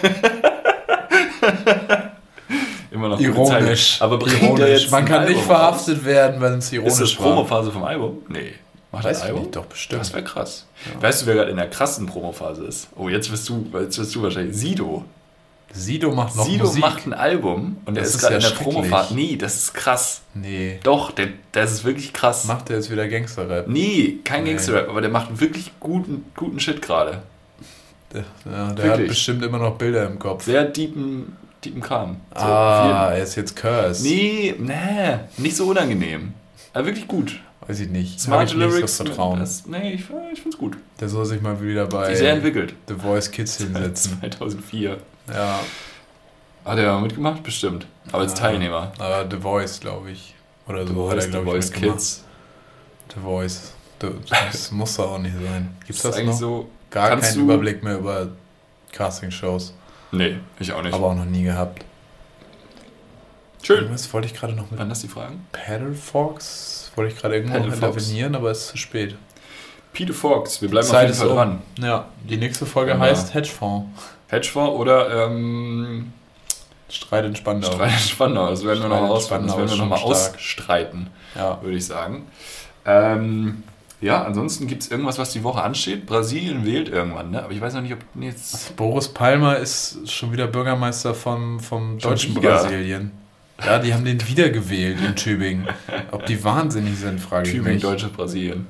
Immer 2.90 3.08
noch 3.08 3.20
Ironisch. 3.20 4.00
Aber 4.00 4.18
er 4.18 4.26
ironisch. 4.26 4.90
Man 4.90 5.04
kann 5.04 5.24
nicht 5.26 5.40
verhaftet 5.42 6.04
werden, 6.04 6.40
wenn 6.40 6.54
es 6.54 6.66
raus? 6.66 6.72
ironisch 6.72 6.92
Ist 6.92 7.00
das 7.00 7.18
war. 7.18 7.26
Promophase 7.26 7.72
vom 7.72 7.84
Album? 7.84 8.18
Nee. 8.28 8.54
Macht 8.92 9.04
Weiß 9.04 9.18
das 9.18 9.26
Album? 9.26 9.42
nicht, 9.42 9.56
doch 9.56 9.66
bestimmt. 9.66 10.00
Das 10.00 10.12
wäre 10.12 10.24
krass. 10.24 10.66
Weißt 11.00 11.22
du, 11.22 11.26
wer 11.26 11.34
gerade 11.34 11.50
in 11.50 11.56
der 11.56 11.68
krassen 11.68 12.06
Promophase 12.06 12.64
ist? 12.64 12.88
Oh, 12.96 13.08
jetzt 13.08 13.30
wirst 13.30 13.48
du, 13.48 13.66
jetzt 13.80 13.98
wirst 13.98 14.14
du 14.14 14.22
wahrscheinlich 14.22 14.56
Sido. 14.56 15.04
Sido 15.72 16.12
macht 16.14 16.36
noch 16.36 16.46
Sido 16.46 16.64
Musik. 16.66 16.80
macht 16.80 17.06
ein 17.06 17.12
Album 17.12 17.76
und 17.84 17.96
er 17.96 18.02
Das 18.02 18.10
ist 18.10 18.14
ist 18.16 18.20
gerade 18.22 18.38
ja 18.38 18.48
in 18.48 18.54
der. 18.56 18.62
Promophase. 18.62 19.14
Nee, 19.14 19.36
das 19.36 19.56
ist 19.56 19.74
krass. 19.74 20.22
Nee. 20.32 20.78
Doch, 20.84 21.10
der, 21.10 21.28
das 21.52 21.72
ist 21.72 21.84
wirklich 21.84 22.12
krass. 22.12 22.44
Macht 22.44 22.70
er 22.70 22.76
jetzt 22.76 22.90
wieder 22.90 23.06
Gangster-Rap? 23.08 23.66
Nee, 23.68 24.18
kein 24.24 24.44
Nee. 24.44 24.50
Gangster-Rap, 24.50 24.88
aber 24.88 25.00
der 25.00 25.10
macht 25.10 25.38
wirklich 25.40 25.72
guten, 25.80 26.24
guten 26.36 26.60
Shit 26.60 26.80
gerade. 26.80 27.22
Der, 28.14 28.24
ja, 28.50 28.72
der 28.72 28.92
hat 28.92 29.06
bestimmt 29.08 29.44
immer 29.44 29.58
noch 29.58 29.76
Bilder 29.76 30.06
im 30.06 30.18
Kopf. 30.18 30.44
Sehr 30.44 30.64
deepen, 30.64 31.36
deepen 31.64 31.80
Kram. 31.82 32.18
So, 32.34 32.40
ah, 32.40 33.10
er 33.12 33.22
ist 33.24 33.34
jetzt 33.34 33.56
Curse. 33.56 34.02
Nee, 34.04 34.54
nee, 34.58 35.18
nicht 35.36 35.56
so 35.56 35.66
unangenehm. 35.66 36.32
Aber 36.72 36.86
wirklich 36.86 37.08
gut. 37.08 37.40
Weiß 37.68 37.80
ich 37.80 37.88
nicht. 37.88 38.20
Smart 38.20 38.48
ich 38.50 38.56
nicht 38.56 38.68
Lyrics. 38.68 38.96
so 38.96 39.04
Vertrauen. 39.04 39.40
Das, 39.40 39.66
nee, 39.66 39.92
ich, 39.94 40.04
ich 40.32 40.40
find's 40.40 40.56
gut. 40.58 40.76
Der 41.00 41.08
soll 41.08 41.24
sich 41.26 41.40
mal 41.42 41.60
wieder 41.60 41.86
bei 41.86 42.14
Sehr 42.14 42.32
entwickelt. 42.32 42.74
The 42.88 42.94
Voice 42.94 43.30
Kids 43.30 43.56
hinsetzen. 43.58 44.18
2004. 44.20 44.98
ja, 45.32 45.60
Hat 46.64 46.78
er 46.78 47.00
mitgemacht? 47.00 47.42
Bestimmt. 47.42 47.86
Aber 48.12 48.20
als 48.22 48.32
Ja. 48.34 48.38
Teilnehmer. 48.38 48.92
aber 48.98 49.26
The 49.30 49.38
Voice, 49.38 49.80
glaube 49.80 50.10
ich. 50.12 50.34
Oder 50.68 50.86
so 50.86 50.94
The 50.94 51.10
hat 51.10 51.14
Voice, 51.14 51.14
er, 51.16 51.22
The 51.22 51.30
glaube 51.30 51.46
ich, 51.46 51.52
Voice 51.54 51.70
mitgemacht. 51.70 51.96
Kids. 51.98 52.24
The 53.14 53.20
Voice. 53.20 53.72
The, 54.00 54.08
das 54.50 54.70
muss 54.72 54.96
doch 54.96 55.12
auch 55.12 55.18
nicht 55.18 55.34
sein. 55.34 55.76
Gibt's 55.86 56.02
Das 56.02 56.16
das, 56.16 56.24
noch? 56.24 56.32
so. 56.34 56.68
Gar 56.90 57.18
keinen 57.18 57.40
Überblick 57.40 57.82
mehr 57.82 57.98
über 57.98 58.28
Castingshows. 58.92 59.74
Nee, 60.12 60.36
ich 60.60 60.72
auch 60.72 60.82
nicht. 60.82 60.94
Aber 60.94 61.06
auch 61.08 61.14
noch 61.16 61.24
nie 61.24 61.42
gehabt. 61.42 61.84
Schön. 63.62 63.78
Irgendwas 63.78 64.12
wollte 64.12 64.28
ich 64.28 64.34
gerade 64.34 64.52
noch 64.52 64.70
mit 64.70 64.78
Waren 64.78 64.88
das 64.88 65.00
die 65.00 65.08
Fragen? 65.08 65.44
Paddle 65.50 65.94
Fox? 65.94 66.85
Wollte 66.96 67.12
ich 67.14 67.20
gerade 67.20 67.36
irgendwo 67.36 67.54
Paddle 67.54 67.70
noch 67.70 67.76
Fox. 67.78 67.96
intervenieren, 67.96 68.34
aber 68.34 68.50
es 68.50 68.58
ist 68.62 68.68
zu 68.68 68.76
spät. 68.78 69.16
Peter 69.92 70.12
Fox, 70.12 70.60
wir 70.60 70.68
bleiben 70.68 70.86
Zeit 70.86 71.10
auf 71.10 71.16
jeden 71.16 71.18
Fall 71.18 71.28
um. 71.28 71.36
dran. 71.36 71.62
Ja, 71.80 72.06
die 72.28 72.36
nächste 72.36 72.66
Folge 72.66 72.92
Genau. 72.92 73.04
heißt 73.04 73.32
Hedgefonds. 73.34 73.88
Hedgefonds 74.28 74.72
oder 74.78 75.26
ähm, 75.26 76.12
Streit 76.88 77.24
in 77.24 77.36
Spandau. 77.36 77.70
Streit 77.72 77.92
in 77.92 77.98
Spandau. 77.98 78.50
Das 78.50 78.64
werden 78.64 78.82
wir 78.82 78.88
noch 78.88 79.02
ausfinden. 79.08 79.46
Das 79.46 79.56
werden 79.56 79.68
wir 79.68 79.72
ist 79.74 79.78
noch 79.78 79.86
mal 79.88 79.96
schon 79.98 80.14
stark. 80.14 80.34
ausstreiten, 80.34 81.10
Ja. 81.34 81.58
würde 81.62 81.76
ich 81.76 81.86
sagen. 81.86 82.26
Ähm, 82.84 83.62
ja, 84.00 84.22
ansonsten 84.24 84.66
gibt 84.66 84.82
es 84.82 84.90
irgendwas, 84.90 85.18
was 85.18 85.32
die 85.32 85.42
Woche 85.42 85.62
ansteht. 85.62 86.04
Brasilien 86.06 86.66
wählt 86.66 86.88
irgendwann, 86.90 87.30
ne? 87.30 87.42
Aber 87.42 87.52
ich 87.52 87.60
weiß 87.60 87.72
noch 87.74 87.80
nicht, 87.80 87.94
ob 87.94 88.00
jetzt. 88.22 88.76
Boris 88.76 89.08
Palmer 89.08 89.56
ist 89.56 90.10
schon 90.12 90.32
wieder 90.32 90.46
Bürgermeister 90.46 91.14
vom, 91.14 91.58
vom 91.60 91.98
deutschen 91.98 92.36
wieder? 92.36 92.50
Brasilien. 92.60 93.10
Ja, 93.64 93.78
die 93.78 93.94
haben 93.94 94.04
den 94.04 94.26
wiedergewählt 94.28 94.98
in 95.00 95.16
Tübingen. 95.16 95.66
Ob 96.12 96.26
die 96.26 96.42
wahnsinnig 96.44 96.98
sind, 96.98 97.20
frage 97.20 97.46
ich 97.48 97.52
Tübingen, 97.54 97.74
mich. 97.74 97.82
deutsche 97.82 98.08
Brasilien. 98.08 98.66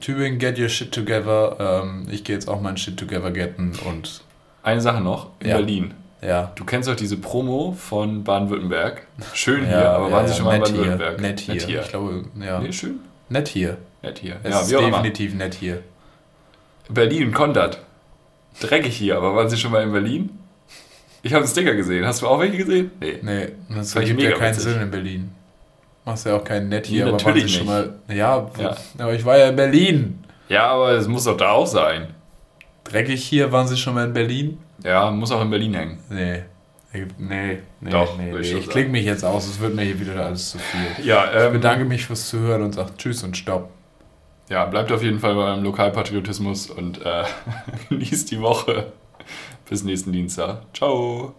Tübingen, 0.00 0.38
get 0.38 0.58
your 0.58 0.68
shit 0.68 0.92
together. 0.92 1.82
Ähm, 1.84 2.06
ich 2.10 2.24
gehe 2.24 2.34
jetzt 2.34 2.48
auch 2.48 2.60
mein 2.60 2.76
Shit 2.76 2.96
together 2.98 3.30
getten 3.30 3.72
und 3.86 4.22
Eine 4.62 4.80
Sache 4.80 5.00
noch, 5.00 5.30
in 5.40 5.48
Ja. 5.50 5.56
Berlin. 5.58 5.94
ja. 6.20 6.50
Du 6.56 6.64
kennst 6.64 6.88
doch 6.88 6.96
diese 6.96 7.16
Promo 7.18 7.72
von 7.78 8.24
Baden-Württemberg. 8.24 9.06
Schön 9.32 9.62
ja, 9.62 9.68
hier, 9.68 9.90
aber 9.90 10.06
ja, 10.08 10.12
waren 10.12 10.26
Sie 10.28 10.34
schon 10.34 10.44
mal 10.46 10.54
in 10.56 10.60
nett 10.62 10.70
hier, 10.72 10.76
Baden-Württemberg? 10.78 11.20
Nett 11.20 11.40
hier. 11.40 11.80
Ich 11.82 11.88
glaube, 11.88 12.24
ja. 12.40 12.58
Nee, 12.60 12.72
schön. 12.72 12.98
Nett 13.28 13.48
hier. 13.48 13.78
Nett 14.02 14.18
hier. 14.18 14.36
Es 14.42 14.50
ja, 14.52 14.60
ist 14.60 14.70
definitiv 14.72 15.34
nett 15.34 15.54
hier. 15.54 15.82
Berlin, 16.88 17.32
Kondat. 17.32 17.80
Dreckig 18.60 18.94
hier, 18.96 19.16
aber 19.18 19.34
waren 19.36 19.48
Sie 19.48 19.56
schon 19.56 19.70
mal 19.72 19.82
in 19.82 19.92
Berlin? 19.92 20.30
Ich 21.26 21.32
habe 21.32 21.42
einen 21.44 21.50
Sticker 21.50 21.74
gesehen. 21.74 22.06
Hast 22.06 22.22
du 22.22 22.26
auch 22.28 22.38
welche 22.38 22.56
gesehen? 22.58 22.90
Nee. 23.00 23.18
Nee, 23.22 23.48
das 23.68 23.92
Fand 23.92 24.04
ich 24.04 24.10
ergibt 24.12 24.30
ja 24.30 24.38
keinen 24.38 24.56
witzig. 24.56 24.72
Sinn 24.72 24.82
in 24.82 24.90
Berlin. 24.90 25.30
Machst 26.04 26.24
ja 26.26 26.36
auch 26.36 26.44
keinen 26.44 26.68
nett 26.68 26.84
Nee, 26.88 26.94
hier, 26.96 27.02
aber 27.06 27.12
waren 27.14 27.24
natürlich 27.26 27.56
schon 27.56 27.66
mal. 27.66 27.94
Ja, 28.08 28.48
Ja. 28.58 28.76
aber 28.98 29.14
ich 29.14 29.24
war 29.24 29.36
ja 29.36 29.48
in 29.48 29.56
Berlin. 29.56 30.24
Ja, 30.48 30.68
aber 30.68 30.92
es 30.92 31.08
muss 31.08 31.24
doch 31.24 31.36
da 31.36 31.50
auch 31.50 31.66
sein. 31.66 32.06
Dreckig 32.84 33.24
hier, 33.24 33.50
waren 33.50 33.66
Sie 33.66 33.76
schon 33.76 33.94
mal 33.94 34.06
in 34.06 34.12
Berlin? 34.12 34.58
Ja, 34.84 35.10
muss 35.10 35.32
auch 35.32 35.42
in 35.42 35.50
Berlin 35.50 35.74
hängen. 35.74 35.98
Nee. 36.08 36.42
Nee, 37.18 37.58
nee, 37.80 37.90
Doch, 37.90 38.16
nee, 38.16 38.34
ich 38.40 38.52
nee. 38.54 38.58
Ich 38.60 38.68
klinge 38.70 38.88
mich 38.90 39.04
jetzt 39.04 39.22
aus, 39.24 39.46
es 39.46 39.60
wird 39.60 39.74
mir 39.74 39.82
hier 39.82 40.00
wieder 40.00 40.24
alles 40.24 40.52
zu 40.52 40.58
viel. 40.58 41.04
Ja, 41.04 41.26
Ich 41.30 41.42
ähm, 41.46 41.52
bedanke 41.54 41.84
mich 41.84 42.06
fürs 42.06 42.28
Zuhören 42.28 42.62
und 42.62 42.72
sage 42.74 42.90
Tschüss 42.96 43.22
und 43.22 43.36
Stopp. 43.36 43.68
ja, 44.48 44.64
bleibt 44.64 44.90
auf 44.92 45.02
jeden 45.02 45.18
Fall 45.20 45.34
beim 45.34 45.62
Lokalpatriotismus 45.62 46.70
und 46.70 47.04
äh, 47.04 47.24
genießt 47.90 48.30
die 48.30 48.40
Woche. 48.40 48.92
Bis 49.68 49.84
nächsten 49.84 50.12
Dienstag. 50.12 50.62
Ciao. 50.74 51.34